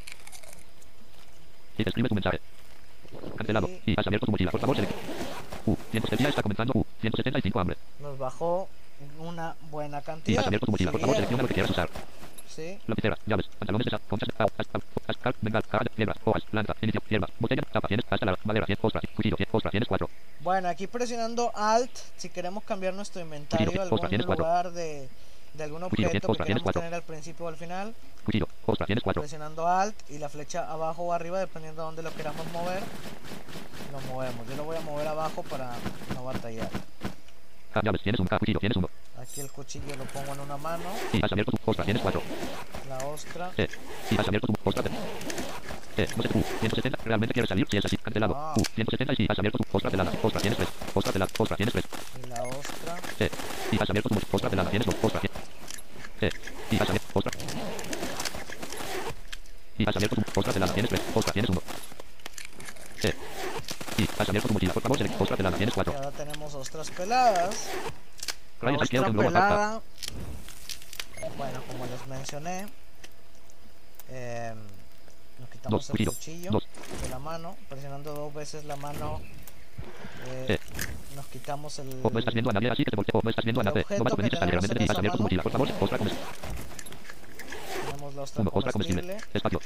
Y 1.78 1.84
te 1.84 1.90
escribe 1.90 2.10
tu 2.10 2.16
mensaje. 2.16 2.40
Cancelado. 3.38 3.70
Y 3.86 4.00
has 4.00 4.08
abierto 4.08 4.26
tu 4.26 4.32
mochila. 4.32 4.52
Por 4.52 4.62
favor, 4.62 4.76
select. 4.76 4.94
U. 5.66 5.76
170 5.92 6.30
está 6.30 6.42
comenzando. 6.42 6.74
U. 6.76 6.86
175 7.02 7.60
hambre. 7.60 7.78
Nos 8.00 8.18
bajó 8.18 8.70
una 9.20 9.56
buena 9.72 10.02
cantidad. 10.02 10.42
has 10.42 10.48
abierto 10.48 10.66
tu 10.66 10.72
mochila. 10.72 10.92
Por 10.92 11.02
favor, 11.02 11.16
selecciona 11.16 11.44
lo 11.44 11.48
que 11.48 11.54
quieras 11.54 11.72
usar. 11.72 11.90
Sí. 12.50 12.80
Lapicera, 12.88 13.18
llaves, 13.26 13.48
pantalones 13.60 13.86
de 13.86 13.92
sa- 13.92 14.00
conchas, 14.08 14.30
as- 14.38 15.18
cal, 15.18 15.36
bengal, 15.42 15.64
caja 15.64 15.84
de 15.84 15.90
piedra, 15.90 16.16
hojas, 16.24 16.44
planta, 16.50 16.74
inicio, 16.82 17.02
hierba, 17.10 17.28
botella, 17.40 17.62
tapa, 17.72 17.88
tienes, 17.90 18.06
hasta 18.10 18.26
la 18.26 18.38
madera, 18.46 18.66
tienes, 18.66 18.84
ostra, 18.84 19.02
cuchillo, 19.14 19.36
tienes, 19.36 19.54
ostra, 19.54 19.72
tienes 19.72 19.88
4. 19.90 20.10
Bueno, 20.40 20.70
aquí 20.70 20.88
presionando 20.88 21.52
Alt, 21.54 21.92
si 22.18 22.30
queremos 22.30 22.64
cambiar 22.64 22.94
nuestro 22.94 23.22
inventario 23.22 23.82
a 23.82 23.84
algún 23.84 24.00
lugar 24.38 24.72
de, 24.72 25.10
de 25.54 25.64
algún 25.64 25.84
objeto 25.84 26.32
que 26.34 26.44
queramos 26.46 26.74
tener 26.74 26.94
al 26.94 27.04
principio 27.04 27.46
o 27.46 27.50
al 27.50 27.58
final, 27.58 27.94
Cuchillo, 28.24 28.48
ostra, 28.66 28.86
tienes 28.86 29.04
4. 29.04 29.22
presionando 29.22 29.68
Alt 29.68 30.10
y 30.10 30.18
la 30.20 30.30
flecha 30.30 30.72
abajo 30.72 31.04
o 31.04 31.12
arriba, 31.14 31.40
dependiendo 31.40 31.82
de 31.82 31.86
dónde 31.88 32.04
lo 32.04 32.14
queramos 32.14 32.46
mover, 32.54 32.82
lo 33.92 34.00
movemos. 34.14 34.48
Yo 34.48 34.56
lo 34.56 34.64
voy 34.64 34.78
a 34.78 34.82
mover 34.82 35.08
abajo 35.10 35.44
para 35.44 35.74
no 36.14 36.24
batallar. 36.24 36.70
Ah, 37.76 37.82
llaves, 37.84 38.02
tienes 38.02 38.20
un, 38.22 38.28
ah, 38.32 38.40
cuchillo, 38.40 38.60
tienes 38.60 38.78
1. 38.78 38.90
Aquí 39.22 39.42
el 39.42 39.52
cuchillo 39.52 39.96
lo 39.98 40.06
pongo 40.06 40.34
en 40.34 40.40
una 40.40 40.56
mano, 40.56 40.86
Y 41.12 41.24
has 41.24 41.30
abierto 41.30 41.52
tu, 41.52 41.58
ostra, 41.70 41.84
tienes 41.84 42.02
4. 42.02 42.22
la 42.88 42.98
ostra. 43.06 43.52
Eh, 43.58 43.68
y 44.12 44.18
has 44.18 44.26
abierto 44.28 44.48
tu, 44.48 44.54
ostra, 44.64 44.84
eh, 45.98 46.08
no 46.16 46.24
sé, 46.24 46.30
U, 46.34 46.44
170, 46.62 47.00
realmente 47.04 47.34
quieres 47.34 47.50
salir, 47.50 47.68
si 47.70 47.78
es 47.78 47.86
así, 47.86 47.98
cancelado. 47.98 48.34
Ah. 48.36 48.54
U, 48.56 48.64
170 48.64 49.14
y 49.14 49.16
si 49.18 49.28
has 49.30 49.38
abierto 49.40 49.58
tu, 49.58 49.66
ostra, 49.78 49.92
pelada, 49.92 50.12
ostra, 50.24 50.40
tienes 50.42 50.58
3. 50.58 50.70
Ostra, 50.94 51.12
pelada, 51.12 51.32
ostra, 51.38 51.58
tienes 51.58 51.74
3. 51.74 51.86
Y 52.24 52.28
la 52.28 52.44
ostra. 52.44 52.96
Eh, 53.20 53.30
y 53.72 53.76
has 53.82 53.90
abierto 53.90 54.10
tu, 54.10 54.20
ostra, 54.32 54.50
pelada, 54.50 54.70
tienes 54.70 54.86
2, 54.88 54.96
ostra, 55.02 55.20
tienes. 55.20 55.38
Eh, 56.22 56.30
y 56.72 56.76
has 56.76 56.90
abierto, 56.90 57.08
ostra. 57.14 57.32
Y 59.78 59.90
has 59.90 59.96
abierto 59.98 60.16
tu, 60.16 60.40
ostra, 60.40 60.54
pelada, 60.54 60.74
tienes 60.74 60.90
3, 60.90 61.02
ostra, 61.14 61.34
tienes 61.34 61.50
1. 61.50 61.62
Eh, 63.04 63.14
y 63.98 64.04
has 64.04 64.28
abierto 64.30 64.48
tu 64.50 64.54
mochila, 64.54 64.74
por 64.74 64.84
favor, 64.84 64.98
select, 64.98 65.22
ostra, 65.22 65.38
pelada, 65.38 65.58
tienes 65.58 65.74
Y 65.74 65.76
4. 65.76 65.94
ahora 65.94 66.12
tenemos 66.12 66.54
ostras 66.56 66.92
peladas. 66.92 67.70
La 68.92 69.02
Rayos 69.02 69.08
ostra 69.08 69.10
izquierda, 69.10 69.10
globo, 69.10 69.24
pasta. 69.32 69.48
pelada. 69.50 69.82
Bueno, 71.38 71.62
como 71.68 71.86
les 71.86 72.08
mencioné, 72.08 72.68
em, 74.10 74.58
nos 75.40 75.50
quitamos 75.50 75.88
Dos, 75.88 76.00
el 76.00 76.06
cuchillo, 76.08 76.52
dos. 76.52 76.64
de 77.02 77.10
la 77.10 77.20
mano, 77.20 77.56
presionando 77.70 78.14
dos 78.14 78.34
veces 78.34 78.66
la 78.66 78.76
mano. 78.76 79.22
eh, 80.28 80.46
Eh. 80.50 80.60
Nos 81.16 81.26
quitamos 81.28 81.80
el. 81.80 82.00
O 82.04 82.10
no 82.10 82.20
estás 82.20 82.34
viendo 82.34 82.50
a 82.50 82.54
nadie 82.54 82.70
así 82.70 82.84
que 82.84 82.92
te 82.92 82.96
voltea, 82.96 83.20
o 83.20 83.22
no 83.24 83.30
estás 83.30 83.46
viendo 83.46 83.62
a 83.62 83.64
nadie. 83.64 83.86
No 83.90 84.04
vas 84.04 84.14
a 84.14 84.16
que 84.16 84.22
venir 84.22 84.32
tenemos 84.40 84.52
realmente 84.52 84.76
en 84.76 84.82
y 84.82 84.84
has 84.84 84.90
esa 84.92 85.00
abierto 85.00 85.18
tu 85.18 85.24
mochila, 85.24 85.44
por 85.44 85.52
favor, 85.52 85.68
ostra, 85.82 85.98
comestible. 85.98 86.26
Tenemos 87.86 88.16
la 88.16 88.22
ostra 88.22 88.44
comestible. 88.72 89.18
Espacio. 89.34 89.60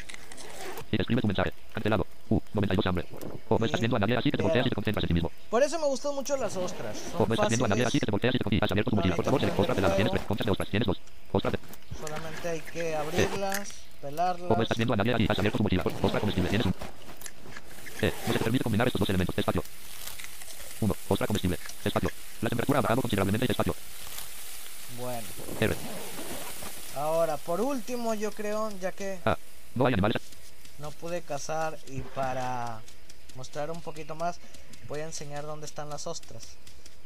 Y 0.91 1.01
escribe 1.01 1.21
tu 1.21 1.27
mensaje. 1.27 1.53
Cancelado. 1.73 2.05
U, 2.29 2.41
92 2.53 2.85
hambre. 2.85 3.05
O 3.49 3.57
no 3.57 3.65
estás 3.65 3.79
viendo 3.79 3.97
a 3.97 3.99
nadie 3.99 4.17
así 4.17 4.29
que 4.29 4.37
te 4.37 4.43
volteas 4.43 4.65
y 4.65 4.69
te 4.69 4.75
concentras 4.75 5.03
en 5.03 5.07
ti 5.07 5.13
mismo. 5.13 5.31
Por 5.49 5.63
eso 5.63 5.79
me 5.79 5.87
gustan 5.87 6.13
mucho 6.13 6.37
las 6.37 6.55
ostras. 6.55 6.97
Son 7.11 7.27
no 7.27 7.33
estás 7.33 7.49
viendo 7.49 7.65
a 7.65 7.67
nadie 7.69 7.85
así 7.85 7.99
que 7.99 8.05
te 8.05 8.11
volteas 8.11 8.35
y 8.35 8.37
te 8.37 8.65
has 8.65 8.71
abierto 8.71 8.91
tu 8.91 8.95
mochila. 8.95 9.15
Por 9.15 9.25
favor, 9.25 9.39
select 9.39 9.59
ostra, 9.59 9.75
pelada, 9.75 9.95
tienes 9.95 10.11
tres. 10.13 10.25
Conchas 10.25 10.45
de 10.45 10.51
ostras, 10.51 10.69
tienes 10.69 10.87
dos. 10.87 11.01
Ostras 11.31 11.53
de... 11.53 11.59
Solamente 11.99 12.49
hay 12.49 12.59
que 12.61 12.95
abrirlas, 12.95 13.71
pelarlas. 14.01 14.51
O 14.51 14.55
no 14.55 14.63
estás 14.63 14.77
viendo 14.77 14.93
a 14.93 14.97
nadie 14.97 15.15
y 15.17 15.27
has 15.27 15.39
abierto 15.39 15.57
tu 15.57 15.63
mochila. 15.63 15.83
Ostra 16.01 16.19
comestible, 16.19 16.49
tienes 16.49 16.67
un. 16.67 16.73
Eh, 18.01 18.13
no 18.27 18.33
se 18.33 18.37
te 18.37 18.43
permite 18.43 18.63
combinar 18.63 18.87
estos 18.87 18.99
dos 18.99 19.09
elementos. 19.09 19.37
Espacio. 19.37 19.63
1. 20.81 20.95
Ostra 21.09 21.27
comestible. 21.27 21.57
Espacio. 21.83 22.09
La 22.41 22.49
temperatura 22.49 22.79
ha 22.79 22.81
bajado 22.83 23.01
considerablemente. 23.01 23.51
Espacio. 23.51 23.75
Bueno. 24.99 25.27
R. 25.59 25.75
Ahora, 26.95 27.37
por 27.37 27.61
último, 27.61 28.13
yo 28.13 28.31
creo, 28.31 28.71
ya 28.79 28.91
que 28.91 29.19
A. 29.25 29.37
No 29.75 29.85
hay 29.85 29.93
animales. 29.93 30.21
No 30.79 30.91
pude 30.91 31.21
cazar 31.21 31.77
y 31.87 32.01
para 32.01 32.81
mostrar 33.35 33.71
un 33.71 33.81
poquito 33.81 34.15
más, 34.15 34.39
voy 34.87 34.99
a 35.01 35.05
enseñar 35.05 35.43
dónde 35.45 35.65
están 35.65 35.89
las 35.89 36.07
ostras. 36.07 36.43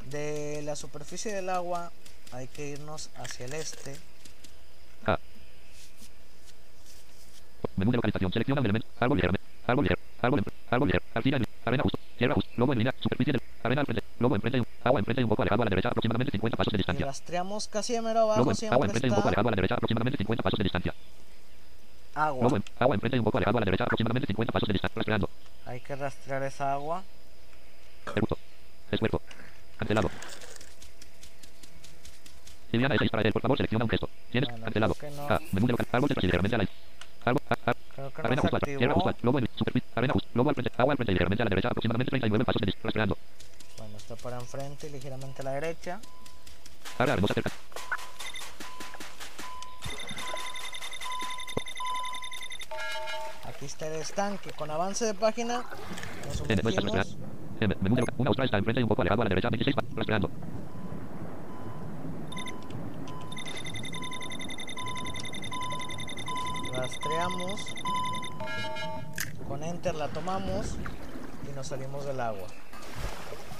De 0.09 0.61
la 0.63 0.75
superficie 0.75 1.33
del 1.33 1.49
agua 1.49 1.91
hay 2.31 2.47
que 2.47 2.69
irnos 2.69 3.09
hacia 3.15 3.45
el 3.45 3.53
este. 3.53 3.95
A. 5.05 5.17
Menú 7.77 7.91
de 7.91 7.97
localización. 7.97 8.31
Selecciona 8.31 8.61
un 8.61 8.65
elemento. 8.65 8.87
Árbol 8.99 9.17
ligero. 9.17 9.33
Árbol 9.67 9.85
ligero. 9.85 10.01
Árbol, 10.21 10.39
en- 10.39 10.45
árbol 10.69 10.87
ligero. 10.89 11.03
Arcilla, 11.13 11.37
en- 11.37 11.45
arena 11.65 11.83
justo. 11.83 11.99
Tierra 12.17 12.35
justo. 12.35 12.51
Lobo 12.57 12.73
en 12.73 12.79
línea. 12.79 12.93
Superficie 12.99 13.33
del. 13.33 13.41
Arena 13.63 13.81
al 13.81 13.85
frente. 13.87 14.03
Lobo 14.19 14.35
enfrente. 14.35 14.57
y 14.57 14.61
un- 14.61 14.67
Agua 14.83 14.99
enfrente 14.99 15.21
y 15.21 15.23
un 15.23 15.29
poco 15.29 15.41
alejado 15.41 15.61
a 15.61 15.65
la 15.65 15.69
derecha. 15.69 15.87
Aproximadamente 15.89 16.31
50 16.31 16.57
pasos 16.57 16.71
de 16.71 16.77
Y 16.77 16.79
distancia. 16.79 17.05
rastreamos 17.05 17.67
casi 17.69 17.93
de 17.93 18.01
mero 18.01 18.19
abajo 18.21 18.33
en- 18.41 18.47
agua 18.47 18.55
siempre 18.55 18.85
enfrente 18.87 19.07
y 19.07 19.09
un 19.09 19.15
poco 19.15 19.27
alejado 19.29 19.47
a 19.47 19.51
la 19.51 19.55
derecha. 19.55 19.75
Aproximadamente 19.75 20.17
50 20.17 20.43
pasos 20.43 20.57
de 20.57 20.63
distancia. 20.63 20.93
Agua. 22.15 22.43
Lobo 22.43 22.55
en- 22.57 22.63
agua 22.79 22.95
enfrente 22.95 23.17
y 23.17 23.19
un 23.19 23.25
poco 23.25 23.37
alejado 23.37 23.57
a 23.57 23.61
la 23.61 23.65
derecha. 23.65 23.83
Aproximadamente 23.85 24.27
50 24.27 24.51
pasos 24.51 24.67
de 24.67 24.73
distancia. 24.73 24.95
Rastreando. 24.95 25.29
Hay 25.65 25.79
que 25.81 25.95
rastrear 25.95 26.43
esa 26.43 26.73
agua. 26.73 27.03
Eructo. 28.15 28.37
Esfuerzo. 28.91 29.21
Cancelado. 29.77 30.09
Liliana 32.71 32.95
S. 32.95 33.09
para 33.09 33.23
él. 33.23 33.33
Por 33.33 33.41
favor, 33.41 33.57
selecciona 33.57 33.85
un 33.85 33.89
gesto. 33.89 34.09
Tienes 34.31 34.49
Bueno, 34.49 34.63
cancelado. 34.65 34.95
no. 35.15 35.23
A. 35.35 35.39
Menú 35.51 35.67
de 35.67 35.71
local. 35.73 35.87
Árbol 35.91 36.09
de 36.09 36.15
ligeramente 36.21 36.55
a 36.55 36.57
la 36.59 36.67
Árbol. 37.25 37.41
a- 37.49 37.71
a- 37.71 37.73
Creo 37.95 38.09
que 38.11 38.21
no 38.21 38.27
Arena 38.27 38.41
justo. 38.41 38.55
al- 38.55 38.61
Tierra 38.61 38.93
justo. 38.95 39.09
activó. 39.09 39.29
al- 39.29 39.33
Lobo 39.33 39.39
en 39.39 39.47
superficie. 39.55 39.89
Arena 39.95 40.13
justo. 40.13 40.29
Lobo 40.33 40.49
al 40.49 40.55
frente. 40.55 40.71
Agua 40.77 40.93
al 40.93 40.97
frente 40.97 41.11
y 41.11 41.15
ligeramente 41.15 41.43
a 41.43 41.45
la 41.45 41.49
derecha. 41.49 41.67
Aproximadamente 41.69 42.09
39 42.09 42.45
pasos 42.45 42.59
de 42.61 42.65
distancia. 42.65 42.87
Rastreando. 42.87 43.17
Bueno, 43.77 43.97
está 43.97 44.15
para 44.15 44.39
enfrente 44.39 44.87
y 44.87 44.89
ligeramente 44.91 45.41
a 45.41 45.45
la 45.45 45.51
derecha. 45.51 46.01
Área 46.97 47.13
hermosa 47.13 47.33
cerca. 47.35 47.51
Está 53.63 53.87
el 53.87 54.01
estanque. 54.01 54.51
Con 54.51 54.69
avance 54.69 55.05
de 55.05 55.13
página 55.13 55.63
nos 56.25 56.37
sumergimos. 56.37 57.17
de. 57.59 57.77
Una 58.17 58.31
ostra 58.31 58.45
está 58.45 58.57
enfrente 58.57 58.81
y 58.81 58.83
un 58.83 58.89
poco 58.89 59.01
alejado 59.01 59.21
a 59.21 59.25
la 59.25 59.29
derecha. 59.29 59.49
26 59.49 59.75
pasos. 59.75 59.95
Rastreando. 59.95 60.29
rastreamos, 66.83 67.61
con 69.47 69.63
enter 69.63 69.95
la 69.95 70.09
tomamos 70.09 70.75
y 71.49 71.53
nos 71.55 71.67
salimos 71.67 72.05
del 72.05 72.19
agua. 72.19 72.47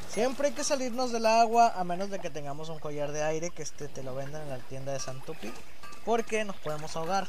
Siempre 0.10 0.49
hay 0.49 0.54
que 0.54 0.64
salirnos 0.64 1.12
del 1.12 1.26
agua 1.26 1.74
a 1.76 1.84
menos 1.84 2.10
de 2.10 2.20
que 2.20 2.30
tengamos 2.30 2.68
un 2.68 2.80
collar 2.80 3.14
de 3.14 3.24
aire 3.24 3.49
que 3.49 3.64
este 3.64 3.88
te 3.88 4.04
lo 4.04 4.14
vendan 4.14 4.41
en 4.41 4.49
la 4.49 4.58
tienda 4.58 4.91
de 4.91 4.99
Santupi 4.99 5.54
porque 6.06 6.43
nos 6.43 6.58
podemos 6.58 6.95
ahogar. 6.97 7.28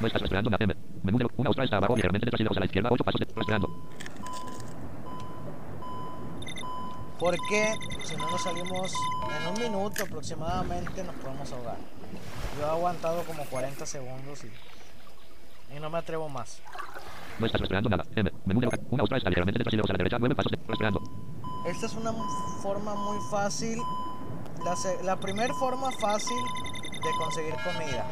No 0.00 0.06
estás 0.06 0.22
rastreando. 0.22 0.48
Una 0.48 0.56
M. 0.60 0.74
Menú 1.02 1.18
de 1.18 1.24
lo- 1.24 1.30
Una 1.36 1.50
ostra 1.50 1.64
está 1.64 1.76
abajo 1.78 1.96
ligeramente 1.96 2.26
detrás 2.26 2.40
y 2.40 2.56
a 2.56 2.60
la 2.60 2.66
izquierda. 2.66 2.88
8 2.92 3.04
pasos 3.04 3.20
de 3.20 3.26
rastreando. 3.34 3.68
Porque 7.18 7.74
si 8.04 8.16
no 8.16 8.30
nos 8.30 8.40
salimos 8.42 8.92
en 9.40 9.48
un 9.48 9.60
minuto 9.60 10.04
aproximadamente 10.04 11.02
nos 11.02 11.14
podemos 11.16 11.52
ahogar. 11.52 11.76
Yo 12.58 12.66
he 12.66 12.70
aguantado 12.70 13.22
como 13.24 13.44
40 13.44 13.84
segundos 13.86 14.44
y, 14.44 15.76
y 15.76 15.80
no 15.80 15.90
me 15.90 15.98
atrevo 15.98 16.28
más. 16.28 16.60
No 17.40 17.46
estás 17.46 17.60
rastreando 17.60 17.90
nada. 17.90 18.04
M. 18.14 18.30
Menú 18.44 18.60
de. 18.60 18.68
Una 18.90 19.02
ostra 19.02 19.18
está 19.18 19.30
ligeramente 19.30 19.58
detrás 19.58 19.74
y 19.74 19.78
a 19.78 19.92
la 19.92 19.98
derecha. 19.98 20.16
9 20.20 20.34
pasos 20.34 20.52
de 20.52 20.58
rastreando. 20.68 21.00
Esta 21.66 21.86
es 21.86 21.94
una 21.94 22.12
forma 22.62 22.94
muy 22.94 23.18
fácil, 23.30 23.78
la, 24.64 24.74
la 25.02 25.16
primer 25.18 25.50
forma 25.54 25.90
fácil 26.00 26.36
de 26.92 27.10
conseguir 27.18 27.54
comida. 27.64 28.06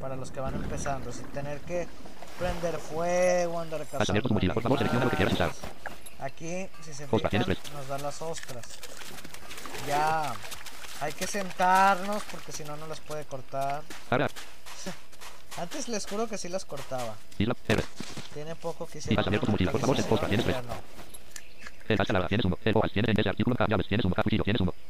Para 0.00 0.16
los 0.16 0.30
que 0.30 0.40
van 0.40 0.54
empezando, 0.54 1.12
sin 1.12 1.26
tener 1.26 1.60
que 1.60 1.86
prender 2.38 2.78
fuego, 2.78 3.60
andar 3.60 3.86
cazando. 3.86 4.22
Por 4.54 4.62
favor, 4.62 4.78
selecciona 4.78 5.04
lo 5.04 5.10
que 5.10 5.16
quieras 5.16 5.34
usar. 5.34 5.50
Aquí, 6.20 6.68
si 6.82 6.94
se 6.94 7.06
fijan, 7.06 7.56
nos 7.74 7.88
da 7.88 7.98
las 7.98 8.20
ostras. 8.22 8.66
Ya, 9.86 10.32
hay 11.00 11.12
que 11.12 11.26
sentarnos 11.26 12.22
porque 12.30 12.52
si 12.52 12.64
no, 12.64 12.76
no 12.76 12.86
las 12.86 13.00
puede 13.00 13.24
cortar. 13.24 13.82
Antes 15.58 15.88
les 15.88 16.06
juro 16.06 16.28
que 16.28 16.38
sí 16.38 16.48
las 16.48 16.64
cortaba. 16.64 17.14
Tiene 18.34 18.54
poco 18.56 18.86
que 18.86 19.00
mochila, 19.50 19.72
por 19.72 19.80
favor. 19.80 19.96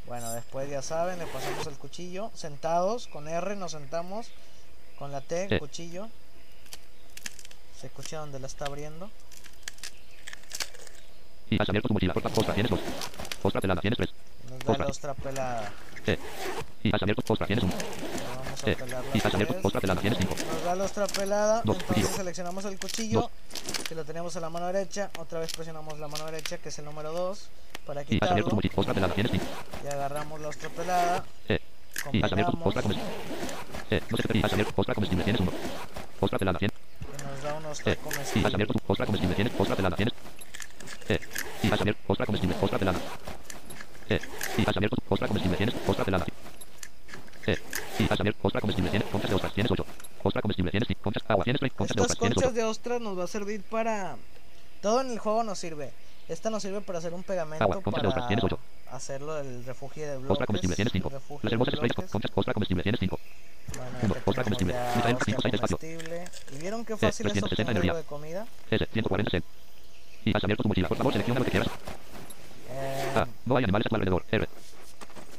Bueno, 0.06 0.32
después 0.32 0.68
ya 0.68 0.82
saben, 0.82 1.18
le 1.18 1.26
pasamos 1.26 1.66
el 1.66 1.74
cuchillo. 1.74 2.30
Sentados, 2.34 3.06
con 3.06 3.26
R 3.28 3.56
nos 3.56 3.72
sentamos. 3.72 4.30
Con 5.00 5.10
la 5.10 5.20
T, 5.20 5.48
Sí. 5.48 5.58
cuchillo. 5.58 6.08
Se 7.80 7.86
escucha 7.88 8.18
donde 8.18 8.38
la 8.38 8.46
está 8.46 8.66
abriendo. 8.66 9.10
Y 11.50 11.60
has 11.60 11.68
abierto 11.68 11.88
tu 11.88 11.94
mochila. 11.94 12.12
Favor, 12.14 12.30
ostras, 12.36 12.54
tienes 12.54 12.70
dos. 12.70 12.80
Ostras 13.42 13.62
pelada, 13.62 13.80
tienes 13.80 13.96
tres. 13.96 14.10
Nos 14.50 14.58
da 14.60 14.72
Otra. 14.72 14.84
la 14.84 14.90
ostra 14.90 15.14
pelada. 15.14 15.72
Eh. 16.06 16.18
Y 16.84 16.94
has 16.94 17.02
abierto, 17.02 17.22
ostras, 17.32 17.46
tienes 17.48 17.64
uno. 17.64 17.72
Vamos 17.74 18.60
a 18.60 18.64
pelar 18.76 19.04
Y 19.14 19.18
has 19.18 19.34
abierto, 19.34 19.54
tres. 19.54 19.64
ostras 19.64 19.80
pelada, 19.80 20.00
tienes 20.02 20.18
cinco. 20.20 20.34
Nos 20.36 20.64
da 20.64 20.74
la 20.76 20.84
ostra 20.84 21.06
pelada. 21.06 21.54
Dos, 21.64 21.76
entonces 21.76 21.86
cuchillo. 21.86 22.16
seleccionamos 22.16 22.64
el 22.66 22.78
cuchillo. 22.78 23.30
Que 23.88 23.94
lo 23.94 24.04
tenemos 24.04 24.36
en 24.36 24.42
la 24.42 24.50
mano 24.50 24.66
derecha. 24.66 25.10
Otra 25.18 25.40
vez 25.40 25.50
presionamos 25.54 25.98
la 25.98 26.08
mano 26.08 26.26
derecha, 26.26 26.58
que 26.58 26.68
es 26.68 26.78
el 26.78 26.84
número 26.84 27.10
2. 27.12 27.48
Para 27.86 28.02
Y 28.02 28.04
has 28.20 28.30
abierto 28.30 28.34
quitarlo. 28.36 28.48
tu 28.50 28.54
mochila. 28.56 28.74
Ostras 28.76 28.94
pelada, 28.94 29.14
tienes 29.14 29.32
cinco. 29.32 29.46
Y 29.82 29.86
agarramos 29.88 30.40
la 30.40 30.48
ostra 30.48 30.68
pelada. 30.68 31.24
Eh. 31.48 31.58
Comestible. 32.04 33.00
Eh, 33.90 34.00
no 34.08 34.16
sé 34.16 34.22
qué, 34.28 34.38
y 34.38 34.42
has 34.42 34.52
abierto, 34.52 34.72
ostras 34.76 34.94
comestible, 34.94 35.24
tienes 35.24 35.40
uno. 35.40 35.50
Pelada, 36.38 36.58
tienes. 36.58 36.76
Nos 37.24 37.42
da 37.42 37.54
una 37.54 37.68
ostra 37.70 37.92
Eh. 37.92 37.96
Y 37.96 37.98
has 37.98 38.14
comestible. 38.14 38.54
abierto 38.54 38.74
tu 38.74 38.92
ostra 38.92 39.06
comestible, 39.06 39.34
tienes. 39.34 39.52
Ostras 39.58 39.76
pelada, 39.76 39.96
tienes. 39.96 40.14
Eh. 41.08 41.18
Y 41.62 41.72
has 41.72 41.80
abierto, 41.80 42.00
ostra 42.06 42.26
comestible, 42.26 42.56
ostras 42.60 42.78
pelada. 42.78 42.98
Eh. 44.08 44.20
Y 44.58 44.62
has 44.68 44.76
abierto 44.76 44.96
tu 44.96 45.14
ostra 45.14 45.28
comestible, 45.28 45.56
tienes. 45.56 45.74
Pelada. 45.74 46.26
Eh. 47.46 47.58
Y 47.98 48.04
has 48.04 48.20
abierto, 48.20 48.40
ostra 48.42 48.60
comestible, 48.60 48.90
tienes. 48.90 49.08
Conchas 49.08 49.30
de 49.30 49.36
ostras, 49.36 49.54
tienes 49.54 49.72
ocho. 49.72 49.86
Ostra 50.22 50.42
comestible, 50.42 50.70
tienes 50.70 50.88
cinco. 50.88 51.00
Conchas, 51.02 51.22
agua, 51.28 51.44
tienes 51.44 51.60
tres. 51.60 51.72
Conchas 51.72 51.96
de 51.96 52.02
ostras, 52.02 52.18
tienes 52.18 52.34
conchas 52.34 52.50
ocho. 52.50 52.60
de 52.60 52.64
ostras 52.64 53.00
nos 53.00 53.18
va 53.18 53.24
a 53.24 53.26
servir 53.26 53.62
para... 53.62 54.16
Todo 54.82 55.00
en 55.00 55.10
el 55.10 55.18
juego 55.18 55.42
nos 55.42 55.58
sirve. 55.58 55.90
Esta 56.28 56.48
nos 56.48 56.62
sirve 56.62 56.80
para 56.80 57.00
hacer 57.00 57.12
un 57.12 57.22
pegamento 57.22 57.64
Agua, 57.64 57.82
conchas 57.82 58.02
de 58.02 58.08
ostras, 58.08 58.28
tienes 58.28 58.42
para 58.42 58.54
ocho. 58.54 58.62
Hacerlo 58.92 59.34
del 59.34 59.64
refugio 59.64 60.06
de 60.06 60.16
bloques. 60.16 60.30
Ostra 60.30 60.46
comestible, 60.46 60.76
tienes 60.76 60.92
cinco. 60.92 61.08
el 61.08 61.14
refugio 61.14 61.40
Las 61.42 61.50
de 61.50 61.54
hermosas 61.54 61.74
estrellas, 61.74 62.10
conchas, 62.10 62.30
ostra 62.34 62.54
comestible, 62.54 62.82
tienes 62.82 63.00
cinco. 63.00 63.18
Bueno, 63.76 63.90
uno, 64.02 64.12
acá 64.14 64.22
ostra 64.26 64.44
comestible. 64.44 64.74
espacio. 65.52 65.78
¿Y 66.52 66.58
vieron 66.58 66.84
qué 66.84 66.96
fácil 66.96 67.26
es 67.26 67.32
360 67.32 67.62
obtener 67.62 67.82
algo 67.82 67.96
de 67.96 68.04
comida? 68.04 68.46
S, 68.70 68.86
140 68.92 69.30
C. 69.30 69.42
Y 70.24 70.36
has 70.36 70.44
abierto 70.44 70.62
tu 70.62 70.68
mochila. 70.68 70.88
Por 70.88 70.96
favor, 70.96 71.12
selecciona 71.12 71.40
lo 71.40 71.44
que 71.44 71.50
quieras. 71.52 71.68
Eh, 72.70 73.12
Ah, 73.14 73.26
no 73.46 73.56
hay 73.56 73.64
animales 73.64 73.86
a 73.86 73.88
tu 73.88 73.94
alrededor. 73.96 74.24
R. 74.30 74.48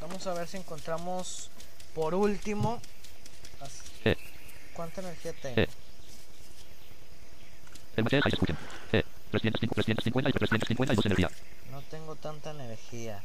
Vamos 0.01 0.27
a 0.27 0.33
ver 0.33 0.47
si 0.47 0.57
encontramos 0.57 1.49
por 1.93 2.13
último... 2.15 2.81
Eh. 4.05 4.15
¿Cuánta 4.73 5.01
energía 5.01 5.33
tengo? 5.41 5.61
Eh. 5.61 5.67
El 7.95 8.03
machete 8.03 8.29
se 8.29 8.35
escuchen. 8.35 8.57
E. 8.93 9.03
305, 9.31 9.75
350 9.75 10.29
y 10.29 10.33
352 10.33 11.05
energía. 11.05 11.29
No 11.71 11.81
tengo 11.83 12.15
tanta 12.15 12.51
energía. 12.51 13.21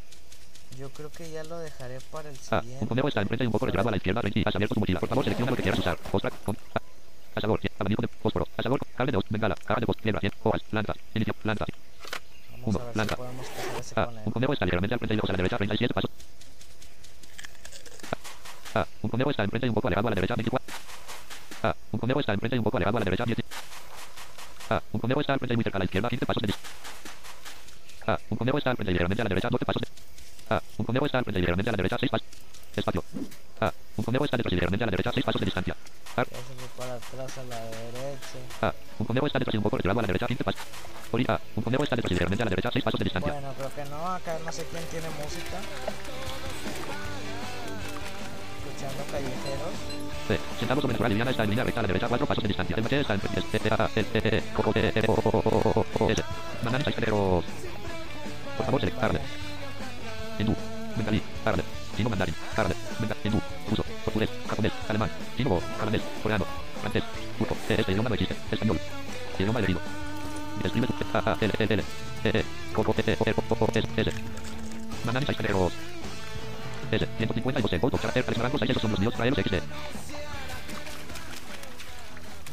Yo 0.78 0.90
creo 0.90 1.10
que 1.10 1.30
ya 1.30 1.42
lo 1.44 1.58
dejaré 1.58 1.98
para 2.10 2.28
el 2.28 2.36
A. 2.50 2.60
siguiente. 2.60 2.78
Un 2.82 2.88
conejo 2.88 3.08
está 3.08 3.22
enfrente 3.22 3.44
y 3.44 3.46
un 3.46 3.52
poco 3.52 3.66
retirado 3.66 3.88
a 3.88 3.92
la 3.92 3.96
izquierda. 3.96 4.20
Y 4.34 4.42
has 4.46 4.54
abierto 4.54 4.74
tu 4.74 4.80
mochila. 4.80 5.00
Por 5.00 5.08
favor, 5.08 5.24
selecciona 5.24 5.50
lo 5.50 5.56
que 5.56 5.62
quieras 5.62 5.80
usar. 5.80 5.98
Ostra. 6.12 6.30
Con. 6.44 6.56
a- 6.74 6.80
Asador. 7.36 7.60
Abanico 7.78 8.02
de 8.02 8.08
fósforo. 8.08 8.46
Asador. 8.56 8.80
Carne 8.96 9.12
de 9.12 9.18
os. 9.18 9.24
Bengala. 9.28 9.54
Caja 9.54 9.80
de 9.80 9.86
voz. 9.86 9.96
Piedra. 9.96 10.20
cien, 10.20 10.32
Hojas. 10.42 10.62
Plantas. 10.70 10.96
Inicio. 11.14 11.34
Plantas. 11.34 11.68
Vamos 12.52 12.66
uno, 12.66 12.78
a 12.80 12.84
ver 12.84 12.94
blanca. 12.94 13.14
si 13.14 13.18
podemos 13.22 13.46
cazar 13.46 13.80
ese 13.80 14.00
A. 14.00 14.06
con 14.06 14.22
Un 14.26 14.32
conejo 14.32 14.52
está 14.52 14.64
ligeramente 14.66 14.94
al 14.94 14.98
frente 15.00 15.14
y 15.14 15.16
lejos 15.16 15.30
a 15.30 15.32
la 15.32 15.36
derecha. 15.36 15.56
37 15.58 15.94
pasos. 15.94 16.10
A. 18.74 18.80
A. 18.80 18.86
Un 19.02 19.10
conejo 19.10 19.30
está 19.30 19.44
enfrente 19.44 19.66
y 19.66 19.68
un 19.70 19.74
poco 19.74 19.88
alejado 19.88 20.08
a 20.08 20.10
la 20.10 20.14
derecha. 20.14 20.34
24. 20.36 20.74
A. 21.62 21.74
Un 21.92 21.98
conejo 22.00 22.20
está 22.20 22.32
enfrente 22.34 22.56
y 22.56 22.58
un 22.58 22.64
poco 22.64 22.76
alejado 22.76 22.96
a 22.96 23.00
la 23.00 23.04
derecha. 23.04 23.24
10. 23.24 23.38
A. 24.70 24.82
Un 24.92 25.00
conejo 25.00 25.20
está 25.20 25.32
al 25.34 25.38
frente 25.38 25.54
y 25.54 25.56
muy 25.56 25.64
cerca 25.64 25.78
a 25.78 25.80
la 25.80 25.84
izquierda. 25.84 26.08
15 26.08 26.26
pasos 26.26 26.42
de. 26.42 26.54
Un 28.30 28.36
conejo 28.38 28.58
está 28.58 28.70
al 28.70 28.76
frente 28.76 28.90
y 28.90 28.94
ligeramente 28.94 29.22
a 29.22 29.24
la 29.24 29.28
derecha. 29.28 29.48
12 29.50 29.64
pasos 29.64 29.82
de... 29.82 29.88
A. 30.49 30.62
Un 30.78 30.84
conejo 30.86 31.07
está 31.07 31.18
al 31.18 31.24
frente 31.24 31.38
y 31.38 31.42
ligeramente 31.42 31.70
a 31.70 31.72
la 31.72 31.76
derecha. 31.76 31.97
6 31.99 32.11
pasos. 32.11 32.26
Espacio. 32.76 33.05
A. 33.61 33.72
Un 33.97 34.05
conejo 34.05 34.24
está 34.24 34.36
detrás 34.36 34.53
ligeramente 34.53 34.84
a 34.84 34.86
la 34.86 34.90
derecha. 34.90 35.11
6 35.12 35.24
pasos 35.26 35.40
de 35.40 35.44
distancia. 35.47 35.76
A. 36.16 36.22
Ya 36.22 36.24
se 36.24 36.55
fue 36.55 36.68
para 36.76 36.94
atrás 36.94 37.38
a 37.38 37.42
la 37.44 37.61
derecha. 37.64 38.38
A. 38.62 38.74
Un 38.99 39.07
conejo 39.07 39.26
está 39.26 39.38
detrás 39.38 39.55
y 39.55 39.57
un 39.59 39.62
poco 39.62 39.76
retirado 39.76 39.99
a 39.99 40.03
la 40.03 40.07
derecha. 40.07 40.26
15 40.26 40.44
pasos. 40.44 40.61
A. 41.28 41.40
Un 41.57 41.62
conejo 41.62 41.84
está 41.84 41.97
detrás 41.97 42.12
ligeramente 42.12 42.42
a 42.42 42.47
la 42.47 42.51
derecha. 42.51 42.70
6 42.72 42.84
pasos 42.84 43.01
de 43.01 43.05
distancia. 43.05 43.32
Bueno, 43.32 43.55
creo 43.57 43.74
que 43.74 43.90
no. 43.90 44.07
Acá 44.07 44.38
no 44.44 44.53
sé 44.53 44.66
quién 44.70 44.84
tiene 44.84 45.09
música. 45.11 45.59
Escuchando 48.66 49.05
callejeros. 49.11 49.74
C. 50.28 50.40
Sentado 50.59 50.80
sobre 50.82 50.99
la 50.99 51.09
liviana 51.09 51.30
está 51.30 51.44
en 51.44 51.51
línea 51.51 51.64
recta 51.64 51.80
a 51.80 51.82
la 51.82 51.86
derecha, 51.88 52.09
4 52.09 52.26
pasos 52.26 52.42
de 52.42 52.49
distancia. 52.49 52.76
El 52.76 52.82
machete 52.82 53.01
está 53.01 53.14
en 53.14 53.20
frente. 53.20 53.57
E, 53.57 53.70
A, 53.72 53.90
E, 53.97 54.01
E, 54.01 54.18
E, 54.36 54.42
O, 54.57 54.61
O, 54.61 54.72
E, 54.74 54.92
E, 54.94 55.05
O, 55.09 55.12
O, 55.12 55.16
O, 55.24 55.38
O, 55.38 55.80
O, 55.80 56.05
O, 56.05 56.11
S. 56.11 56.22
Mandarín, 56.62 56.86
extranjeros. 56.86 57.44
Por 58.57 58.66
favor, 58.66 58.80
select. 58.80 59.20
Hindú. 60.39 60.55
Bengalí. 60.97 61.22
Árabe. 61.45 61.62
Chino 61.97 62.11
mandarín. 62.11 62.34
Árabe. 62.57 62.74
Bengalí. 62.99 63.20
Hindú. 63.24 63.41
Ruso. 63.70 63.84
Portugués. 64.05 64.30
Japonés. 64.49 64.72
Alemán. 64.89 65.11
Chino. 65.37 65.61
Japonés. 65.78 66.03
Coreano. 66.22 66.47
Francés. 66.80 67.03
Turco. 67.39 67.57
E, 67.68 67.74
Este 67.74 67.93
idioma 67.93 68.09
no 68.09 68.14
existe. 68.14 68.37
Español. 68.51 68.80
Idioma 69.39 69.59
elegido. 69.59 69.80
Describe 70.62 70.87
tu... 70.87 70.95
A, 71.12 71.18
A, 71.32 71.37
L, 71.41 71.53
L, 71.59 71.74
L. 71.74 71.84
E, 72.24 72.28
E. 72.39 72.45
O, 72.74 72.80
O, 72.80 72.95
E, 72.97 73.03
E, 73.11 73.16
O, 73.18 73.24
E, 73.28 73.34
O, 73.37 73.55
O, 73.64 73.68
S, 73.74 73.89
S. 73.97 74.12
Mandarín, 75.05 75.28
extranjeros. 75.28 75.72
S. 76.91 77.09
152 77.18 77.72
en 77.72 77.80
voto. 77.80 77.97
Carácter. 77.99 78.24
Alex 78.26 78.39
Naranjo, 78.39 78.59
6 78.59 78.70
esos 78.70 78.82
son 78.82 78.91
los 78.93 79.01
míos. 79.01 79.14
Traelos 79.14 79.39
XD. 79.39 79.55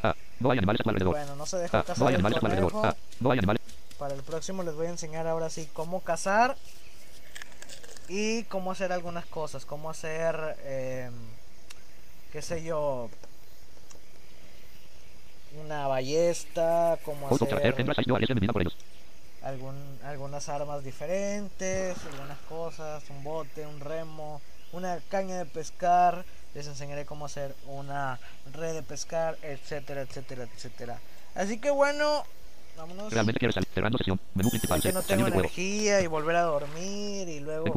A. 0.03 0.15
No 0.39 0.51
hay 0.51 0.57
animales 0.57 0.81
alrededor. 0.85 1.15
bueno, 1.15 1.35
no 1.35 1.45
se 1.45 1.57
dejó 1.57 1.77
A. 1.77 1.79
No 1.79 1.85
cazar 1.85 2.07
hay 2.07 2.13
el 2.13 2.19
animales 2.19 2.43
alrededor. 2.43 2.71
conejo. 2.71 2.87
A. 2.87 2.95
No 3.19 3.31
hay 3.31 3.39
animales. 3.39 3.61
Para 3.97 4.13
el 4.15 4.23
próximo 4.23 4.63
les 4.63 4.75
voy 4.75 4.87
a 4.87 4.89
enseñar 4.89 5.27
ahora 5.27 5.49
sí 5.49 5.69
cómo 5.73 6.01
cazar 6.01 6.57
y 8.09 8.43
cómo 8.43 8.71
hacer 8.71 8.91
algunas 8.91 9.25
cosas, 9.25 9.65
cómo 9.65 9.89
hacer, 9.89 10.57
eh, 10.63 11.09
qué 12.31 12.41
sé 12.41 12.63
yo, 12.63 13.09
una 15.63 15.87
ballesta, 15.87 16.97
cómo 17.05 17.27
hacer 17.27 17.73
Tendrás 17.75 17.95
6 17.95 18.07
yo 18.07 18.15
alias 18.15 18.29
por 18.51 18.61
ellos. 18.61 18.75
algún, 19.41 19.99
algunas 20.03 20.49
armas 20.49 20.83
diferentes, 20.83 21.95
algunas 22.11 22.39
cosas, 22.49 23.03
un 23.09 23.23
bote, 23.23 23.65
un 23.65 23.79
remo, 23.79 24.41
una 24.73 24.99
caña 25.09 25.37
de 25.37 25.45
pescar, 25.45 26.25
les 26.53 26.67
enseñaré 26.67 27.05
cómo 27.05 27.25
hacer 27.25 27.55
una 27.67 28.19
red 28.53 28.73
de 28.73 28.83
pescar, 28.83 29.37
etcétera, 29.41 30.01
etcétera, 30.01 30.43
etcétera. 30.43 30.99
Así 31.35 31.59
que 31.59 31.71
bueno, 31.71 32.25
vámonos. 32.77 33.13
Realmente 33.13 33.51
salir. 33.51 33.69
Cerrando 33.73 33.97
sesión. 33.97 34.19
Menú 34.33 34.49
principal. 34.49 34.81
que 34.81 34.91
no 34.91 35.01
tengo 35.01 35.27
energía 35.27 36.01
y 36.01 36.07
volver 36.07 36.35
a 36.35 36.41
dormir 36.41 37.29
y 37.29 37.39
luego 37.39 37.73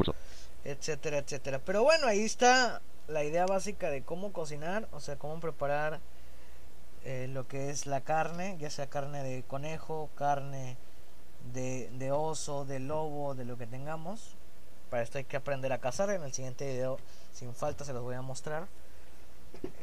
etcétera 0.67 1.19
etcétera 1.19 1.59
pero 1.59 1.83
bueno 1.83 2.07
ahí 2.07 2.23
está 2.23 2.81
la 3.07 3.23
idea 3.23 3.45
básica 3.45 3.89
de 3.89 4.03
cómo 4.03 4.33
cocinar 4.33 4.87
o 4.91 4.99
sea 4.99 5.15
cómo 5.15 5.39
preparar 5.39 6.01
eh, 7.05 7.29
lo 7.31 7.47
que 7.47 7.69
es 7.69 7.85
la 7.85 8.01
carne 8.01 8.57
ya 8.59 8.69
sea 8.69 8.87
carne 8.87 9.23
de 9.23 9.43
conejo 9.43 10.09
carne 10.15 10.75
de, 11.53 11.89
de 11.93 12.11
oso 12.11 12.65
de 12.65 12.79
lobo 12.79 13.33
de 13.33 13.45
lo 13.45 13.57
que 13.57 13.65
tengamos 13.65 14.35
para 14.89 15.03
esto 15.03 15.17
hay 15.17 15.23
que 15.25 15.37
aprender 15.37 15.71
a 15.73 15.79
cazar 15.79 16.09
en 16.09 16.23
el 16.23 16.33
siguiente 16.33 16.65
video 16.71 16.97
sin 17.33 17.53
falta 17.53 17.85
se 17.85 17.93
los 17.93 18.03
voy 18.03 18.15
a 18.15 18.21
mostrar 18.21 18.67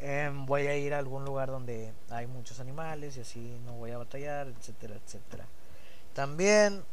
Em, 0.03 0.47
voy 0.47 0.67
a 0.69 0.77
ir 0.77 0.95
a 0.95 0.99
algún 0.99 1.25
lugar 1.25 1.49
donde 1.49 1.93
hay 2.11 2.27
muchos 2.27 2.61
animales 2.61 3.17
y 3.17 3.21
así 3.23 3.59
no 3.65 3.73
voy 3.73 3.91
a 3.91 3.99
batallar 3.99 4.47
etcétera 4.47 4.95
etcétera 4.95 5.47
también 6.13 6.85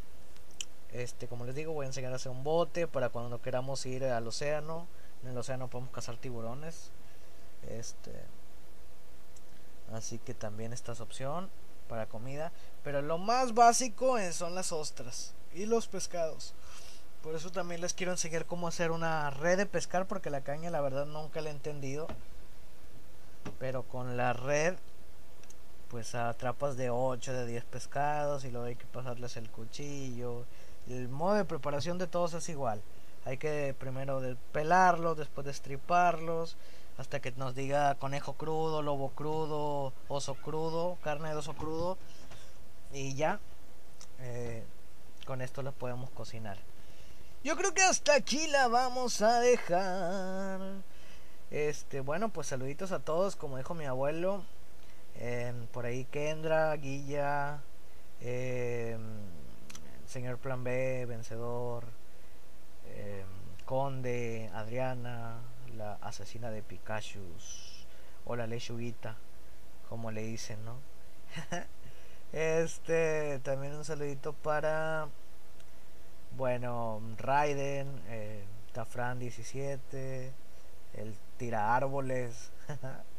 este, 0.91 1.28
como 1.28 1.45
les 1.45 1.55
digo, 1.55 1.72
voy 1.74 1.86
a 1.86 1.88
enseñar 1.88 2.12
a 2.12 2.16
hacer 2.18 2.32
un 2.32 2.43
bote 2.43 2.88
para 2.88 3.09
cuando 3.09 3.41
queramos 3.41 3.86
ir 3.86 4.03
al 4.03 4.28
océano. 4.28 4.88
En 5.24 5.30
el 5.30 5.38
océano 5.38 5.70
podemos 5.70 5.93
cazar 5.93 6.18
tiburones. 6.18 6.89
Este, 7.70 8.12
así 9.93 10.18
que 10.20 10.34
también 10.34 10.74
esta 10.74 10.91
es 10.91 10.99
opción 10.99 11.49
para 11.88 12.07
comida. 12.07 12.51
Pero 12.84 13.01
lo 13.01 13.18
más 13.18 13.53
básico 13.53 14.18
es- 14.18 14.36
son 14.36 14.53
las 14.53 14.74
ostras 14.74 15.34
y 15.53 15.66
los 15.66 15.88
pescados. 15.88 16.53
Por 17.24 17.36
eso 17.36 17.52
también 17.52 17.82
les 17.82 17.94
quiero 17.94 18.12
enseñar 18.12 18.46
cómo 18.46 18.68
hacer 18.68 18.92
una 18.92 19.30
red 19.30 19.58
de 19.58 19.66
pescar 19.68 20.08
porque 20.08 20.30
la 20.32 20.42
caña 20.42 20.72
la 20.72 20.82
verdad 20.82 21.06
nunca 21.06 21.42
la 21.42 21.50
he 21.50 21.54
entendido. 21.54 22.08
Pero 23.60 23.84
con 23.84 24.18
la 24.18 24.34
red 24.34 24.76
pues 25.92 26.16
atrapas 26.16 26.78
de 26.78 26.90
8, 26.90 27.34
de 27.34 27.46
10 27.46 27.66
pescados 27.66 28.46
y 28.46 28.50
luego 28.50 28.68
hay 28.68 28.76
que 28.76 28.86
pasarles 28.86 29.36
el 29.36 29.50
cuchillo. 29.50 30.46
El 30.88 31.10
modo 31.10 31.36
de 31.36 31.46
preparación 31.46 31.98
de 31.98 32.08
todos 32.08 32.34
es 32.34 32.48
igual. 32.48 32.82
Hay 33.26 33.38
que 33.38 33.76
primero 33.78 34.22
pelarlos, 34.54 35.18
después 35.18 35.46
destriparlos, 35.46 36.56
hasta 36.98 37.20
que 37.20 37.32
nos 37.34 37.56
diga 37.56 37.96
conejo 37.96 38.34
crudo, 38.34 38.82
lobo 38.82 39.10
crudo, 39.10 39.94
oso 40.08 40.36
crudo, 40.36 40.98
carne 41.04 41.30
de 41.30 41.36
oso 41.36 41.54
crudo. 41.54 41.98
Y 42.94 43.14
ya, 43.14 43.40
eh, 44.22 44.64
con 45.28 45.42
esto 45.42 45.62
lo 45.62 45.74
podemos 45.74 46.10
cocinar. 46.12 46.71
Yo 47.44 47.58
creo 47.58 47.74
que 47.74 47.82
hasta 47.82 48.14
aquí 48.14 48.46
la 48.48 48.68
vamos 48.68 49.24
a 49.24 49.39
dejar. 49.39 50.62
Este, 51.50 52.02
bueno, 52.02 52.30
pues 52.30 52.46
saluditos 52.46 52.92
a 52.92 53.00
todos, 53.00 53.36
como 53.36 53.58
dijo 53.58 53.74
mi 53.74 53.86
abuelo. 53.86 54.44
Em, 55.16 55.66
por 55.68 55.88
ahí 55.88 56.06
Kendra, 56.06 56.76
Guilla, 56.76 57.62
em, 58.22 59.02
señor 60.06 60.38
Plan 60.38 60.64
B, 60.64 61.06
vencedor, 61.08 61.86
em, 62.96 63.26
Conde, 63.66 64.52
Adriana, 64.54 65.42
la 65.76 65.94
asesina 65.96 66.52
de 66.52 66.62
Pikachu, 66.62 67.22
o 68.26 68.36
la 68.36 68.46
lechuguita, 68.46 69.18
como 69.89 70.12
le 70.12 70.22
dicen, 70.22 70.64
¿no? 70.64 70.76
este, 72.34 73.39
también 73.39 73.74
un 73.76 73.86
saludito 73.86 74.34
para, 74.34 75.10
bueno, 76.38 77.02
Raiden, 77.18 77.88
eh, 78.08 78.44
Tafran 78.74 79.20
17, 79.20 80.34
el 80.94 81.16
tira 81.38 81.76
árboles. 81.76 82.52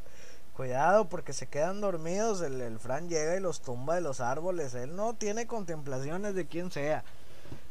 Cuidado 0.56 1.08
porque 1.08 1.32
se 1.32 1.46
quedan 1.46 1.80
dormidos, 1.80 2.42
el, 2.42 2.78
Fran 2.78 3.08
llega 3.08 3.36
y 3.36 3.40
los 3.40 3.62
tumba 3.62 3.94
de 3.94 4.02
los 4.02 4.20
árboles, 4.20 4.74
él 4.74 4.94
no 4.94 5.14
tiene 5.14 5.46
contemplaciones 5.46 6.34
de 6.34 6.46
quien 6.46 6.70
sea. 6.70 7.04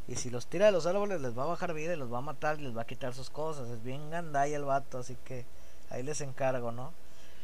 Y 0.07 0.15
si 0.15 0.31
los 0.31 0.47
tira 0.47 0.65
de 0.65 0.71
los 0.71 0.87
árboles 0.87 1.21
les 1.21 1.37
va 1.37 1.43
a 1.43 1.47
bajar 1.47 1.73
vida 1.73 1.93
y 1.93 1.97
los 1.97 2.11
va 2.11 2.17
a 2.17 2.21
matar 2.21 2.59
y 2.59 2.63
les 2.63 2.75
va 2.75 2.81
a 2.81 2.87
quitar 2.87 3.13
sus 3.13 3.29
cosas. 3.29 3.69
Es 3.69 3.83
bien 3.83 4.09
gandaya 4.09 4.57
el 4.57 4.65
vato, 4.65 4.97
así 4.97 5.15
que 5.23 5.45
ahí 5.91 6.01
les 6.01 6.21
encargo, 6.21 6.71
¿no? 6.71 6.91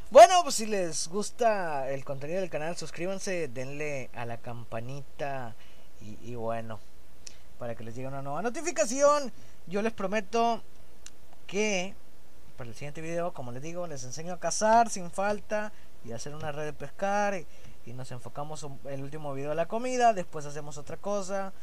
Bueno, 0.10 0.34
pues 0.44 0.56
si 0.56 0.66
les 0.66 1.08
gusta 1.08 1.90
el 1.92 2.04
contenido 2.04 2.42
del 2.42 2.50
canal, 2.50 2.76
suscríbanse, 2.76 3.48
denle 3.48 4.10
a 4.16 4.26
la 4.26 4.38
campanita 4.38 5.56
y 6.02 6.36
bueno, 6.36 6.80
para 7.58 7.76
que 7.76 7.84
les 7.84 7.96
llegue 7.96 8.08
una 8.08 8.22
nueva 8.22 8.42
notificación. 8.42 9.32
Yo 9.68 9.82
les 9.82 9.94
prometo 9.94 10.64
que 11.46 11.96
para 12.58 12.70
el 12.70 12.76
siguiente 12.76 13.02
video, 13.02 13.34
como 13.34 13.52
les 13.52 13.62
digo, 13.62 13.88
les 13.88 14.04
enseño 14.04 14.34
a 14.34 14.40
cazar 14.40 14.90
sin 14.90 15.12
falta 15.12 15.72
y 16.04 16.12
hacer 16.12 16.34
una 16.34 16.52
red 16.52 16.66
de 16.66 16.74
pescar 16.74 17.36
y, 17.36 17.46
y 17.86 17.94
nos 17.94 18.12
enfocamos 18.12 18.64
en 18.64 18.80
el 18.86 19.04
último 19.04 19.34
video 19.34 19.50
de 19.52 19.56
la 19.56 19.68
comida, 19.68 20.14
después 20.14 20.46
hacemos 20.46 20.78
otra 20.78 20.98
cosa. 20.98 21.54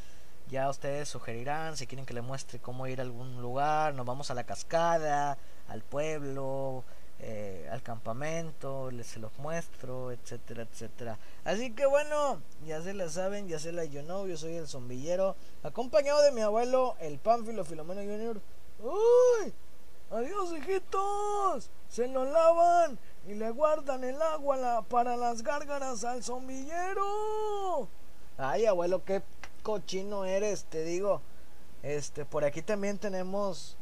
Ya 0.51 0.68
ustedes 0.68 1.09
sugerirán 1.09 1.76
si 1.76 1.86
quieren 1.86 2.05
que 2.05 2.14
les 2.14 2.22
muestre 2.22 2.59
cómo 2.59 2.86
ir 2.86 3.01
a 3.01 3.03
algún 3.03 3.40
lugar, 3.40 3.95
nos 3.95 4.07
vamos 4.07 4.30
a 4.30 4.34
la 4.34 4.45
cascada, 4.45 5.38
al 5.68 5.82
pueblo, 5.82 6.84
eh, 7.20 7.68
al 7.70 7.82
campamento, 7.82 8.90
les 8.90 9.06
se 9.06 9.18
los 9.18 9.36
muestro, 9.38 10.12
etcétera, 10.12 10.62
etcétera. 10.62 11.18
Así 11.44 11.72
que 11.72 11.86
bueno, 11.86 12.40
ya 12.66 12.82
se 12.82 12.94
la 12.94 13.08
saben, 13.08 13.48
ya 13.48 13.58
se 13.58 13.72
la 13.72 13.84
yo 13.84 14.02
know, 14.02 14.26
yo 14.26 14.36
soy 14.36 14.54
el 14.54 14.68
zombillero, 14.68 15.36
acompañado 15.62 16.22
de 16.22 16.32
mi 16.32 16.40
abuelo, 16.40 16.96
el 17.00 17.18
Pánfilo 17.18 17.64
Filomeno 17.64 18.00
Junior. 18.00 18.40
¡Uy! 18.82 19.52
Adiós, 20.10 20.52
hijitos. 20.56 21.70
Se 21.88 22.08
lo 22.08 22.24
lavan 22.24 22.98
y 23.26 23.34
le 23.34 23.50
guardan 23.50 24.04
el 24.04 24.20
agua 24.20 24.84
para 24.88 25.16
las 25.16 25.42
gárgaras 25.42 26.04
al 26.04 26.22
zombillero. 26.22 27.88
Ay, 28.36 28.66
abuelo, 28.66 29.04
qué 29.04 29.22
cochino 29.62 30.24
eres, 30.24 30.64
te 30.64 30.84
digo. 30.84 31.22
Este, 31.82 32.24
por 32.24 32.44
aquí 32.44 32.62
también 32.62 32.98
tenemos 32.98 33.76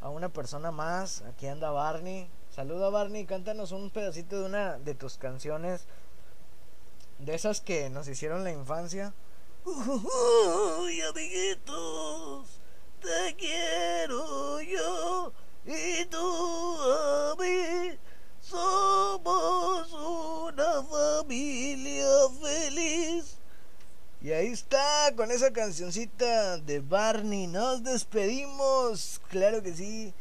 a 0.00 0.08
una 0.08 0.28
persona 0.28 0.70
más. 0.70 1.22
Aquí 1.22 1.46
anda 1.46 1.70
Barney. 1.70 2.28
Saluda 2.56 2.88
Barney, 2.88 3.26
cántanos 3.26 3.70
un 3.72 3.90
pedacito 3.90 4.40
de 4.40 4.46
una 4.46 4.78
de 4.78 4.94
tus 4.94 5.18
canciones. 5.18 5.84
De 7.18 7.34
esas 7.34 7.60
que 7.60 7.90
nos 7.90 8.08
hicieron 8.08 8.44
la 8.44 8.50
infancia. 8.50 9.12
Uy, 9.66 11.02
amiguitos, 11.02 12.48
te 13.02 13.36
quiero 13.36 14.62
yo 14.62 15.34
y 15.66 16.06
tú 16.06 16.78
a 16.82 17.34
mí 17.38 17.98
somos 18.40 19.92
una 19.92 20.82
familia 20.82 22.08
feliz. 22.40 23.36
Y 24.22 24.32
ahí 24.32 24.46
está, 24.46 25.12
con 25.14 25.30
esa 25.30 25.52
cancioncita 25.52 26.56
de 26.56 26.80
Barney, 26.80 27.48
nos 27.48 27.84
despedimos, 27.84 29.20
claro 29.28 29.62
que 29.62 29.74
sí. 29.74 30.14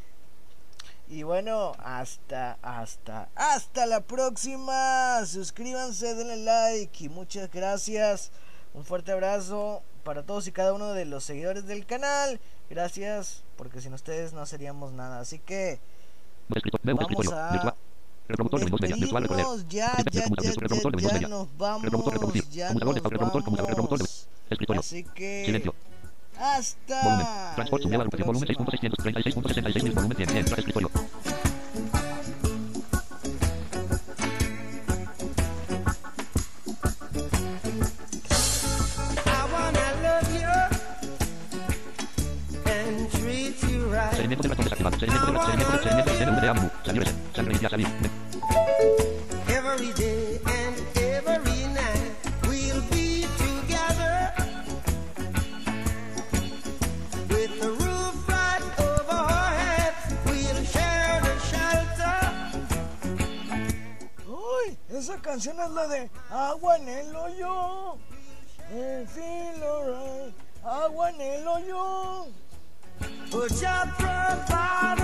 Y 1.08 1.24
bueno, 1.24 1.74
hasta, 1.80 2.58
hasta, 2.62 3.30
hasta 3.36 3.86
la 3.86 4.02
próxima. 4.02 5.24
Suscríbanse, 5.26 6.16
denle 6.16 6.38
like 6.38 7.04
y 7.04 7.10
muchas 7.10 7.52
gracias. 7.52 8.32
Un 8.74 8.84
fuerte 8.84 9.12
abrazo 9.12 9.84
para 10.04 10.24
todos 10.24 10.48
y 10.48 10.52
cada 10.52 10.74
uno 10.74 10.94
de 10.94 11.06
los 11.06 11.24
seguidores 11.24 11.68
del 11.68 11.86
canal. 11.86 12.40
Gracias, 12.70 13.44
porque 13.56 13.82
sin 13.82 13.94
ustedes 13.94 14.34
no 14.34 14.46
seríamos 14.46 14.94
nada. 14.94 15.20
Así 15.20 15.40
que 15.40 15.80
vamos 16.84 17.32
a 17.32 17.76
ya, 19.68 19.96
ya, 20.12 20.26
ya, 20.42 21.20
ya 21.20 21.28
nos 21.28 21.56
vamos. 21.58 21.88
Así 24.78 25.04
que 25.04 25.72
hasta 26.40 27.54
Transport 27.56 27.84
volumen 27.84 28.10
volumen 28.26 28.50
6.636.66 28.50 29.94
volumen 29.94 30.18
100 30.18 30.38
entra 30.38 30.58
escritorio. 30.58 30.92
Seguimiento 44.16 44.44
de 44.44 44.50
ratones 44.50 44.72
activado. 44.72 45.00
Seguimiento 45.00 45.26
de 45.26 45.32
ratones. 45.32 45.84
Seguimiento 45.84 46.12
de 46.12 46.18
seguimiento 46.18 46.42
de 46.92 47.02
ese. 47.02 47.14
Salir 47.34 47.60
ya 47.60 47.70
salir. 47.70 47.88
Every 49.48 49.94
day 49.94 50.16
and 50.16 50.25
esa 64.98 65.22
canción 65.22 65.60
es 65.60 65.70
la 65.72 65.88
de 65.88 66.10
Agua 66.30 66.78
en 66.78 66.90
el 66.90 67.16
hoyo. 67.16 67.98
El 68.72 69.08
filo 69.08 69.84
right. 69.86 70.36
Agua 70.64 71.10
en 71.10 71.22
el 71.22 71.48
hoyo. 71.48 72.28
Your 73.32 74.95